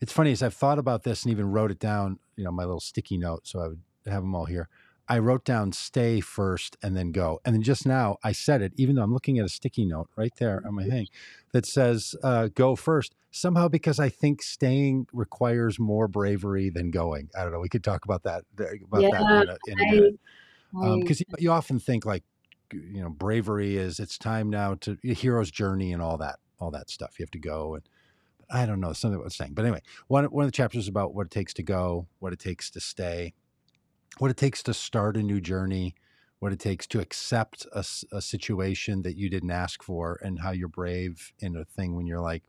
it's 0.00 0.12
funny 0.12 0.32
as 0.32 0.42
I've 0.42 0.54
thought 0.54 0.78
about 0.78 1.04
this 1.04 1.22
and 1.22 1.32
even 1.32 1.50
wrote 1.50 1.70
it 1.70 1.78
down, 1.78 2.18
you 2.36 2.44
know, 2.44 2.52
my 2.52 2.64
little 2.64 2.80
sticky 2.80 3.16
note, 3.16 3.46
so 3.46 3.60
I 3.60 3.68
would 3.68 3.80
have 4.06 4.22
them 4.22 4.34
all 4.34 4.44
here. 4.44 4.68
I 5.08 5.18
wrote 5.20 5.44
down 5.44 5.72
stay 5.72 6.20
first 6.20 6.76
and 6.82 6.96
then 6.96 7.12
go. 7.12 7.40
And 7.44 7.54
then 7.54 7.62
just 7.62 7.86
now 7.86 8.16
I 8.24 8.32
said 8.32 8.60
it, 8.60 8.72
even 8.76 8.96
though 8.96 9.02
I'm 9.02 9.12
looking 9.12 9.38
at 9.38 9.46
a 9.46 9.48
sticky 9.48 9.86
note 9.86 10.08
right 10.16 10.32
there 10.38 10.62
on 10.66 10.74
my 10.74 10.82
mm-hmm. 10.82 10.90
thing 10.90 11.06
that 11.52 11.64
says 11.64 12.14
uh, 12.22 12.48
go 12.54 12.76
first. 12.76 13.14
Somehow, 13.30 13.68
because 13.68 14.00
I 14.00 14.08
think 14.08 14.42
staying 14.42 15.06
requires 15.12 15.78
more 15.78 16.08
bravery 16.08 16.70
than 16.70 16.90
going. 16.90 17.28
I 17.38 17.42
don't 17.42 17.52
know. 17.52 17.60
We 17.60 17.68
could 17.68 17.84
talk 17.84 18.04
about 18.04 18.22
that 18.22 18.44
about 18.56 19.02
yeah, 19.02 19.10
that 19.10 19.42
in 19.42 19.48
a, 19.48 19.56
in 19.66 19.78
a 19.78 19.94
minute 19.94 20.20
because 20.72 21.20
um, 21.20 21.26
you, 21.28 21.36
you 21.38 21.52
often 21.52 21.78
think 21.78 22.04
like 22.06 22.24
you 22.72 23.02
know 23.02 23.10
bravery 23.10 23.76
is 23.76 23.98
it's 24.00 24.18
time 24.18 24.50
now 24.50 24.74
to 24.74 24.96
hero's 25.02 25.50
journey 25.50 25.92
and 25.92 26.02
all 26.02 26.18
that 26.18 26.36
all 26.58 26.70
that 26.70 26.90
stuff. 26.90 27.18
You 27.18 27.24
have 27.24 27.30
to 27.32 27.38
go 27.38 27.74
and 27.74 27.88
i 28.50 28.64
don't 28.64 28.80
know 28.80 28.92
something 28.92 29.18
about 29.18 29.32
saying. 29.32 29.52
But 29.54 29.64
anyway 29.64 29.82
one, 30.08 30.24
one 30.26 30.44
of 30.44 30.48
the 30.48 30.56
chapters 30.56 30.84
is 30.84 30.88
about 30.88 31.14
what 31.14 31.26
it 31.26 31.30
takes 31.30 31.54
to 31.54 31.62
go 31.62 32.06
what 32.18 32.32
it 32.32 32.38
takes 32.38 32.70
to 32.70 32.80
stay 32.80 33.34
what 34.18 34.30
it 34.30 34.36
takes 34.36 34.62
to 34.64 34.74
start 34.74 35.16
a 35.16 35.22
new 35.22 35.40
journey 35.40 35.94
what 36.38 36.52
it 36.52 36.60
takes 36.60 36.86
to 36.86 37.00
accept 37.00 37.66
a, 37.72 37.84
a 38.12 38.20
situation 38.20 39.02
that 39.02 39.16
you 39.16 39.30
didn't 39.30 39.50
ask 39.50 39.82
for 39.82 40.20
and 40.22 40.40
how 40.40 40.50
you're 40.50 40.68
brave 40.68 41.32
in 41.38 41.56
a 41.56 41.64
thing 41.64 41.96
when 41.96 42.06
you're 42.06 42.20
like 42.20 42.42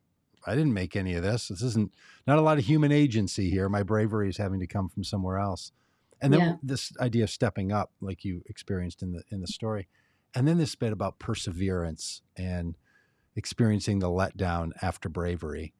i 0.47 0.55
didn't 0.55 0.73
make 0.73 0.95
any 0.95 1.13
of 1.13 1.23
this. 1.23 1.49
This 1.49 1.61
isn't 1.61 1.91
not 2.25 2.39
a 2.39 2.41
lot 2.41 2.57
of 2.57 2.65
human 2.65 2.91
agency 2.91 3.49
here. 3.49 3.69
My 3.69 3.83
bravery 3.83 4.29
is 4.29 4.37
having 4.37 4.59
to 4.61 4.67
come 4.67 4.89
from 4.89 5.03
somewhere 5.03 5.37
else. 5.37 5.71
And 6.21 6.33
then 6.33 6.39
yeah. 6.39 6.55
this 6.63 6.91
idea 6.99 7.25
of 7.25 7.29
stepping 7.29 7.71
up 7.71 7.91
like 8.01 8.25
you 8.25 8.41
experienced 8.47 9.03
in 9.03 9.11
the 9.11 9.23
in 9.29 9.41
the 9.41 9.47
story 9.47 9.87
and 10.37 10.47
then 10.47 10.57
this 10.57 10.75
bit 10.75 10.93
about 10.93 11.19
perseverance 11.19 12.21
and 12.37 12.77
experiencing 13.35 13.99
the 13.99 14.07
letdown 14.09 14.71
after 14.81 15.09
bravery 15.09 15.73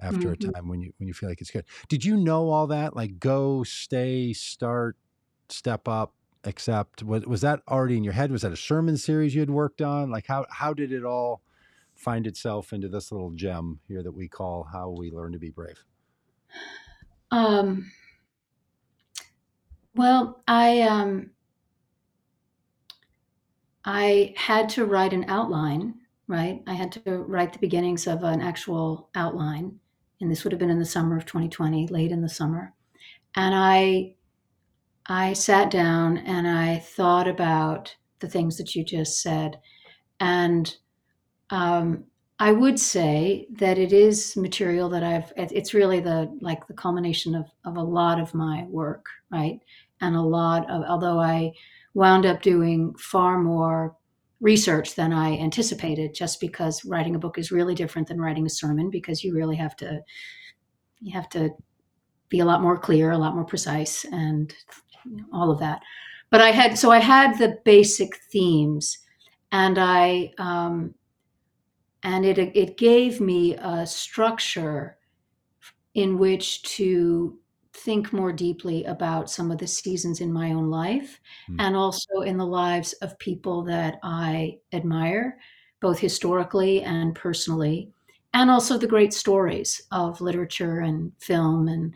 after 0.00 0.30
Mhm. 0.30 0.32
a 0.32 0.36
time 0.36 0.68
when 0.68 0.80
you 0.80 0.92
when 0.98 1.08
you 1.08 1.14
feel 1.14 1.28
like 1.28 1.40
it's 1.40 1.50
good. 1.50 1.66
Did 1.88 2.04
you 2.04 2.16
know 2.16 2.50
all 2.50 2.66
that? 2.68 2.96
Like 2.96 3.18
go, 3.18 3.64
stay, 3.64 4.32
start, 4.32 4.98
step 5.48 5.88
up, 5.88 6.14
accept. 6.44 7.02
Was 7.02 7.26
was 7.26 7.42
that 7.42 7.62
already 7.68 7.96
in 7.96 8.04
your 8.04 8.14
head? 8.14 8.32
Was 8.32 8.42
that 8.42 8.52
a 8.52 8.56
sermon 8.56 8.96
series 8.96 9.34
you 9.34 9.40
had 9.40 9.50
worked 9.50 9.82
on? 9.82 10.10
Like 10.10 10.26
how 10.26 10.46
how 10.50 10.74
did 10.74 10.92
it 10.92 11.04
all 11.04 11.42
find 11.94 12.26
itself 12.26 12.72
into 12.72 12.88
this 12.88 13.12
little 13.12 13.32
gem 13.32 13.80
here 13.88 14.02
that 14.02 14.12
we 14.12 14.28
call 14.28 14.64
how 14.64 14.90
we 14.90 15.10
learn 15.10 15.32
to 15.32 15.38
be 15.38 15.50
brave? 15.50 15.84
Um, 17.30 17.90
well, 19.94 20.42
I 20.46 20.82
um, 20.82 21.32
I 23.84 24.34
had 24.36 24.68
to 24.70 24.84
write 24.84 25.12
an 25.12 25.24
outline, 25.28 25.94
right? 26.26 26.62
I 26.66 26.74
had 26.74 26.92
to 26.92 27.18
write 27.18 27.52
the 27.52 27.58
beginnings 27.58 28.06
of 28.06 28.22
an 28.22 28.40
actual 28.40 29.08
outline, 29.14 29.80
and 30.20 30.30
this 30.30 30.44
would 30.44 30.52
have 30.52 30.58
been 30.58 30.70
in 30.70 30.78
the 30.78 30.84
summer 30.84 31.16
of 31.16 31.26
2020, 31.26 31.86
late 31.88 32.12
in 32.12 32.22
the 32.22 32.28
summer. 32.28 32.74
And 33.34 33.54
I 33.54 34.14
I 35.06 35.32
sat 35.32 35.70
down 35.70 36.18
and 36.18 36.46
I 36.46 36.78
thought 36.78 37.26
about 37.26 37.96
the 38.20 38.28
things 38.28 38.56
that 38.58 38.74
you 38.74 38.84
just 38.84 39.22
said, 39.22 39.60
and 40.20 40.76
um, 41.50 42.04
I 42.38 42.52
would 42.52 42.78
say 42.80 43.46
that 43.52 43.78
it 43.78 43.92
is 43.92 44.36
material 44.36 44.88
that 44.90 45.02
I've. 45.02 45.32
It's 45.36 45.74
really 45.74 46.00
the 46.00 46.36
like 46.40 46.66
the 46.66 46.74
culmination 46.74 47.34
of 47.34 47.46
of 47.64 47.76
a 47.76 47.82
lot 47.82 48.20
of 48.20 48.34
my 48.34 48.64
work, 48.68 49.06
right? 49.30 49.60
And 50.00 50.16
a 50.16 50.22
lot 50.22 50.68
of 50.70 50.84
although 50.88 51.20
I 51.20 51.52
wound 51.94 52.26
up 52.26 52.42
doing 52.42 52.94
far 52.98 53.38
more 53.38 53.96
research 54.40 54.94
than 54.94 55.12
I 55.12 55.36
anticipated, 55.36 56.14
just 56.14 56.40
because 56.40 56.84
writing 56.84 57.14
a 57.14 57.18
book 57.18 57.38
is 57.38 57.52
really 57.52 57.74
different 57.74 58.08
than 58.08 58.20
writing 58.20 58.46
a 58.46 58.50
sermon 58.50 58.90
because 58.90 59.22
you 59.22 59.34
really 59.34 59.56
have 59.56 59.76
to 59.76 60.00
you 61.00 61.12
have 61.12 61.28
to 61.30 61.50
be 62.28 62.40
a 62.40 62.44
lot 62.44 62.62
more 62.62 62.78
clear, 62.78 63.10
a 63.10 63.18
lot 63.18 63.34
more 63.34 63.44
precise, 63.44 64.04
and 64.04 64.54
all 65.32 65.50
of 65.50 65.58
that. 65.60 65.80
But 66.30 66.40
I 66.40 66.50
had 66.50 66.78
so 66.78 66.90
I 66.90 66.98
had 66.98 67.38
the 67.38 67.58
basic 67.64 68.16
themes, 68.30 68.98
and 69.50 69.78
I 69.78 70.32
um, 70.38 70.94
and 72.02 72.24
it 72.24 72.38
it 72.38 72.76
gave 72.76 73.20
me 73.20 73.56
a 73.56 73.86
structure 73.86 74.96
in 75.94 76.18
which 76.18 76.62
to 76.62 77.38
think 77.72 78.12
more 78.12 78.32
deeply 78.32 78.84
about 78.84 79.30
some 79.30 79.50
of 79.50 79.58
the 79.58 79.66
seasons 79.66 80.20
in 80.20 80.32
my 80.32 80.52
own 80.52 80.68
life 80.70 81.20
Mm. 81.48 81.56
and 81.60 81.76
also 81.76 82.20
in 82.22 82.36
the 82.36 82.46
lives 82.46 82.92
of 82.94 83.18
people 83.18 83.62
that 83.64 83.98
I 84.02 84.58
admire, 84.72 85.38
both 85.80 85.98
historically 85.98 86.82
and 86.82 87.14
personally, 87.14 87.90
and 88.34 88.50
also 88.50 88.76
the 88.76 88.86
great 88.86 89.12
stories 89.12 89.82
of 89.92 90.20
literature 90.20 90.80
and 90.80 91.12
film 91.18 91.68
and 91.68 91.94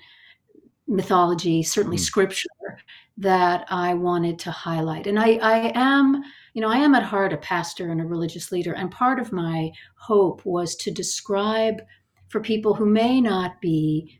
mythology, 0.87 1.63
certainly 1.63 1.97
Mm. 1.97 2.01
scripture, 2.01 2.49
that 3.17 3.65
I 3.71 3.95
wanted 3.95 4.39
to 4.41 4.51
highlight. 4.51 5.07
And 5.07 5.19
I, 5.19 5.35
I 5.37 5.73
am, 5.75 6.23
you 6.53 6.61
know, 6.61 6.69
I 6.69 6.79
am 6.79 6.95
at 6.95 7.03
heart 7.05 7.33
a 7.33 7.37
pastor 7.37 7.91
and 7.91 8.01
a 8.01 8.05
religious 8.07 8.51
leader. 8.53 8.75
And 8.75 8.91
part 8.91 9.21
of 9.21 9.33
my 9.33 9.71
hope 9.97 10.45
was 10.45 10.75
to 10.77 10.91
describe 10.91 11.81
for 12.29 12.41
people 12.41 12.75
who 12.75 12.87
may 12.87 13.21
not 13.21 13.61
be 13.61 14.19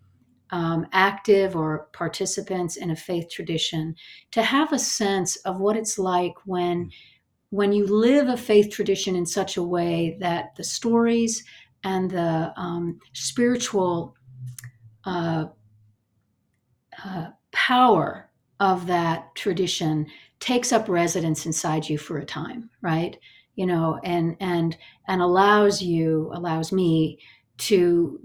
um, 0.55 0.87
active 0.93 1.57
or 1.57 1.89
participants 1.93 2.77
in 2.77 2.93
a 2.93 2.97
faith 2.97 3.29
tradition 3.29 3.93
to 4.31 4.41
have 4.41 4.73
a 4.73 4.79
sense 4.79 5.35
of 5.39 5.59
what 5.59 5.77
it's 5.77 5.99
like 5.99 6.35
when 6.45 6.89
when 7.51 7.73
you 7.73 7.85
live 7.87 8.29
a 8.29 8.37
faith 8.37 8.71
tradition 8.71 9.17
in 9.17 9.27
such 9.27 9.57
a 9.57 9.63
way 9.63 10.17
that 10.21 10.55
the 10.57 10.63
stories 10.63 11.43
and 11.83 12.09
the 12.09 12.53
um, 12.57 13.01
spiritual 13.15 14.15
uh, 15.05 15.47
uh, 17.05 17.27
power 17.51 18.31
of 18.61 18.87
that 18.87 19.35
tradition 19.35 20.07
takes 20.39 20.73
up 20.73 20.89
residence 20.89 21.47
inside 21.47 21.89
you 21.89 21.99
for 21.99 22.19
a 22.19 22.25
time 22.25 22.71
right? 22.81 23.19
You 23.57 23.67
know 23.67 23.99
and 24.05 24.37
and 24.39 24.77
and 25.09 25.21
allows 25.21 25.83
you 25.83 26.31
allows 26.33 26.71
me 26.71 27.19
to 27.59 28.21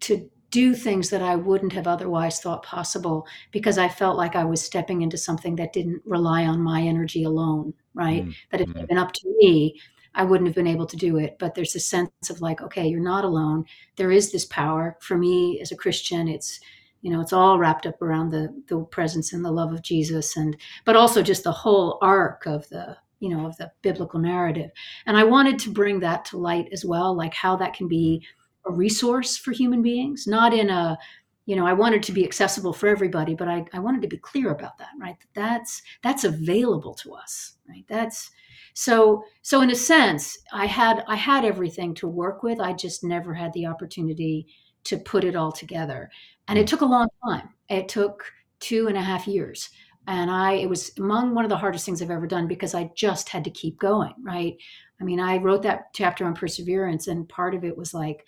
to 0.00 0.30
do 0.54 0.72
things 0.72 1.10
that 1.10 1.20
I 1.20 1.34
wouldn't 1.34 1.72
have 1.72 1.88
otherwise 1.88 2.38
thought 2.38 2.62
possible 2.62 3.26
because 3.50 3.76
I 3.76 3.88
felt 3.88 4.16
like 4.16 4.36
I 4.36 4.44
was 4.44 4.62
stepping 4.62 5.02
into 5.02 5.18
something 5.18 5.56
that 5.56 5.72
didn't 5.72 6.00
rely 6.04 6.44
on 6.46 6.60
my 6.60 6.80
energy 6.80 7.24
alone, 7.24 7.74
right? 7.92 8.24
Mm, 8.24 8.34
That 8.52 8.60
if 8.60 8.68
it 8.68 8.74
mm. 8.74 8.78
had 8.78 8.88
been 8.88 8.98
up 8.98 9.12
to 9.12 9.34
me, 9.36 9.80
I 10.14 10.22
wouldn't 10.22 10.46
have 10.46 10.54
been 10.54 10.68
able 10.68 10.86
to 10.86 10.96
do 10.96 11.18
it. 11.18 11.38
But 11.40 11.56
there's 11.56 11.74
a 11.74 11.80
sense 11.80 12.30
of 12.30 12.40
like, 12.40 12.60
okay, 12.60 12.86
you're 12.86 13.00
not 13.00 13.24
alone. 13.24 13.64
There 13.96 14.12
is 14.12 14.30
this 14.30 14.44
power. 14.44 14.96
For 15.00 15.18
me 15.18 15.58
as 15.60 15.72
a 15.72 15.76
Christian, 15.76 16.28
it's 16.28 16.60
you 17.02 17.10
know, 17.10 17.20
it's 17.20 17.32
all 17.34 17.58
wrapped 17.58 17.84
up 17.84 18.00
around 18.00 18.30
the 18.30 18.54
the 18.68 18.78
presence 18.84 19.32
and 19.32 19.44
the 19.44 19.50
love 19.50 19.72
of 19.72 19.82
Jesus 19.82 20.36
and 20.36 20.56
but 20.84 20.94
also 20.94 21.20
just 21.20 21.42
the 21.42 21.50
whole 21.50 21.98
arc 22.00 22.46
of 22.46 22.68
the 22.68 22.96
you 23.18 23.28
know 23.28 23.44
of 23.44 23.56
the 23.56 23.70
biblical 23.80 24.20
narrative 24.20 24.70
and 25.06 25.16
i 25.16 25.24
wanted 25.24 25.58
to 25.58 25.70
bring 25.70 26.00
that 26.00 26.24
to 26.26 26.36
light 26.36 26.68
as 26.72 26.84
well 26.84 27.16
like 27.16 27.32
how 27.32 27.56
that 27.56 27.72
can 27.72 27.88
be 27.88 28.22
a 28.66 28.72
resource 28.72 29.36
for 29.36 29.52
human 29.52 29.82
beings 29.82 30.26
not 30.26 30.54
in 30.54 30.70
a 30.70 30.98
you 31.46 31.56
know 31.56 31.66
i 31.66 31.72
wanted 31.72 32.02
to 32.02 32.12
be 32.12 32.24
accessible 32.24 32.72
for 32.72 32.88
everybody 32.88 33.34
but 33.34 33.48
i, 33.48 33.64
I 33.72 33.78
wanted 33.78 34.02
to 34.02 34.08
be 34.08 34.18
clear 34.18 34.50
about 34.50 34.78
that 34.78 34.90
right? 35.00 35.16
That's 35.34 35.82
that's 36.02 36.24
available 36.24 36.94
to 36.94 37.14
us 37.14 37.54
right? 37.68 37.84
That's 37.88 38.30
so 38.74 39.24
so 39.42 39.60
in 39.60 39.70
a 39.70 39.74
sense 39.74 40.36
i 40.52 40.66
had 40.66 41.04
i 41.08 41.16
had 41.16 41.44
everything 41.44 41.94
to 41.96 42.08
work 42.08 42.42
with. 42.42 42.60
I 42.60 42.72
just 42.72 43.04
never 43.04 43.34
had 43.34 43.52
the 43.52 43.66
opportunity 43.66 44.46
to 44.84 44.98
put 44.98 45.24
it 45.24 45.36
all 45.36 45.52
together. 45.52 46.10
And 46.48 46.58
it 46.58 46.66
mm. 46.66 46.68
took 46.68 46.82
a 46.82 46.86
long 46.86 47.08
time. 47.26 47.48
It 47.68 47.88
took 47.88 48.24
two 48.60 48.86
and 48.88 48.98
a 48.98 49.02
half 49.02 49.26
years. 49.26 49.70
And 50.06 50.30
i 50.30 50.52
it 50.52 50.68
was 50.68 50.92
among 50.98 51.34
one 51.34 51.44
of 51.44 51.48
the 51.48 51.56
hardest 51.56 51.86
things 51.86 52.02
i've 52.02 52.10
ever 52.10 52.26
done 52.26 52.46
because 52.46 52.74
i 52.74 52.90
just 52.94 53.28
had 53.28 53.44
to 53.44 53.50
keep 53.50 53.78
going 53.78 54.14
right? 54.22 54.54
I 55.00 55.04
mean 55.04 55.20
i 55.20 55.38
wrote 55.38 55.62
that 55.62 55.92
chapter 55.94 56.24
on 56.26 56.34
perseverance 56.34 57.08
and 57.08 57.28
part 57.28 57.54
of 57.54 57.64
it 57.64 57.76
was 57.76 57.94
like 57.94 58.26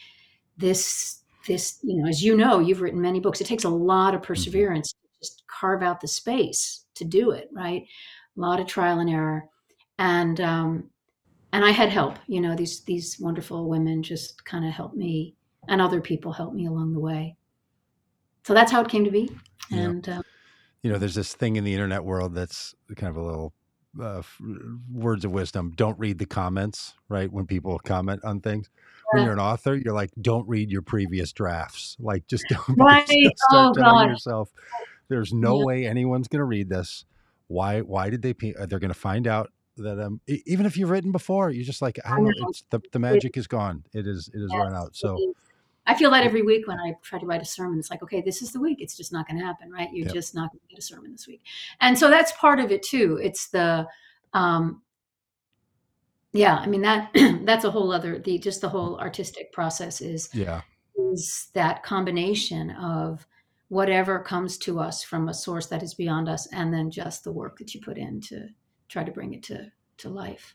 this 0.57 1.23
this 1.47 1.79
you 1.83 2.01
know 2.03 2.09
as 2.09 2.23
you 2.23 2.37
know 2.37 2.59
you've 2.59 2.81
written 2.81 3.01
many 3.01 3.21
books 3.21 3.41
it 3.41 3.47
takes 3.47 3.65
a 3.65 3.69
lot 3.69 4.15
of 4.15 4.23
perseverance 4.23 4.93
to 4.93 4.99
just 5.21 5.43
carve 5.47 5.83
out 5.83 6.01
the 6.01 6.09
space 6.09 6.85
to 6.95 7.05
do 7.05 7.31
it 7.31 7.49
right 7.53 7.83
a 8.37 8.41
lot 8.41 8.59
of 8.61 8.67
trial 8.67 8.99
and 8.99 9.11
error 9.11 9.45
and 9.99 10.41
um 10.41 10.91
and 11.53 11.65
i 11.65 11.71
had 11.71 11.89
help 11.89 12.19
you 12.27 12.41
know 12.41 12.55
these 12.57 12.83
these 12.85 13.19
wonderful 13.21 13.69
women 13.69 14.03
just 14.03 14.45
kind 14.45 14.65
of 14.65 14.73
helped 14.73 14.97
me 14.97 15.35
and 15.69 15.81
other 15.81 16.01
people 16.01 16.33
helped 16.33 16.55
me 16.57 16.67
along 16.67 16.93
the 16.93 17.01
way 17.01 17.37
so 18.45 18.55
that's 18.55 18.73
how 18.73 18.81
it 18.83 18.89
came 18.89 19.05
to 19.05 19.11
be 19.11 19.31
Yeah. 19.71 19.79
and 19.79 20.09
uh, 20.09 20.23
You 20.83 20.93
know, 20.93 20.99
there's 20.99 21.15
this 21.17 21.35
thing 21.35 21.57
in 21.57 21.65
the 21.65 21.73
internet 21.73 22.05
world 22.05 22.35
that's 22.35 22.75
kind 22.95 23.11
of 23.11 23.17
a 23.17 23.23
little 23.23 23.53
uh, 24.01 24.23
words 24.93 25.25
of 25.25 25.33
wisdom. 25.33 25.73
Don't 25.75 25.99
read 25.99 26.19
the 26.19 26.27
comments, 26.27 26.95
right? 27.09 27.33
When 27.33 27.45
people 27.47 27.77
comment 27.81 28.23
on 28.25 28.41
things. 28.41 28.71
When 29.13 29.25
you're 29.25 29.33
an 29.33 29.39
author, 29.41 29.75
you're 29.77 29.95
like, 29.95 30.11
don't 30.21 30.49
read 30.49 30.71
your 30.71 30.83
previous 30.83 31.33
drafts. 31.33 31.97
Like, 31.99 32.27
just 32.27 32.47
don't 32.49 32.79
Right. 32.79 33.05
just 33.07 33.19
Oh, 33.21 33.73
start 33.73 33.75
telling 33.75 33.95
God. 34.01 34.11
yourself, 34.11 34.51
there's 35.09 35.33
no 35.33 35.59
Yeah. 35.59 35.65
way 35.65 35.87
anyone's 35.87 36.29
going 36.29 36.41
to 36.41 36.45
read 36.45 36.69
this. 36.69 37.05
Why? 37.49 37.81
Why 37.81 38.11
did 38.11 38.23
they? 38.23 38.35
uh, 38.59 38.67
They're 38.67 38.81
going 38.81 38.89
to 38.89 38.95
find 38.95 39.27
out 39.27 39.53
that 39.77 40.01
um, 40.03 40.21
even 40.27 40.67
if 40.67 40.77
you've 40.77 40.91
written 40.91 41.13
before, 41.13 41.51
you're 41.51 41.65
just 41.65 41.83
like, 41.83 41.99
I 42.05 42.11
don't 42.11 42.25
know. 42.25 42.31
know. 42.31 42.49
It's 42.49 42.65
the 42.71 42.81
the 42.93 42.99
magic 42.99 43.37
is 43.37 43.47
gone. 43.47 43.85
It 43.93 44.07
is. 44.07 44.29
It 44.35 44.41
is 44.41 44.53
run 44.55 44.75
out. 44.75 44.97
So. 44.97 45.19
I 45.89 45.95
feel 45.95 46.11
that 46.11 46.25
every 46.25 46.43
week 46.43 46.67
when 46.67 46.81
I 46.81 46.95
try 47.03 47.21
to 47.21 47.27
write 47.27 47.43
a 47.43 47.45
sermon. 47.45 47.79
It's 47.79 47.93
like, 47.93 48.03
okay, 48.03 48.21
this 48.21 48.43
is 48.43 48.51
the 48.51 48.59
week. 48.59 48.79
It's 48.81 48.97
just 48.97 49.13
not 49.13 49.29
going 49.29 49.39
to 49.39 49.47
happen, 49.47 49.71
right? 49.71 49.89
You're 49.93 50.07
Yep. 50.07 50.15
just 50.15 50.35
not 50.35 50.51
going 50.51 50.59
to 50.59 50.67
get 50.69 50.81
a 50.81 50.83
sermon 50.83 51.13
this 51.13 51.29
week. 51.29 51.43
And 51.81 51.97
so 51.97 52.11
that's 52.11 52.33
part 52.33 52.59
of 52.59 52.73
it 52.73 52.83
too. 52.83 53.21
It's 53.23 53.51
the, 53.51 53.87
um, 54.33 54.83
yeah, 56.37 56.57
I 56.57 56.67
mean 56.67 56.83
that 56.83 57.11
that's 57.45 57.65
a 57.65 57.71
whole 57.71 57.93
other 57.93 58.19
the 58.19 58.39
just 58.39 58.61
the 58.61 58.69
whole 58.69 58.99
artistic 58.99 59.53
process 59.53 60.01
is 60.01 60.29
Yeah. 60.35 60.63
is 60.97 61.51
that 61.55 61.83
combination 61.83 62.71
of 62.71 63.27
whatever 63.69 64.21
comes 64.21 64.57
to 64.59 64.79
us 64.81 65.03
from 65.03 65.29
a 65.29 65.35
source 65.35 65.67
that 65.67 65.83
is 65.83 65.95
beyond 65.95 66.29
us, 66.29 66.47
and 66.53 66.73
then 66.73 66.91
just 66.91 67.25
the 67.25 67.33
work 67.33 67.59
that 67.59 67.75
you 67.75 67.81
put 67.81 67.99
in 67.99 68.21
to 68.21 68.49
try 68.89 69.05
to 69.05 69.13
bring 69.13 69.35
it 69.35 69.43
to 69.45 69.71
to 69.99 70.09
life. 70.09 70.55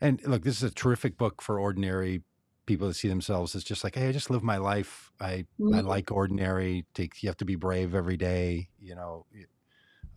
And 0.00 0.20
look, 0.26 0.42
this 0.42 0.56
is 0.56 0.62
a 0.62 0.74
terrific 0.74 1.16
book 1.16 1.40
for 1.42 1.58
ordinary 1.58 2.22
people 2.66 2.88
that 2.88 2.94
see 2.94 3.08
themselves 3.08 3.54
as 3.54 3.62
just 3.64 3.84
like, 3.84 3.94
hey, 3.94 4.08
I 4.08 4.12
just 4.12 4.30
live 4.30 4.42
my 4.42 4.56
life. 4.56 5.12
I 5.20 5.46
I 5.72 5.80
Mhm. 5.80 5.86
like 5.86 6.10
ordinary. 6.12 6.86
Take 6.94 7.22
you 7.22 7.28
have 7.28 7.36
to 7.38 7.44
be 7.44 7.56
brave 7.56 7.94
every 7.94 8.16
day. 8.16 8.68
You 8.80 8.94
know, 8.94 9.26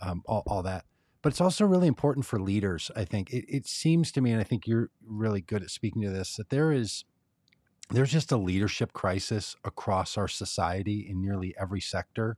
um, 0.02 0.22
all, 0.26 0.44
all 0.48 0.64
that. 0.64 0.86
But 1.22 1.34
it's 1.34 1.42
also 1.42 1.66
really 1.66 1.88
important 1.88 2.26
for 2.26 2.40
leaders. 2.40 2.92
I 2.96 3.04
think 3.06 3.32
it, 3.32 3.46
it 3.48 3.68
seems 3.68 4.12
to 4.14 4.22
me, 4.22 4.32
and 4.32 4.40
I 4.40 4.44
think 4.44 4.68
you're 4.68 4.90
really 5.06 5.42
good 5.42 5.64
at 5.64 5.70
speaking 5.72 6.02
to 6.04 6.10
this, 6.10 6.36
that 6.36 6.50
there 6.50 6.72
is 6.72 7.06
there's 7.90 8.12
just 8.12 8.32
a 8.32 8.38
leadership 8.38 8.92
crisis 8.94 9.56
across 9.64 10.18
our 10.18 10.28
society 10.28 11.08
in 11.10 11.22
nearly 11.22 11.56
every 11.60 11.80
sector. 11.82 12.38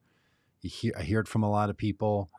You 0.62 0.70
hear, 0.70 0.94
I 0.98 1.04
hear 1.04 1.20
it 1.20 1.28
from 1.28 1.44
a 1.44 1.50
lot 1.50 1.70
of 1.70 1.78
people. 1.78 2.30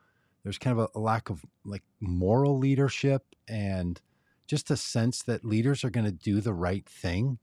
There's 0.45 0.59
kind 0.59 0.79
of 0.79 0.89
a, 0.95 0.99
a 0.99 1.01
lack 1.01 1.29
of 1.29 1.45
like 1.65 1.83
moral 2.01 2.57
leadership 2.57 3.25
and 3.49 4.01
just 4.47 4.71
a 4.71 4.77
sense 4.77 5.23
that 5.25 5.45
leaders 5.45 5.85
are 5.85 5.91
going 5.91 6.07
to 6.07 6.13
do 6.13 6.41
the 6.41 6.55
right 6.55 6.89
thing 6.89 7.39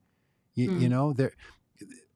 You, 0.56 0.70
Mm. 0.70 0.82
you 0.82 0.90
know, 0.90 1.14
there. 1.14 1.34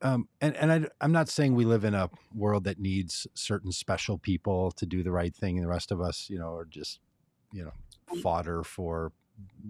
Um, 0.02 0.28
and 0.40 0.56
and 0.56 0.72
I, 0.72 0.88
I'm 1.00 1.12
not 1.12 1.30
saying 1.30 1.54
we 1.54 1.66
live 1.66 1.84
in 1.84 1.94
a 1.94 2.10
world 2.34 2.64
that 2.64 2.80
needs 2.80 3.28
certain 3.34 3.72
special 3.72 4.18
people 4.18 4.72
to 4.72 4.86
do 4.86 5.04
the 5.04 5.12
right 5.12 5.36
thing, 5.36 5.58
and 5.58 5.66
the 5.66 5.70
rest 5.70 5.92
of 5.92 6.02
us, 6.02 6.28
you 6.30 6.40
know, 6.40 6.54
are 6.54 6.66
just, 6.66 7.00
you 7.54 7.64
know, 7.64 7.74
fodder 8.22 8.64
for 8.64 9.12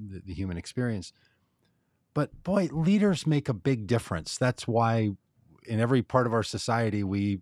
the, 0.10 0.22
the 0.26 0.34
human 0.34 0.58
experience. 0.58 1.12
But 2.14 2.44
boy, 2.44 2.70
leaders 2.72 3.26
make 3.28 3.50
a 3.50 3.54
big 3.54 3.88
difference. 3.88 4.38
That's 4.38 4.68
why 4.68 5.12
in 5.66 5.80
every 5.80 6.02
part 6.02 6.28
of 6.28 6.34
our 6.34 6.44
society 6.44 7.04
we, 7.04 7.40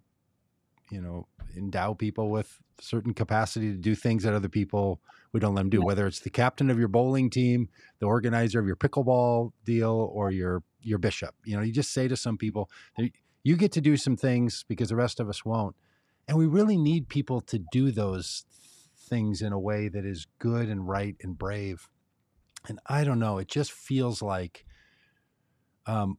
you 0.91 1.01
know, 1.01 1.27
endow 1.55 1.93
people 1.93 2.29
with 2.29 2.59
certain 2.79 3.13
capacity 3.13 3.71
to 3.71 3.77
do 3.77 3.95
things 3.95 4.23
that 4.23 4.33
other 4.33 4.49
people 4.49 5.01
we 5.31 5.39
don't 5.39 5.53
let 5.53 5.61
them 5.61 5.69
do. 5.69 5.81
Whether 5.81 6.07
it's 6.07 6.21
the 6.21 6.29
captain 6.29 6.69
of 6.69 6.79
your 6.79 6.87
bowling 6.87 7.29
team, 7.29 7.69
the 7.99 8.07
organizer 8.07 8.59
of 8.59 8.65
your 8.65 8.75
pickleball 8.75 9.51
deal, 9.63 10.09
or 10.13 10.31
your 10.31 10.63
your 10.81 10.97
bishop. 10.97 11.35
You 11.43 11.57
know, 11.57 11.63
you 11.63 11.73
just 11.73 11.93
say 11.93 12.07
to 12.07 12.15
some 12.15 12.37
people, 12.37 12.69
you 13.43 13.55
get 13.57 13.71
to 13.73 13.81
do 13.81 13.97
some 13.97 14.17
things 14.17 14.65
because 14.67 14.89
the 14.89 14.95
rest 14.95 15.19
of 15.19 15.29
us 15.29 15.45
won't. 15.45 15.75
And 16.27 16.37
we 16.37 16.45
really 16.45 16.77
need 16.77 17.09
people 17.09 17.41
to 17.41 17.59
do 17.71 17.91
those 17.91 18.45
things 18.97 19.41
in 19.41 19.51
a 19.51 19.59
way 19.59 19.87
that 19.87 20.05
is 20.05 20.27
good 20.37 20.69
and 20.69 20.87
right 20.87 21.15
and 21.21 21.37
brave. 21.37 21.89
And 22.67 22.79
I 22.85 23.03
don't 23.03 23.19
know, 23.19 23.37
it 23.37 23.47
just 23.47 23.71
feels 23.71 24.21
like 24.21 24.65
um, 25.85 26.17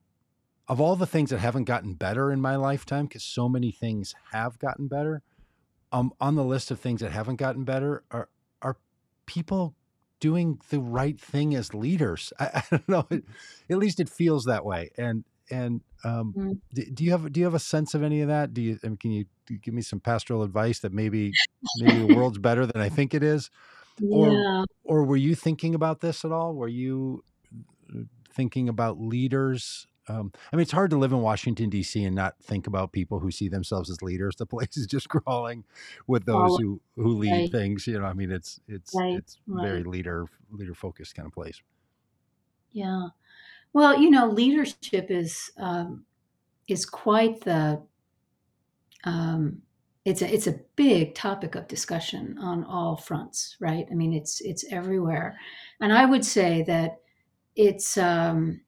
of 0.68 0.80
all 0.80 0.96
the 0.96 1.06
things 1.06 1.30
that 1.30 1.38
haven't 1.38 1.64
gotten 1.64 1.94
better 1.94 2.32
in 2.32 2.40
my 2.40 2.56
lifetime, 2.56 3.06
because 3.06 3.24
so 3.24 3.48
many 3.48 3.70
things 3.70 4.14
have 4.32 4.58
gotten 4.58 4.88
better, 4.88 5.22
um, 5.92 6.12
on 6.20 6.34
the 6.36 6.44
list 6.44 6.70
of 6.70 6.80
things 6.80 7.00
that 7.00 7.12
haven't 7.12 7.36
gotten 7.36 7.64
better 7.64 8.04
are 8.10 8.28
are 8.62 8.76
people 9.26 9.74
doing 10.20 10.60
the 10.70 10.80
right 10.80 11.18
thing 11.20 11.54
as 11.54 11.74
leaders. 11.74 12.32
I, 12.40 12.50
I 12.54 12.62
don't 12.70 12.88
know. 12.88 13.06
It, 13.10 13.24
at 13.70 13.78
least 13.78 14.00
it 14.00 14.08
feels 14.08 14.44
that 14.44 14.64
way. 14.64 14.90
And 14.96 15.24
and 15.50 15.82
um, 16.04 16.36
Mm. 16.36 16.60
do, 16.72 16.84
do 16.84 17.04
you 17.04 17.10
have 17.10 17.32
do 17.32 17.40
you 17.40 17.46
have 17.46 17.54
a 17.54 17.58
sense 17.58 17.94
of 17.94 18.02
any 18.02 18.20
of 18.20 18.28
that? 18.28 18.54
Do 18.54 18.62
you 18.62 18.78
I 18.84 18.88
mean, 18.88 18.96
can 18.96 19.10
you, 19.12 19.24
you 19.48 19.58
give 19.58 19.74
me 19.74 19.82
some 19.82 20.00
pastoral 20.00 20.42
advice 20.42 20.80
that 20.80 20.92
maybe 20.92 21.36
maybe 21.74 21.98
the 21.98 22.06
world's 22.06 22.38
better 22.40 22.66
than 22.66 22.80
I 22.82 22.88
think 22.88 23.14
it 23.14 23.22
is? 23.22 23.50
Or 24.10 24.46
Yeah. 24.46 24.64
or 24.84 25.04
were 25.04 25.16
you 25.16 25.34
thinking 25.34 25.74
about 25.74 26.00
this 26.00 26.24
at 26.24 26.32
all? 26.32 26.54
Were 26.54 26.68
you 26.68 27.24
uh, 27.94 28.02
thinking 28.32 28.68
about 28.68 29.00
leaders? 29.00 29.86
Um, 30.10 30.32
I 30.52 30.56
mean, 30.56 30.62
it's 30.62 30.72
hard 30.72 30.90
to 30.90 30.98
live 30.98 31.12
in 31.12 31.20
Washington 31.20 31.70
D.C. 31.70 32.02
and 32.04 32.16
not 32.16 32.34
think 32.42 32.66
about 32.66 32.92
people 32.92 33.20
who 33.20 33.30
see 33.30 33.48
themselves 33.48 33.90
as 33.90 34.02
leaders. 34.02 34.36
The 34.36 34.46
place 34.54 34.76
is 34.76 34.86
just 34.86 35.08
crawling 35.08 35.64
with 36.06 36.26
those 36.26 36.56
who 36.58 36.80
who 36.96 37.16
lead 37.16 37.32
right. 37.32 37.52
things. 37.52 37.86
You 37.86 37.98
know, 37.98 38.04
I 38.04 38.12
mean, 38.12 38.30
it's 38.30 38.60
it's 38.66 38.94
Right. 38.94 39.14
it's 39.16 39.38
very 39.46 39.78
Right. 39.78 39.86
leader 39.86 40.26
leader 40.50 40.74
focused 40.74 41.14
kind 41.14 41.26
of 41.26 41.32
place. 41.32 41.62
Yeah. 42.72 43.08
Well, 43.72 44.00
you 44.00 44.10
know, 44.10 44.28
leadership 44.28 45.10
is 45.10 45.50
um, 45.56 46.04
is 46.68 46.84
quite 46.84 47.42
the 47.42 47.82
um, 49.04 49.62
it's 50.04 50.22
a 50.22 50.32
it's 50.32 50.46
a 50.46 50.60
big 50.76 51.14
topic 51.14 51.54
of 51.54 51.68
discussion 51.68 52.36
on 52.38 52.64
all 52.64 52.96
fronts, 52.96 53.56
right? 53.60 53.86
I 53.90 53.94
mean, 53.94 54.12
it's 54.12 54.40
it's 54.40 54.64
everywhere, 54.72 55.38
and 55.80 55.92
I 55.92 56.04
would 56.06 56.24
say 56.24 56.62
that 56.64 57.00
it's 57.54 57.96
um, 57.98 58.62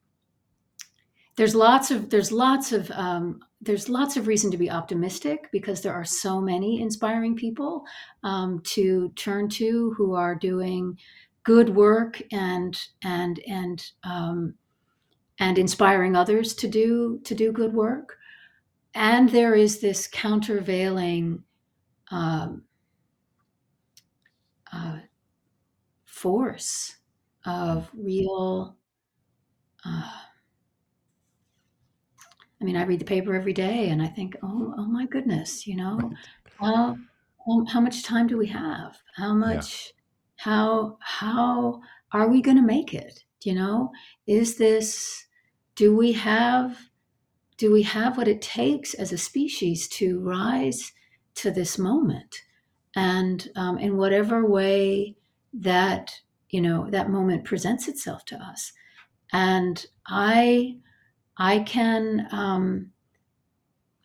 there's 1.37 1.55
lots 1.55 1.91
of 1.91 2.11
there's 2.11 2.31
lots 2.31 2.73
of 2.73 2.91
um, 2.93 3.41
there's 3.61 3.89
lots 3.89 4.17
of 4.17 4.27
reason 4.27 4.51
to 4.51 4.59
be 4.59 4.71
optimistic 4.71 5.49
because 5.53 5.81
there 5.81 5.95
are 5.95 6.05
so 6.05 6.41
many 6.41 6.83
inspiring 6.83 7.37
people 7.37 7.85
um, 8.23 8.61
to 8.65 9.11
turn 9.17 9.49
to 9.49 9.95
who 9.97 10.15
are 10.15 10.35
doing 10.35 10.99
good 11.45 11.75
work 11.75 12.21
and 12.33 12.79
and 13.03 13.41
and 13.49 13.93
um, 14.05 14.55
and 15.39 15.59
inspiring 15.59 16.17
others 16.17 16.55
to 16.55 16.69
do 16.69 17.21
to 17.25 17.35
do 17.35 17.53
good 17.53 17.73
work. 17.73 18.19
And 18.95 19.31
there 19.31 19.55
is 19.55 19.81
this 19.81 20.07
countervailing 20.07 21.43
um, 22.11 22.65
uh, 24.71 24.99
force 26.05 26.97
of 27.47 27.89
real. 27.95 28.77
Uh, 29.85 30.11
I 32.63 32.65
mean, 32.65 32.77
I 32.77 32.85
read 32.85 33.01
the 33.01 33.05
paper 33.05 33.35
every 33.35 33.53
day, 33.53 33.89
and 33.89 34.01
I 34.01 34.07
think, 34.07 34.37
oh, 34.43 34.73
oh 34.79 34.87
my 34.87 35.07
goodness, 35.07 35.67
you 35.67 35.77
know, 35.77 36.13
how 36.61 36.97
how 37.69 37.81
much 37.81 38.05
time 38.05 38.29
do 38.29 38.39
we 38.39 38.47
have? 38.47 39.03
How 39.17 39.35
Yeah. 39.35 39.35
much? 39.35 39.93
How 40.37 40.97
how 41.01 41.81
are 42.13 42.29
we 42.29 42.41
going 42.41 42.57
to 42.57 42.63
make 42.63 42.95
it? 42.95 43.25
You 43.43 43.55
know, 43.55 43.91
is 44.29 44.57
this? 44.59 45.27
Do 45.75 45.97
we 45.97 46.13
have? 46.13 46.79
Do 47.57 47.73
we 47.73 47.83
have 47.83 48.17
what 48.17 48.29
it 48.29 48.41
takes 48.43 48.95
as 48.95 49.13
a 49.13 49.19
species 49.19 49.89
to 49.89 50.21
rise 50.21 50.93
to 51.37 51.51
this 51.51 51.79
moment? 51.79 52.37
And 52.95 53.49
um, 53.57 53.79
in 53.79 53.97
whatever 53.97 54.47
way 54.49 55.17
that 55.53 56.21
you 56.51 56.61
know 56.61 56.89
that 56.91 57.11
moment 57.11 57.45
presents 57.45 57.89
itself 57.89 58.25
to 58.27 58.37
us, 58.37 58.73
and 59.33 59.85
I 60.07 60.79
I 61.37 61.61
can 61.61 62.29
um, 62.31 62.93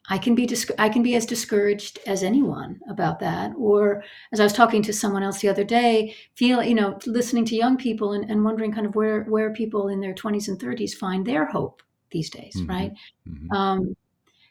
I 0.09 0.17
can 0.17 0.35
be 0.35 0.45
dis- 0.45 0.71
I 0.79 0.89
can 0.89 1.03
be 1.03 1.15
as 1.15 1.25
discouraged 1.25 1.99
as 2.07 2.23
anyone 2.23 2.79
about 2.89 3.19
that. 3.19 3.51
Or 3.57 4.03
as 4.31 4.39
I 4.39 4.43
was 4.43 4.53
talking 4.53 4.81
to 4.83 4.93
someone 4.93 5.23
else 5.23 5.41
the 5.41 5.49
other 5.49 5.65
day, 5.65 6.15
feel 6.35 6.63
you 6.63 6.75
know 6.75 6.97
listening 7.05 7.45
to 7.45 7.55
young 7.55 7.77
people 7.77 8.13
and, 8.13 8.29
and 8.29 8.43
wondering 8.43 8.71
kind 8.71 8.87
of 8.87 8.95
where 8.95 9.23
where 9.23 9.51
people 9.53 9.89
in 9.89 9.99
their 9.99 10.13
twenties 10.13 10.47
and 10.47 10.59
thirties 10.59 10.93
find 10.95 11.25
their 11.25 11.45
hope 11.45 11.83
these 12.11 12.29
days, 12.29 12.63
hmm 12.65 12.65
right? 12.65 12.91
hmm 13.25 13.55
Um, 13.55 13.95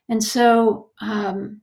and 0.08 0.22
so 0.22 0.90
um, 1.00 1.62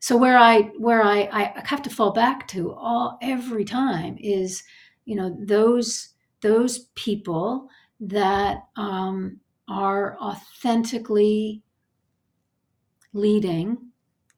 so 0.00 0.16
where 0.16 0.38
I 0.38 0.62
where 0.78 1.02
I, 1.02 1.28
I 1.32 1.62
have 1.66 1.82
to 1.82 1.90
fall 1.90 2.12
back 2.12 2.48
to 2.48 2.72
all 2.72 3.18
every 3.22 3.64
time 3.64 4.16
is 4.20 4.62
you 5.04 5.16
know 5.16 5.36
those 5.38 6.10
those 6.42 6.86
people 6.94 7.68
that 8.00 8.64
um, 8.76 9.40
are 9.70 10.18
authentically 10.18 11.62
leading 13.12 13.78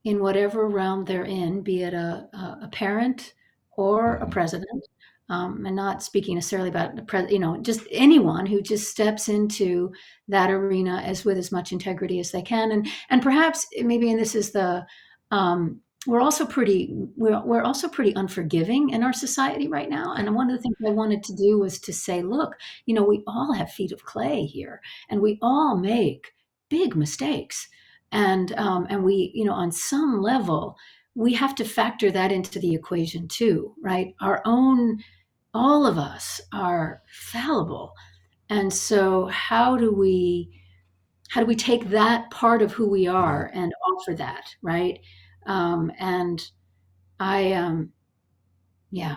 in 0.04 0.20
whatever 0.20 0.68
realm 0.68 1.04
they're 1.04 1.24
in, 1.24 1.62
be 1.62 1.82
it 1.82 1.94
a, 1.94 2.28
a, 2.62 2.68
parent 2.70 3.34
or 3.72 4.16
a 4.16 4.24
hmm 4.24 4.30
president, 4.30 4.86
um, 5.28 5.64
and 5.64 5.74
not 5.74 6.02
speaking 6.02 6.34
necessarily 6.34 6.68
about 6.68 6.94
the 6.96 7.02
pres, 7.02 7.30
you 7.30 7.38
know, 7.38 7.56
just 7.62 7.86
anyone 7.90 8.44
who 8.44 8.60
just 8.60 8.90
steps 8.90 9.28
into 9.28 9.90
that 10.28 10.50
arena 10.50 11.00
as 11.04 11.24
with 11.24 11.38
as 11.38 11.50
much 11.52 11.72
integrity 11.72 12.20
as 12.20 12.30
they 12.30 12.42
can, 12.42 12.72
and 12.72 12.86
and 13.08 13.22
perhaps 13.22 13.66
maybe, 13.78 14.10
and 14.10 14.20
this 14.20 14.34
is 14.34 14.50
the, 14.50 14.84
um, 15.30 15.80
we're 16.06 16.20
also 16.20 16.44
pretty 16.44 16.90
we're, 17.16 17.40
we're 17.44 17.62
also 17.62 17.88
pretty 17.88 18.12
unforgiving 18.14 18.90
in 18.90 19.02
our 19.02 19.12
society 19.12 19.68
right 19.68 19.88
now. 19.88 20.14
And 20.14 20.34
one 20.34 20.50
of 20.50 20.56
the 20.56 20.62
things 20.62 20.76
i 20.86 20.90
wanted 20.90 21.22
to 21.24 21.34
do 21.34 21.58
was 21.58 21.78
to 21.80 21.92
say 21.92 22.22
look 22.22 22.54
you 22.86 22.94
know 22.94 23.04
we 23.04 23.22
all 23.26 23.52
have 23.52 23.70
feet 23.70 23.92
of 23.92 24.04
clay 24.04 24.44
here 24.44 24.80
and 25.08 25.20
we 25.20 25.38
all 25.42 25.76
make 25.76 26.32
big 26.68 26.96
mistakes. 26.96 27.68
And 28.10 28.52
um, 28.58 28.86
and 28.90 29.04
we 29.04 29.30
you 29.34 29.44
know 29.44 29.54
on 29.54 29.72
some 29.72 30.20
level 30.20 30.76
we 31.14 31.34
have 31.34 31.54
to 31.56 31.64
factor 31.64 32.10
that 32.10 32.32
into 32.32 32.58
the 32.58 32.74
equation 32.74 33.28
too 33.28 33.74
right? 33.82 34.14
Our 34.20 34.42
own 34.44 35.02
all 35.54 35.86
of 35.86 35.98
us 35.98 36.40
are 36.52 37.02
fallible. 37.30 37.92
And 38.48 38.72
so 38.72 39.26
how 39.26 39.76
do 39.76 39.92
we 39.94 40.50
how 41.28 41.40
do 41.40 41.46
we 41.46 41.56
take 41.56 41.88
that 41.88 42.30
part 42.30 42.60
of 42.60 42.72
who 42.72 42.88
we 42.88 43.06
are 43.06 43.50
and 43.54 43.72
offer 43.90 44.14
that 44.14 44.54
right 44.62 45.00
um, 45.46 45.92
and 45.98 46.50
i 47.20 47.52
um 47.52 47.92
yeah 48.90 49.16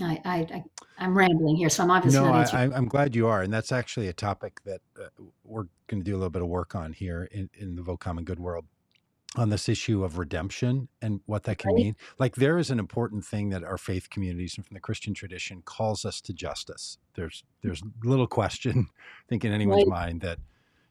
I, 0.00 0.20
I 0.24 0.36
i 0.36 0.64
i'm 0.98 1.16
rambling 1.16 1.56
here 1.56 1.68
so 1.68 1.82
i'm 1.82 1.90
obviously 1.90 2.20
No, 2.20 2.30
not 2.32 2.52
I, 2.52 2.64
I'm 2.64 2.88
glad 2.88 3.14
you 3.14 3.26
are, 3.28 3.42
and 3.42 3.52
that's 3.52 3.72
actually 3.72 4.08
a 4.08 4.12
topic 4.12 4.60
that 4.64 4.80
uh, 5.00 5.08
we're 5.44 5.66
going 5.86 6.02
to 6.02 6.04
do 6.04 6.12
a 6.12 6.18
little 6.18 6.30
bit 6.30 6.42
of 6.42 6.48
work 6.48 6.74
on 6.74 6.92
here 6.92 7.28
in, 7.30 7.50
in 7.54 7.76
the 7.76 7.82
Vote 7.82 8.00
Common 8.00 8.24
Good 8.24 8.40
world 8.40 8.64
on 9.36 9.50
this 9.50 9.68
issue 9.68 10.04
of 10.04 10.18
redemption 10.18 10.88
and 11.02 11.20
what 11.26 11.42
that 11.44 11.58
can 11.58 11.72
right 11.72 11.76
mean. 11.82 11.96
Like 12.18 12.36
there 12.36 12.58
is 12.58 12.70
an 12.70 12.78
important 12.78 13.24
thing 13.24 13.48
that 13.50 13.64
our 13.64 13.78
faith 13.78 14.08
communities 14.10 14.54
and 14.56 14.64
from 14.64 14.74
the 14.74 14.80
Christian 14.80 15.12
tradition 15.12 15.62
calls 15.64 16.04
us 16.04 16.20
to 16.22 16.32
justice. 16.32 16.98
There's 17.14 17.42
there's 17.62 17.82
little 18.04 18.26
question, 18.26 18.88
I 18.98 19.24
think, 19.28 19.44
in 19.44 19.52
anyone's 19.52 19.84
right 19.84 19.88
mind 19.88 20.20
that 20.20 20.38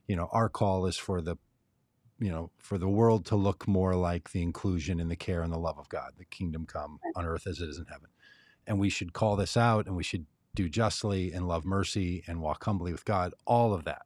you 0.08 0.16
know 0.16 0.30
our 0.32 0.50
call 0.50 0.86
is 0.86 0.98
for 0.98 1.22
the 1.22 1.38
you 2.24 2.32
know 2.32 2.52
for 2.58 2.78
the 2.78 2.88
world 2.88 3.26
to 3.26 3.36
look 3.36 3.68
more 3.68 3.96
like 3.96 4.32
the 4.32 4.42
inclusion 4.42 5.00
and 5.00 5.12
the 5.12 5.16
care 5.16 5.42
and 5.42 5.52
the 5.52 5.60
love 5.60 5.78
of 5.78 5.90
God, 5.90 6.12
the 6.18 6.26
kingdom 6.26 6.66
come 6.66 7.00
on 7.16 7.26
earth 7.26 7.48
as 7.48 7.60
it 7.60 7.70
is 7.70 7.78
in 7.78 7.86
heaven, 7.86 8.10
and 8.66 8.80
we 8.80 8.90
should 8.90 9.14
call 9.14 9.36
this 9.36 9.58
out 9.58 9.88
and 9.88 9.96
we 9.96 10.04
should 10.04 10.26
do 10.56 10.70
justly 10.70 11.34
and 11.34 11.48
love 11.48 11.66
mercy 11.66 12.24
and 12.28 12.40
walk 12.40 12.64
humbly 12.64 12.92
with 12.92 13.06
God. 13.06 13.34
All 13.46 13.74
of 13.74 13.86
that. 13.86 14.04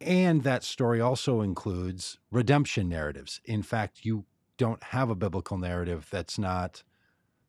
And 0.00 0.42
that 0.42 0.64
story 0.64 1.00
also 1.00 1.40
includes 1.40 2.18
redemption 2.30 2.88
narratives. 2.88 3.40
In 3.44 3.62
fact, 3.62 4.04
you 4.04 4.24
don't 4.56 4.82
have 4.82 5.10
a 5.10 5.14
biblical 5.14 5.58
narrative 5.58 6.08
that's 6.10 6.38
not 6.38 6.82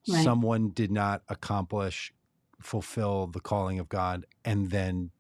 right 0.08 0.24
someone 0.24 0.70
did 0.70 0.92
not 0.92 1.22
accomplish, 1.30 2.14
fulfill 2.62 3.28
the 3.28 3.40
calling 3.40 3.80
of 3.80 3.90
God, 3.90 4.26
and 4.46 4.70
then 4.70 5.12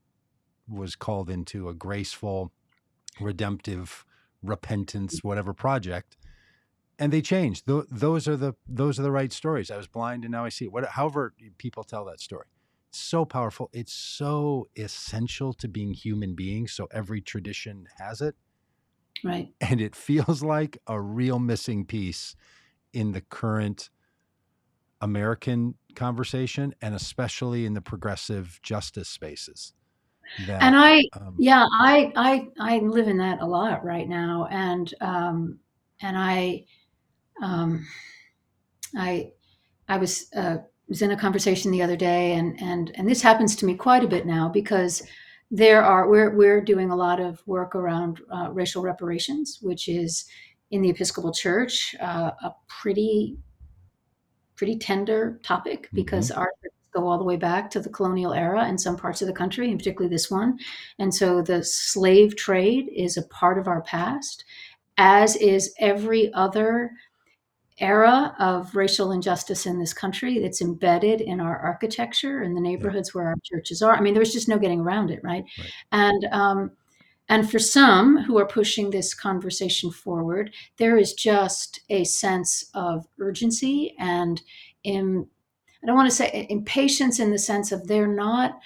was 0.67 0.95
called 0.95 1.29
into 1.29 1.69
a 1.69 1.73
graceful, 1.73 2.51
redemptive, 3.19 4.05
repentance, 4.41 5.23
whatever 5.23 5.53
project, 5.53 6.17
and 6.99 7.11
they 7.11 7.21
changed. 7.21 7.65
Th- 7.67 7.85
those 7.89 8.27
are 8.27 8.37
the 8.37 8.53
those 8.67 8.99
are 8.99 9.03
the 9.03 9.11
right 9.11 9.31
stories. 9.33 9.71
I 9.71 9.77
was 9.77 9.87
blind 9.87 10.23
and 10.23 10.31
now 10.31 10.45
I 10.45 10.49
see. 10.49 10.67
What, 10.67 10.85
however, 10.85 11.33
people 11.57 11.83
tell 11.83 12.05
that 12.05 12.19
story. 12.19 12.47
It's 12.89 12.99
so 12.99 13.25
powerful. 13.25 13.69
It's 13.73 13.93
so 13.93 14.69
essential 14.75 15.53
to 15.53 15.67
being 15.67 15.93
human 15.93 16.35
beings. 16.35 16.73
So 16.73 16.87
every 16.91 17.21
tradition 17.21 17.87
has 17.97 18.21
it, 18.21 18.35
Right. 19.23 19.53
and 19.59 19.81
it 19.81 19.95
feels 19.95 20.43
like 20.43 20.77
a 20.87 21.01
real 21.01 21.39
missing 21.39 21.85
piece 21.85 22.35
in 22.93 23.11
the 23.13 23.21
current 23.21 23.89
American 25.01 25.75
conversation, 25.95 26.73
and 26.81 26.95
especially 26.95 27.65
in 27.65 27.73
the 27.73 27.81
progressive 27.81 28.59
justice 28.63 29.09
spaces. 29.09 29.73
That, 30.47 30.61
And 30.63 30.75
I, 30.75 31.03
um, 31.13 31.35
yeah, 31.37 31.65
I, 31.71 32.11
I, 32.15 32.47
I 32.59 32.79
live 32.79 33.07
in 33.07 33.17
that 33.17 33.41
a 33.41 33.45
lot 33.45 33.83
right 33.83 34.07
now, 34.07 34.47
and 34.49 34.93
um, 35.01 35.59
and 36.01 36.17
I, 36.17 36.65
um, 37.41 37.85
I, 38.97 39.31
I 39.87 39.97
was 39.97 40.27
uh, 40.35 40.57
was 40.87 41.01
in 41.01 41.11
a 41.11 41.17
conversation 41.17 41.71
the 41.71 41.81
other 41.81 41.95
day, 41.95 42.33
and 42.33 42.59
and 42.61 42.91
and 42.95 43.07
this 43.07 43.21
happens 43.21 43.55
to 43.57 43.65
me 43.65 43.75
quite 43.75 44.03
a 44.03 44.07
bit 44.07 44.25
now 44.25 44.49
because 44.49 45.03
there 45.51 45.83
are 45.83 46.09
we're 46.09 46.31
we're 46.31 46.61
doing 46.61 46.91
a 46.91 46.95
lot 46.95 47.19
of 47.19 47.41
work 47.47 47.75
around 47.75 48.21
uh, 48.33 48.49
racial 48.51 48.81
reparations, 48.81 49.59
which 49.61 49.87
is 49.87 50.25
in 50.71 50.81
the 50.81 50.89
Episcopal 50.89 51.31
Church 51.31 51.95
uh, 52.01 52.31
a 52.43 52.55
pretty 52.67 53.37
pretty 54.55 54.77
tender 54.77 55.39
topic 55.43 55.89
because 55.93 56.31
our 56.31 56.51
churches 56.61 56.72
go 56.93 57.07
all 57.07 57.17
the 57.17 57.23
way 57.23 57.37
back 57.37 57.69
to 57.71 57.79
the 57.79 57.89
colonial 57.89 58.33
era 58.33 58.67
in 58.67 58.77
some 58.77 58.97
parts 58.97 59.21
of 59.21 59.27
the 59.27 59.33
country, 59.33 59.69
and 59.69 59.79
particularly 59.79 60.13
this 60.13 60.29
one. 60.31 60.57
And 60.99 61.13
so 61.13 61.41
the 61.41 61.63
slave 61.63 62.35
trade 62.35 62.89
is 62.95 63.17
a 63.17 63.23
part 63.23 63.57
of 63.57 63.67
our 63.67 63.81
past, 63.81 64.45
as 64.97 65.35
is 65.35 65.73
every 65.79 66.33
other 66.33 66.91
era 67.79 68.35
of 68.39 68.75
racial 68.75 69.11
injustice 69.11 69.65
in 69.65 69.79
this 69.79 69.93
country 69.93 70.39
that's 70.39 70.61
embedded 70.61 71.21
in 71.21 71.39
our 71.39 71.57
architecture 71.57 72.43
in 72.43 72.53
the 72.53 72.61
neighborhoods 72.61 73.13
where 73.13 73.27
our 73.27 73.35
churches 73.43 73.81
are. 73.81 73.95
I 73.95 74.01
mean, 74.01 74.13
there's 74.13 74.33
just 74.33 74.47
no 74.47 74.59
getting 74.59 74.81
around 74.81 75.09
it, 75.09 75.21
right? 75.23 75.43
Right. 75.57 75.71
And 75.91 76.25
um, 76.31 76.71
and 77.29 77.49
for 77.49 77.59
some 77.59 78.23
who 78.23 78.37
are 78.37 78.45
pushing 78.45 78.89
this 78.89 79.13
conversation 79.13 79.91
forward, 79.91 80.53
there 80.77 80.97
is 80.97 81.13
just 81.13 81.79
a 81.89 82.03
sense 82.03 82.69
of 82.73 83.07
urgency 83.19 83.95
and 83.97 84.41
in 84.83 85.27
I 85.83 85.87
don't 85.87 85.95
want 85.95 86.09
to 86.09 86.15
say 86.15 86.47
impatience 86.49 87.19
in 87.19 87.31
the 87.31 87.37
sense 87.37 87.71
of 87.71 87.87
they're 87.87 88.07
not 88.07 88.59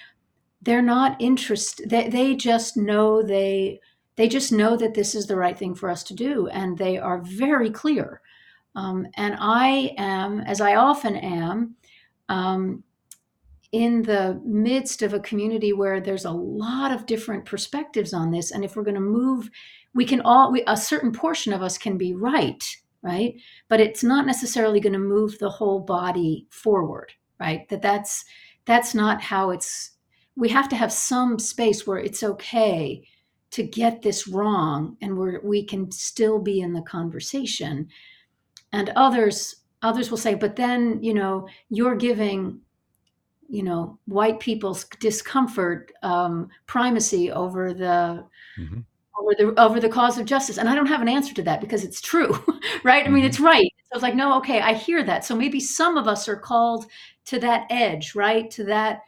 they're 0.62 0.82
not 0.82 1.20
interested 1.20 1.90
they, 1.90 2.08
they 2.08 2.34
just 2.34 2.76
know 2.76 3.22
they 3.22 3.80
they 4.16 4.28
just 4.28 4.52
know 4.52 4.76
that 4.76 4.94
this 4.94 5.14
is 5.14 5.26
the 5.26 5.36
right 5.36 5.58
thing 5.58 5.74
for 5.74 5.90
us 5.90 6.02
to 6.04 6.14
do 6.14 6.48
and 6.48 6.76
they 6.76 6.98
are 6.98 7.18
very 7.18 7.70
clear. 7.70 8.20
Um, 8.74 9.06
and 9.14 9.36
i 9.40 9.94
am 9.96 10.40
as 10.40 10.60
i 10.60 10.76
often 10.76 11.16
am 11.16 11.74
um, 12.28 12.84
in 13.72 14.02
the 14.02 14.40
midst 14.44 15.02
of 15.02 15.14
a 15.14 15.20
community 15.20 15.72
where 15.72 16.00
there's 16.00 16.26
a 16.26 16.30
lot 16.30 16.92
of 16.92 17.06
different 17.06 17.44
perspectives 17.44 18.12
on 18.12 18.30
this 18.30 18.52
and 18.52 18.64
if 18.64 18.76
we're 18.76 18.84
going 18.84 18.94
to 18.94 19.00
move 19.00 19.50
we 19.94 20.04
can 20.04 20.20
all 20.20 20.52
we, 20.52 20.62
a 20.66 20.76
certain 20.76 21.10
portion 21.10 21.52
of 21.52 21.62
us 21.62 21.76
can 21.76 21.98
be 21.98 22.14
right 22.14 22.76
right? 23.02 23.34
But 23.68 23.80
it's 23.80 24.02
not 24.02 24.26
necessarily 24.26 24.80
going 24.80 24.92
to 24.92 24.98
move 24.98 25.38
the 25.38 25.50
whole 25.50 25.80
body 25.80 26.46
forward 26.50 27.12
right? 27.38 27.68
That 27.68 27.82
that's 27.82 28.24
that's 28.64 28.94
not 28.94 29.20
how 29.22 29.50
it's 29.50 29.92
we 30.36 30.48
have 30.50 30.68
to 30.68 30.76
have 30.76 30.92
some 30.92 31.38
space 31.38 31.86
where 31.86 31.98
it's 31.98 32.22
okay 32.22 33.02
to 33.50 33.62
get 33.62 34.02
this 34.02 34.28
wrong 34.28 34.96
and 35.00 35.16
where 35.16 35.40
we 35.42 35.64
can 35.64 35.90
still 35.90 36.38
be 36.38 36.60
in 36.60 36.72
the 36.72 36.82
conversation. 36.82 37.88
And 38.72 38.90
others 38.96 39.56
others 39.82 40.10
will 40.10 40.18
say 40.18 40.34
but 40.34 40.56
then 40.56 41.02
you 41.02 41.14
know 41.14 41.48
you're 41.70 41.94
giving 41.94 42.60
you 43.48 43.62
know 43.62 43.98
white 44.06 44.40
people's 44.40 44.84
discomfort 45.00 45.92
um, 46.02 46.48
primacy 46.66 47.30
over 47.30 47.72
the 47.72 48.24
Mhm. 48.58 48.84
Over 49.20 49.34
the 49.36 49.60
over 49.60 49.80
the 49.80 49.88
cause 49.88 50.18
of 50.18 50.26
justice 50.26 50.58
and 50.58 50.68
i 50.68 50.74
don't 50.74 50.86
have 50.86 51.02
an 51.02 51.08
answer 51.08 51.34
to 51.34 51.42
that 51.42 51.60
because 51.60 51.84
it's 51.84 52.00
true 52.00 52.32
right? 52.84 53.04
I 53.06 53.08
mean 53.08 53.24
Mhm. 53.24 53.26
it's 53.26 53.40
right. 53.40 53.70
So 53.84 53.94
it's 53.94 54.02
like 54.02 54.14
no 54.14 54.36
okay 54.38 54.60
i 54.60 54.72
hear 54.74 55.02
that. 55.04 55.24
So 55.24 55.34
maybe 55.36 55.60
some 55.60 55.96
of 55.96 56.06
us 56.08 56.28
are 56.28 56.36
called 56.36 56.86
to 57.26 57.38
that 57.40 57.66
edge 57.70 58.14
right? 58.14 58.50
To 58.52 58.64
that 58.64 59.00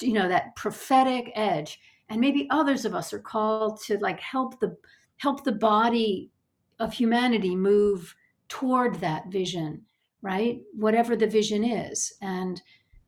you 0.00 0.12
know 0.12 0.28
that 0.28 0.54
prophetic 0.56 1.32
edge. 1.34 1.80
And 2.10 2.20
maybe 2.20 2.48
others 2.50 2.84
of 2.84 2.94
us 2.94 3.12
are 3.12 3.18
called 3.18 3.80
to 3.84 3.98
like 3.98 4.20
help 4.20 4.58
the 4.60 4.76
help 5.18 5.44
the 5.44 5.52
body 5.52 6.30
of 6.78 6.92
humanity 6.92 7.54
move 7.56 8.14
toward 8.48 8.94
that 8.96 9.26
vision 9.28 9.82
right? 10.22 10.60
Whatever 10.74 11.14
the 11.16 11.26
vision 11.28 11.62
is. 11.64 12.12
And 12.22 12.60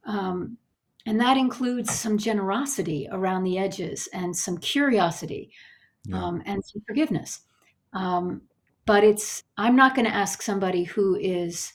um, 0.04 0.56
and 1.06 1.20
that 1.20 1.36
includes 1.36 1.90
some 1.90 2.18
generosity 2.18 3.08
around 3.10 3.42
the 3.44 3.58
edges 3.58 4.08
and 4.12 4.36
some 4.36 4.58
curiosity 4.58 5.50
Yeah. 6.04 6.22
um, 6.22 6.42
and 6.46 6.64
some 6.64 6.82
forgiveness. 6.86 7.40
Um, 7.92 8.42
but 8.86 9.04
it's 9.04 9.42
I'm 9.56 9.76
not 9.76 9.94
going 9.94 10.06
to 10.06 10.14
ask 10.14 10.42
somebody 10.42 10.84
who 10.84 11.16
is 11.16 11.72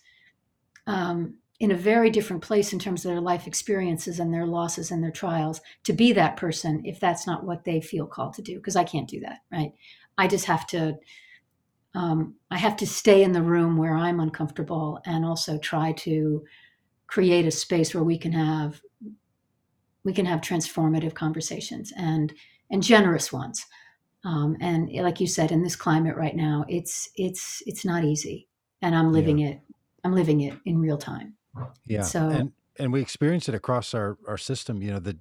um, 0.87 1.35
in 1.59 1.71
a 1.71 1.75
very 1.77 2.09
different 2.09 2.41
place 2.41 2.73
in 2.73 2.79
terms 2.79 3.05
of 3.05 3.11
their 3.11 3.21
life 3.21 3.47
experiences 3.47 4.19
and 4.19 4.33
their 4.33 4.45
losses 4.45 4.91
and 4.91 5.03
their 5.03 5.11
trials 5.11 5.61
to 5.83 5.93
be 5.93 6.11
that 6.13 6.37
person 6.37 6.81
if 6.85 6.99
that's 6.99 7.25
not 7.25 7.45
what 7.45 7.63
they 7.63 7.79
feel 7.79 8.05
called 8.05 8.33
to 8.33 8.41
do 8.41 8.55
because 8.57 8.75
I 8.75 8.83
can't 8.83 9.07
do 9.07 9.19
that 9.21 9.39
right. 9.51 9.71
I 10.17 10.27
just 10.27 10.45
have 10.45 10.67
to 10.67 10.97
um, 11.93 12.35
I 12.51 12.57
have 12.57 12.75
to 12.77 12.87
stay 12.87 13.23
in 13.23 13.31
the 13.31 13.41
room 13.41 13.77
where 13.77 13.95
I'm 13.95 14.19
uncomfortable 14.19 14.99
and 15.05 15.23
also 15.23 15.57
try 15.57 15.93
to 15.93 16.43
create 17.07 17.45
a 17.45 17.51
space 17.51 17.93
where 17.93 18.03
we 18.03 18.17
can 18.17 18.33
have 18.33 18.81
we 20.03 20.13
can 20.13 20.25
have 20.25 20.41
transformative 20.41 21.13
conversations 21.13 21.93
and 21.95 22.33
and 22.69 22.83
generous 22.83 23.31
ones 23.31 23.65
um, 24.25 24.57
and 24.59 24.91
like 24.91 25.19
you 25.21 25.27
said 25.27 25.51
in 25.51 25.63
this 25.63 25.75
climate 25.75 26.17
right 26.17 26.35
now 26.35 26.65
it's 26.67 27.09
it's 27.15 27.63
it's 27.65 27.85
not 27.85 28.03
easy 28.03 28.47
and 28.81 28.93
i'm 28.95 29.13
living 29.13 29.39
it 29.39 29.61
i'm 30.03 30.13
living 30.13 30.41
it 30.41 30.57
in 30.65 30.79
real 30.79 30.97
time 30.97 31.35
Yeah. 31.85 32.01
So- 32.03 32.29
and 32.29 32.51
and 32.77 32.91
we 32.91 32.99
experience 33.01 33.47
it 33.47 33.55
across 33.55 33.93
our 33.93 34.17
our 34.27 34.37
system. 34.37 34.81
You 34.81 34.91
know, 34.91 34.99
the 34.99 35.17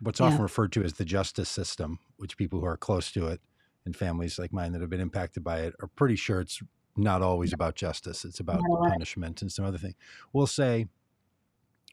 what's 0.00 0.20
Yeah. 0.20 0.26
often 0.26 0.42
referred 0.42 0.72
to 0.72 0.82
as 0.84 0.92
the 0.94 1.06
justice 1.06 1.48
system, 1.48 1.98
which 2.18 2.36
people 2.36 2.60
who 2.60 2.66
are 2.66 2.76
close 2.76 3.10
to 3.12 3.28
it 3.28 3.40
and 3.86 3.96
families 3.96 4.38
like 4.38 4.52
mine 4.52 4.72
that 4.72 4.82
have 4.82 4.90
been 4.90 5.00
impacted 5.00 5.42
by 5.42 5.60
it 5.60 5.74
are 5.80 5.88
pretty 5.88 6.16
sure 6.16 6.40
it's 6.42 6.60
not 6.94 7.22
always 7.22 7.54
about 7.54 7.76
justice. 7.76 8.26
It's 8.26 8.40
about 8.40 8.60
punishment 8.90 9.40
and 9.40 9.50
some 9.50 9.64
other 9.64 9.78
thing. 9.78 9.94
We'll 10.34 10.46
say 10.46 10.88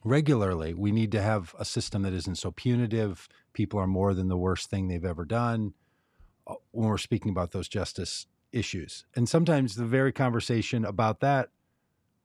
regularly 0.03 0.73
we 0.73 0.91
need 0.91 1.11
to 1.13 1.21
have 1.21 1.55
a 1.57 1.65
system 1.65 2.01
that 2.01 2.13
isn't 2.13 2.35
so 2.35 2.51
punitive. 2.51 3.29
People 3.53 3.79
are 3.79 3.87
more 3.87 4.13
than 4.13 4.27
the 4.27 4.37
worst 4.37 4.69
thing 4.69 4.87
they've 4.87 5.05
ever 5.05 5.23
done 5.25 5.73
when 6.71 6.89
we're 6.89 6.97
speaking 6.97 7.31
about 7.31 7.51
those 7.51 7.67
justice 7.67 8.27
issues. 8.51 9.05
And 9.15 9.27
sometimes 9.27 9.75
the 9.75 9.85
very 9.85 10.11
conversation 10.11 10.85
about 10.85 11.19
that 11.21 11.49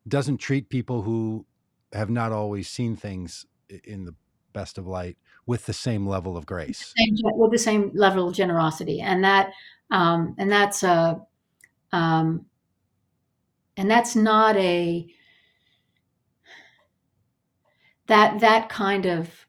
doesn't 0.06 0.38
treat 0.38 0.68
people 0.68 1.02
who 1.02 1.46
have 1.92 2.10
not 2.10 2.32
always 2.32 2.68
seen 2.68 2.96
things 2.96 3.46
in 3.84 4.04
the 4.04 4.14
best 4.52 4.78
of 4.78 4.86
light 4.86 5.16
with 5.46 5.66
the 5.66 5.72
same 5.72 6.06
level 6.06 6.36
of 6.36 6.46
grace. 6.46 6.94
Same 6.96 7.16
with 7.22 7.52
the 7.52 7.58
same 7.58 7.90
level 7.94 8.28
of 8.28 8.34
generosity 8.34 9.00
and 9.00 9.24
that 9.24 9.52
um, 9.90 10.34
and 10.38 10.50
that's 10.50 10.82
a 10.82 11.20
um, 11.92 12.46
and 13.76 13.90
that's 13.90 14.14
not 14.14 14.56
a 14.56 15.06
that 18.06 18.40
that 18.40 18.68
kind 18.68 19.06
of 19.06 19.46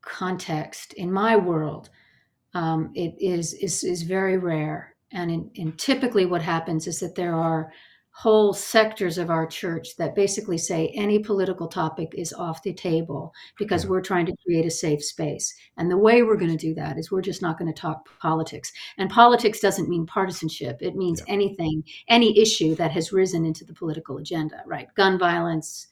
context 0.00 0.92
in 0.94 1.12
my 1.12 1.36
world 1.36 1.90
um, 2.54 2.90
it 2.94 3.14
is 3.18 3.54
is 3.54 3.84
is 3.84 4.02
very 4.02 4.38
rare. 4.38 4.94
And 5.12 5.50
in, 5.54 5.72
typically 5.72 6.24
what 6.26 6.42
happens 6.42 6.86
is 6.86 7.00
that 7.00 7.14
there 7.14 7.34
are 7.34 7.72
whole 8.14 8.52
sectors 8.52 9.16
of 9.16 9.30
our 9.30 9.46
church 9.46 9.96
that 9.96 10.14
basically 10.14 10.58
say 10.58 10.92
any 10.94 11.18
political 11.18 11.66
topic 11.66 12.12
is 12.14 12.32
off 12.34 12.62
the 12.62 12.72
table 12.74 13.32
because 13.58 13.84
Yeah. 13.84 13.90
we're 13.90 14.02
trying 14.02 14.26
to 14.26 14.36
create 14.44 14.66
a 14.66 14.70
safe 14.70 15.02
space. 15.02 15.54
And 15.78 15.90
the 15.90 15.96
way 15.96 16.22
we're 16.22 16.36
going 16.36 16.50
to 16.50 16.66
do 16.66 16.74
that 16.74 16.98
is 16.98 17.10
we're 17.10 17.22
just 17.22 17.40
not 17.40 17.58
going 17.58 17.72
to 17.72 17.80
talk 17.80 18.06
politics. 18.20 18.70
And 18.98 19.08
politics 19.10 19.60
doesn't 19.60 19.88
mean 19.88 20.04
partisanship. 20.06 20.78
It 20.82 20.94
means 20.94 21.22
anything 21.26 21.84
any 22.08 22.38
issue 22.38 22.74
that 22.76 22.90
has 22.92 23.12
risen 23.12 23.46
into 23.46 23.64
the 23.64 23.74
political 23.74 24.18
agenda 24.18 24.62
right? 24.66 24.88
Gun 24.94 25.18
violence 25.18 25.88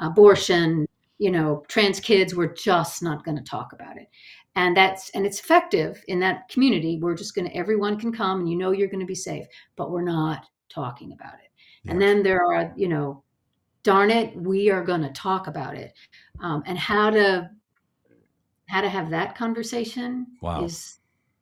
abortion 0.00 0.86
you 1.18 1.30
know 1.30 1.62
trans 1.68 2.00
kids 2.00 2.34
we're 2.34 2.52
just 2.54 3.02
not 3.02 3.24
going 3.24 3.36
to 3.36 3.44
talk 3.44 3.72
about 3.72 3.96
it 3.98 4.08
and 4.56 4.76
that's 4.76 5.10
and 5.10 5.24
it's 5.24 5.40
effective 5.40 6.02
in 6.08 6.18
that 6.20 6.48
community 6.48 6.98
we're 7.00 7.14
just 7.14 7.34
going 7.34 7.48
to 7.48 7.56
everyone 7.56 7.98
can 7.98 8.12
come 8.12 8.40
and 8.40 8.48
you 8.50 8.56
know 8.56 8.72
you're 8.72 8.88
going 8.88 9.00
to 9.00 9.06
be 9.06 9.14
safe 9.14 9.46
but 9.76 9.90
we're 9.90 10.02
not 10.02 10.46
talking 10.68 11.12
about 11.12 11.34
it 11.34 11.90
and 11.90 12.00
then 12.00 12.22
there 12.22 12.44
are 12.44 12.72
you 12.76 12.88
know 12.88 13.22
darn 13.82 14.10
it 14.10 14.36
we 14.36 14.70
are 14.70 14.84
going 14.84 15.02
to 15.02 15.10
talk 15.10 15.46
about 15.46 15.74
it 15.76 15.92
um, 16.42 16.62
and 16.66 16.78
how 16.78 17.10
to 17.10 17.48
how 18.68 18.80
to 18.80 18.88
have 18.88 19.10
that 19.10 19.36
conversation 19.36 20.26
Wow. 20.40 20.64
is 20.64 21.00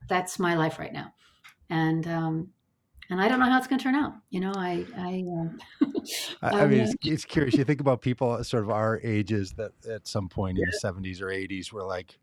that's 0.08 0.38
my 0.38 0.54
life 0.54 0.78
right 0.78 0.92
now. 0.92 1.12
And 1.70 2.06
um, 2.08 2.48
and 3.10 3.20
I 3.20 3.28
don't 3.28 3.38
know 3.38 3.46
how 3.46 3.58
it's 3.58 3.66
going 3.66 3.78
to 3.78 3.82
turn 3.82 3.94
out. 3.94 4.14
You 4.30 4.40
know, 4.40 4.52
I 4.56 4.84
I 4.96 5.24
um, 5.28 5.58
I, 6.42 6.62
I 6.62 6.66
mean, 6.66 6.80
uh, 6.80 6.84
it's, 6.84 6.94
it's 7.02 7.24
curious. 7.24 7.56
You 7.56 7.64
think 7.64 7.80
about 7.80 8.00
people 8.00 8.42
sort 8.42 8.64
of 8.64 8.70
our 8.70 9.00
ages 9.04 9.52
that 9.52 9.72
at 9.88 10.08
some 10.08 10.28
point 10.28 10.58
in 10.58 10.64
the 10.64 10.80
70s 10.82 11.20
or 11.20 11.26
80s 11.26 11.72
were 11.72 11.84
like, 11.84 12.18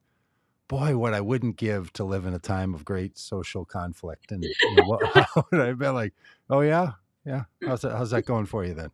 boy, 0.68 0.98
what 0.98 1.14
I 1.14 1.22
wouldn't 1.22 1.58
give 1.58 1.92
to 1.94 2.04
live 2.04 2.26
in 2.26 2.34
a 2.34 2.40
time 2.40 2.74
of 2.74 2.84
great 2.86 3.18
social 3.18 3.66
conflict. 3.66 4.32
And 4.32 4.44
you 4.44 4.76
know, 4.76 4.84
what, 4.86 5.06
how 5.14 5.46
would 5.52 5.62
I 5.62 5.68
have 5.68 5.78
been 5.80 5.94
like, 5.94 6.14
oh, 6.50 6.62
yeah, 6.62 6.94
yeah. 7.26 7.44
How's 7.66 7.82
that, 7.82 7.92
how's 7.96 8.12
that 8.12 8.26
going 8.26 8.46
for 8.46 8.66
you 8.66 8.74
then? 8.74 8.92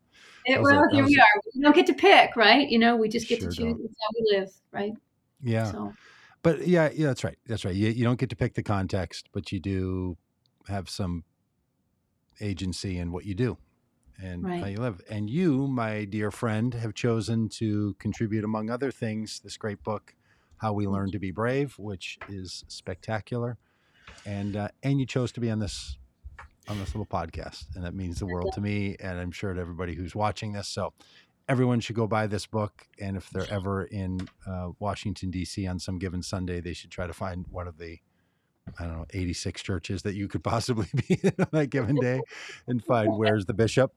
Eh, 0.47 0.53
it- 0.55 0.61
well, 0.61 0.81
that- 0.81 0.93
here 0.93 1.05
we 1.05 1.17
are. 1.17 1.41
We 1.55 1.61
don't 1.61 1.75
get 1.75 1.87
to 1.87 1.93
pick, 1.93 2.35
right? 2.35 2.67
You 2.69 2.79
know, 2.79 2.95
we 2.95 3.09
just 3.09 3.27
get 3.27 3.39
Sure 3.39 3.49
to 3.49 3.55
choose 3.55 3.77
don't. 3.77 3.81
how 3.81 4.09
we 4.19 4.37
live, 4.39 4.49
right? 4.71 4.93
Yeah. 5.41 5.71
So 5.71 5.93
But 6.43 6.67
yeah, 6.67 6.89
yeah, 6.93 7.07
that's 7.07 7.23
right. 7.23 7.37
That's 7.47 7.65
right. 7.65 7.75
You, 7.75 7.89
you 7.89 8.03
don't 8.03 8.19
get 8.19 8.29
to 8.31 8.35
pick 8.35 8.53
the 8.55 8.63
context, 8.63 9.29
but 9.31 9.51
you 9.51 9.59
do 9.59 10.17
have 10.67 10.89
some 10.89 11.23
agency 12.39 12.97
in 12.97 13.11
what 13.11 13.25
you 13.25 13.35
do 13.35 13.57
and 14.21 14.45
how 14.59 14.67
you 14.67 14.77
live. 14.77 15.01
And 15.09 15.29
you, 15.29 15.67
my 15.67 16.05
dear 16.05 16.31
friend, 16.31 16.73
have 16.73 16.93
chosen 16.93 17.49
to 17.49 17.95
contribute, 17.99 18.43
among 18.43 18.69
other 18.69 18.91
things, 18.91 19.39
this 19.43 19.57
great 19.57 19.83
book, 19.83 20.15
How 20.61 20.73
We 20.73 20.85
Learn 20.85 21.09
to 21.11 21.17
Be 21.17 21.31
Brave, 21.31 21.73
which 21.79 22.19
is 22.29 22.63
spectacular. 22.67 23.57
And 24.27 24.55
uh, 24.55 24.67
and 24.83 24.99
you 24.99 25.07
chose 25.07 25.31
to 25.33 25.39
be 25.39 25.49
on 25.49 25.57
this 25.57 25.97
on 26.67 26.77
this 26.77 26.89
little 26.89 27.07
podcast, 27.07 27.65
and 27.75 27.83
that 27.83 27.95
means 27.95 28.19
the 28.19 28.27
world 28.27 28.53
to 28.53 28.61
me, 28.61 28.95
and 28.99 29.19
I'm 29.19 29.31
sure 29.31 29.53
to 29.53 29.59
everybody 29.59 29.95
who's 29.95 30.13
watching 30.13 30.53
this. 30.53 30.67
So 30.67 30.93
everyone 31.49 31.79
should 31.79 31.95
go 31.95 32.05
buy 32.05 32.27
this 32.27 32.45
book, 32.45 32.87
and 32.99 33.17
if 33.17 33.29
they're 33.31 33.51
ever 33.51 33.85
in 33.85 34.29
uh, 34.45 34.69
Washington 34.79 35.31
D.C. 35.31 35.65
on 35.65 35.79
some 35.79 35.97
given 35.97 36.21
Sunday, 36.21 36.61
they 36.61 36.73
should 36.73 36.91
try 36.91 37.07
to 37.07 37.13
find 37.13 37.47
one 37.49 37.67
of 37.67 37.79
the 37.79 37.97
I 38.79 38.83
don't 38.83 38.97
know 38.99 39.05
86 39.11 39.63
churches 39.63 40.03
that 40.03 40.13
you 40.13 40.27
could 40.27 40.43
possibly 40.43 40.87
be 40.93 41.19
in 41.23 41.33
on 41.39 41.47
that 41.53 41.71
given 41.71 41.95
day, 41.95 42.21
and 42.67 42.83
find 42.85 43.09
where's 43.17 43.47
the 43.47 43.55
bishop. 43.55 43.93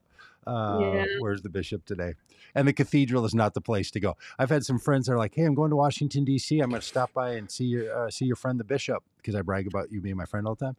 Uh, 0.47 0.79
Yeah. 0.81 1.05
Where's 1.19 1.41
the 1.41 1.49
bishop 1.49 1.85
today? 1.85 2.13
And 2.53 2.67
the 2.67 2.73
cathedral 2.73 3.25
is 3.25 3.33
not 3.33 3.53
the 3.53 3.61
place 3.61 3.91
to 3.91 3.99
go. 3.99 4.15
I've 4.39 4.49
had 4.49 4.65
some 4.65 4.79
friends 4.79 5.07
that 5.07 5.13
are 5.13 5.17
like, 5.17 5.35
"Hey, 5.35 5.43
I'm 5.43 5.55
going 5.55 5.71
to 5.71 5.75
Washington 5.75 6.23
D.C. 6.23 6.59
I'm 6.59 6.69
going 6.69 6.81
to 6.81 6.87
stop 6.87 7.11
by 7.13 7.31
and 7.31 7.49
see 7.49 7.65
your 7.65 7.95
uh, 7.95 8.09
see 8.09 8.25
your 8.25 8.35
friend 8.35 8.59
the 8.59 8.63
bishop 8.63 9.03
because 9.17 9.35
I 9.35 9.41
brag 9.41 9.67
about 9.67 9.91
you 9.91 10.01
being 10.01 10.15
my 10.15 10.25
friend 10.25 10.47
all 10.47 10.55
the 10.55 10.65
time." 10.65 10.77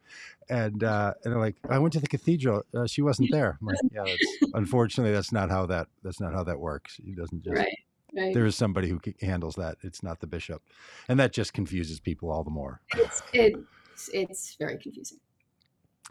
And 0.49 0.83
uh, 0.83 1.13
and 1.23 1.33
they're 1.33 1.39
like, 1.39 1.57
"I 1.69 1.77
went 1.79 1.93
to 1.93 1.99
the 1.99 2.07
cathedral. 2.07 2.63
Uh, 2.73 2.87
she 2.87 3.01
wasn't 3.01 3.29
there." 3.31 3.57
I'm 3.61 3.67
like, 3.67 3.77
"Yeah, 3.91 4.05
that's, 4.05 4.51
unfortunately, 4.53 5.13
that's 5.13 5.31
not 5.31 5.49
how 5.49 5.65
that 5.67 5.87
that's 6.03 6.19
not 6.19 6.33
how 6.33 6.43
that 6.43 6.59
works. 6.59 6.99
He 7.03 7.11
doesn't 7.13 7.43
just 7.43 7.55
right, 7.55 7.77
right. 8.15 8.33
there 8.33 8.45
is 8.45 8.55
somebody 8.55 8.89
who 8.89 8.99
handles 9.21 9.55
that. 9.55 9.77
It's 9.83 10.01
not 10.01 10.19
the 10.19 10.27
bishop, 10.27 10.63
and 11.09 11.19
that 11.19 11.33
just 11.33 11.53
confuses 11.53 11.99
people 11.99 12.31
all 12.31 12.43
the 12.43 12.51
more. 12.51 12.81
It's 12.95 13.21
it's 13.33 14.09
it's 14.13 14.55
very 14.55 14.77
confusing. 14.77 15.19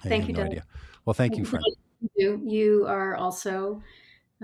I 0.05 0.09
Thank 0.09 0.29
you, 0.29 0.35
no. 0.35 0.49
Well, 1.07 1.15
thank 1.15 1.37
you, 1.39 1.45
friend. 1.45 1.65
You 2.15 2.43
you 2.45 2.87
are 2.87 3.17
also 3.17 3.83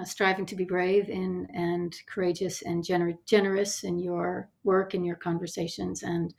uh, 0.00 0.04
striving 0.04 0.46
to 0.46 0.56
be 0.56 0.64
brave 0.64 1.08
and 1.08 1.48
and 1.54 1.94
courageous 2.06 2.62
and 2.62 2.84
gener- 2.84 3.18
generous 3.26 3.84
in 3.84 3.98
your 3.98 4.48
work 4.64 4.94
and 4.94 5.04
your 5.04 5.16
conversations. 5.16 6.02
And 6.02 6.34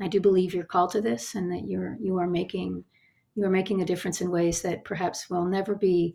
I 0.00 0.08
do 0.08 0.20
believe 0.20 0.54
you're 0.54 0.64
called 0.64 0.90
to 0.92 1.00
this, 1.00 1.34
and 1.34 1.50
that 1.52 1.66
you're 1.66 1.96
you 2.00 2.18
are 2.18 2.26
making 2.26 2.84
you 3.34 3.44
are 3.44 3.50
making 3.50 3.80
a 3.80 3.86
difference 3.86 4.20
in 4.20 4.30
ways 4.30 4.62
that 4.62 4.84
perhaps 4.84 5.30
will 5.30 5.46
never 5.46 5.74
be 5.74 6.14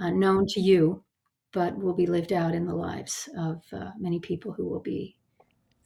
uh, 0.00 0.10
known 0.10 0.46
to 0.46 0.60
you, 0.60 1.02
but 1.52 1.76
will 1.76 1.94
be 1.94 2.06
lived 2.06 2.32
out 2.32 2.54
in 2.54 2.64
the 2.64 2.74
lives 2.74 3.28
of 3.36 3.62
uh, 3.72 3.90
many 3.98 4.20
people 4.20 4.52
who 4.52 4.66
will 4.66 4.80
be 4.80 5.16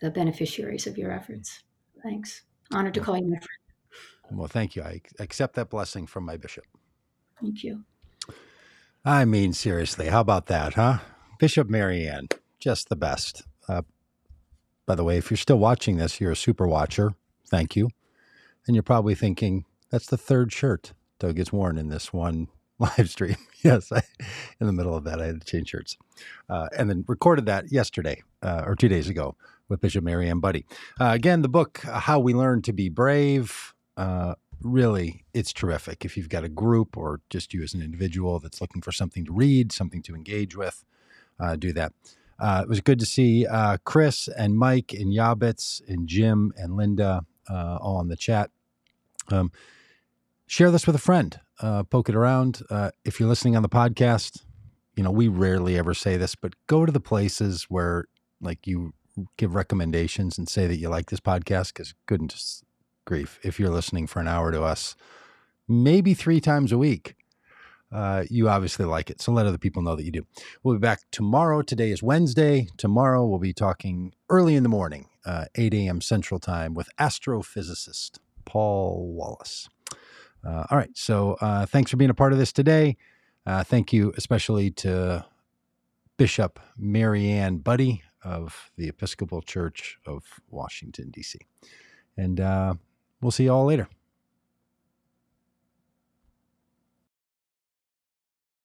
the 0.00 0.10
beneficiaries 0.10 0.86
of 0.86 0.98
your 0.98 1.10
efforts. 1.10 1.64
Thanks. 2.02 2.42
Honored 2.72 2.94
to 2.94 3.00
call 3.00 3.16
you 3.16 3.24
my 3.24 3.38
friend. 3.38 4.38
Well, 4.38 4.48
thank 4.48 4.76
you. 4.76 4.82
I 4.82 5.00
accept 5.18 5.54
that 5.54 5.70
blessing 5.70 6.06
from 6.06 6.24
my 6.24 6.36
bishop. 6.36 6.64
Thank 7.40 7.62
you. 7.62 7.84
I 9.04 9.24
mean, 9.24 9.52
seriously, 9.52 10.08
how 10.08 10.20
about 10.20 10.46
that, 10.46 10.74
huh? 10.74 10.98
Bishop 11.38 11.68
Mariann, 11.68 12.28
just 12.58 12.88
the 12.88 12.96
best. 12.96 13.42
Uh, 13.68 13.82
by 14.86 14.94
the 14.94 15.04
way, 15.04 15.18
if 15.18 15.30
you're 15.30 15.38
still 15.38 15.58
watching 15.58 15.96
this, 15.96 16.20
you're 16.20 16.32
a 16.32 16.36
super 16.36 16.66
watcher. 16.66 17.14
Thank 17.46 17.76
you. 17.76 17.90
And 18.66 18.74
you're 18.74 18.82
probably 18.82 19.14
thinking, 19.14 19.64
that's 19.90 20.06
the 20.06 20.18
third 20.18 20.52
shirt 20.52 20.92
Doug 21.18 21.36
gets 21.36 21.52
worn 21.52 21.78
in 21.78 21.88
this 21.88 22.12
one 22.12 22.48
live 22.78 23.10
stream. 23.10 23.36
yes, 23.62 23.90
I, 23.92 24.02
in 24.60 24.66
the 24.66 24.72
middle 24.72 24.96
of 24.96 25.04
that, 25.04 25.20
I 25.20 25.26
had 25.26 25.40
to 25.40 25.46
change 25.46 25.68
shirts. 25.68 25.96
Uh, 26.48 26.68
and 26.76 26.88
then 26.88 27.04
recorded 27.08 27.46
that 27.46 27.72
yesterday 27.72 28.22
uh, 28.42 28.62
or 28.66 28.76
two 28.76 28.88
days 28.88 29.08
ago 29.08 29.36
with 29.68 29.80
Bishop 29.80 30.04
Mariann 30.04 30.40
Budde. 30.40 30.64
Uh, 31.00 31.10
again, 31.12 31.42
the 31.42 31.48
book, 31.48 31.80
How 31.80 32.18
We 32.18 32.34
Learn 32.34 32.62
to 32.62 32.72
Be 32.72 32.88
Brave, 32.88 33.74
uh, 33.96 34.34
really, 34.62 35.24
it's 35.34 35.52
terrific. 35.52 36.04
If 36.04 36.16
you've 36.16 36.28
got 36.28 36.44
a 36.44 36.48
group 36.48 36.96
or 36.96 37.20
just 37.30 37.54
you 37.54 37.62
as 37.62 37.74
an 37.74 37.82
individual 37.82 38.38
that's 38.38 38.60
looking 38.60 38.82
for 38.82 38.92
something 38.92 39.24
to 39.24 39.32
read, 39.32 39.72
something 39.72 40.02
to 40.02 40.14
engage 40.14 40.56
with, 40.56 40.84
uh, 41.40 41.56
do 41.56 41.72
that. 41.72 41.92
Uh, 42.38 42.60
it 42.62 42.68
was 42.68 42.80
good 42.80 42.98
to 43.00 43.06
see 43.06 43.46
uh, 43.46 43.78
Chris 43.84 44.28
and 44.28 44.56
Mike 44.56 44.92
and 44.92 45.12
Yabitz 45.12 45.80
and 45.88 46.08
Jim 46.08 46.52
and 46.56 46.76
Linda 46.76 47.24
uh, 47.50 47.78
all 47.80 48.00
in 48.00 48.08
the 48.08 48.16
chat. 48.16 48.50
Um, 49.30 49.50
share 50.46 50.70
this 50.70 50.86
with 50.86 50.96
a 50.96 51.00
friend. 51.00 51.40
Uh, 51.60 51.82
poke 51.82 52.08
it 52.08 52.14
around. 52.14 52.62
Uh, 52.70 52.90
if 53.04 53.18
you're 53.18 53.28
listening 53.28 53.56
on 53.56 53.62
the 53.62 53.68
podcast, 53.68 54.42
you 54.96 55.02
know 55.02 55.10
we 55.10 55.28
rarely 55.28 55.76
ever 55.76 55.94
say 55.94 56.16
this, 56.16 56.34
but 56.34 56.54
go 56.66 56.86
to 56.86 56.92
the 56.92 57.00
places 57.00 57.66
where 57.68 58.06
like 58.40 58.66
you 58.66 58.92
give 59.36 59.54
recommendations 59.54 60.38
and 60.38 60.48
say 60.48 60.66
that 60.66 60.76
you 60.76 60.88
like 60.88 61.10
this 61.10 61.20
podcast 61.20 61.68
because 61.68 61.94
goodness 62.06 62.62
grief, 63.08 63.40
if 63.42 63.58
you're 63.58 63.70
listening 63.70 64.06
for 64.06 64.20
an 64.20 64.28
hour 64.28 64.52
to 64.52 64.62
us, 64.62 64.94
maybe 65.66 66.12
three 66.12 66.42
times 66.42 66.72
a 66.72 66.78
week, 66.78 67.16
uh, 67.90 68.24
you 68.28 68.50
obviously 68.50 68.84
like 68.84 69.08
it. 69.08 69.22
So 69.22 69.32
let 69.32 69.46
other 69.46 69.56
people 69.56 69.80
know 69.80 69.96
that 69.96 70.04
you 70.04 70.12
do. 70.12 70.26
We'll 70.62 70.74
be 70.74 70.80
back 70.80 71.00
tomorrow. 71.10 71.62
Today 71.62 71.90
is 71.90 72.02
Wednesday. 72.02 72.68
Tomorrow 72.76 73.24
we'll 73.24 73.38
be 73.38 73.54
talking 73.54 74.12
early 74.28 74.56
in 74.56 74.62
the 74.62 74.68
morning, 74.68 75.06
uh, 75.24 75.46
8 75.54 75.72
a.m. 75.72 76.02
Central 76.02 76.38
Time, 76.38 76.74
with 76.74 76.90
astrophysicist 77.00 78.18
Paul 78.44 79.14
Wallace. 79.14 79.70
Uh, 80.46 80.64
all 80.70 80.76
right. 80.76 80.90
So 80.94 81.38
uh, 81.40 81.64
thanks 81.64 81.90
for 81.90 81.96
being 81.96 82.10
a 82.10 82.14
part 82.14 82.34
of 82.34 82.38
this 82.38 82.52
today. 82.52 82.98
Uh, 83.46 83.64
thank 83.64 83.90
you 83.90 84.12
especially 84.18 84.70
to 84.70 85.24
Bishop 86.18 86.60
Mariann 86.76 87.60
Budde 87.60 88.02
of 88.22 88.70
the 88.76 88.88
Episcopal 88.88 89.40
Church 89.40 89.96
of 90.04 90.24
Washington, 90.50 91.10
D.C. 91.10 91.38
And 92.18 92.38
uh, 92.38 92.74
we'll 93.20 93.30
see 93.30 93.44
you 93.44 93.52
all 93.52 93.64
later. 93.64 93.88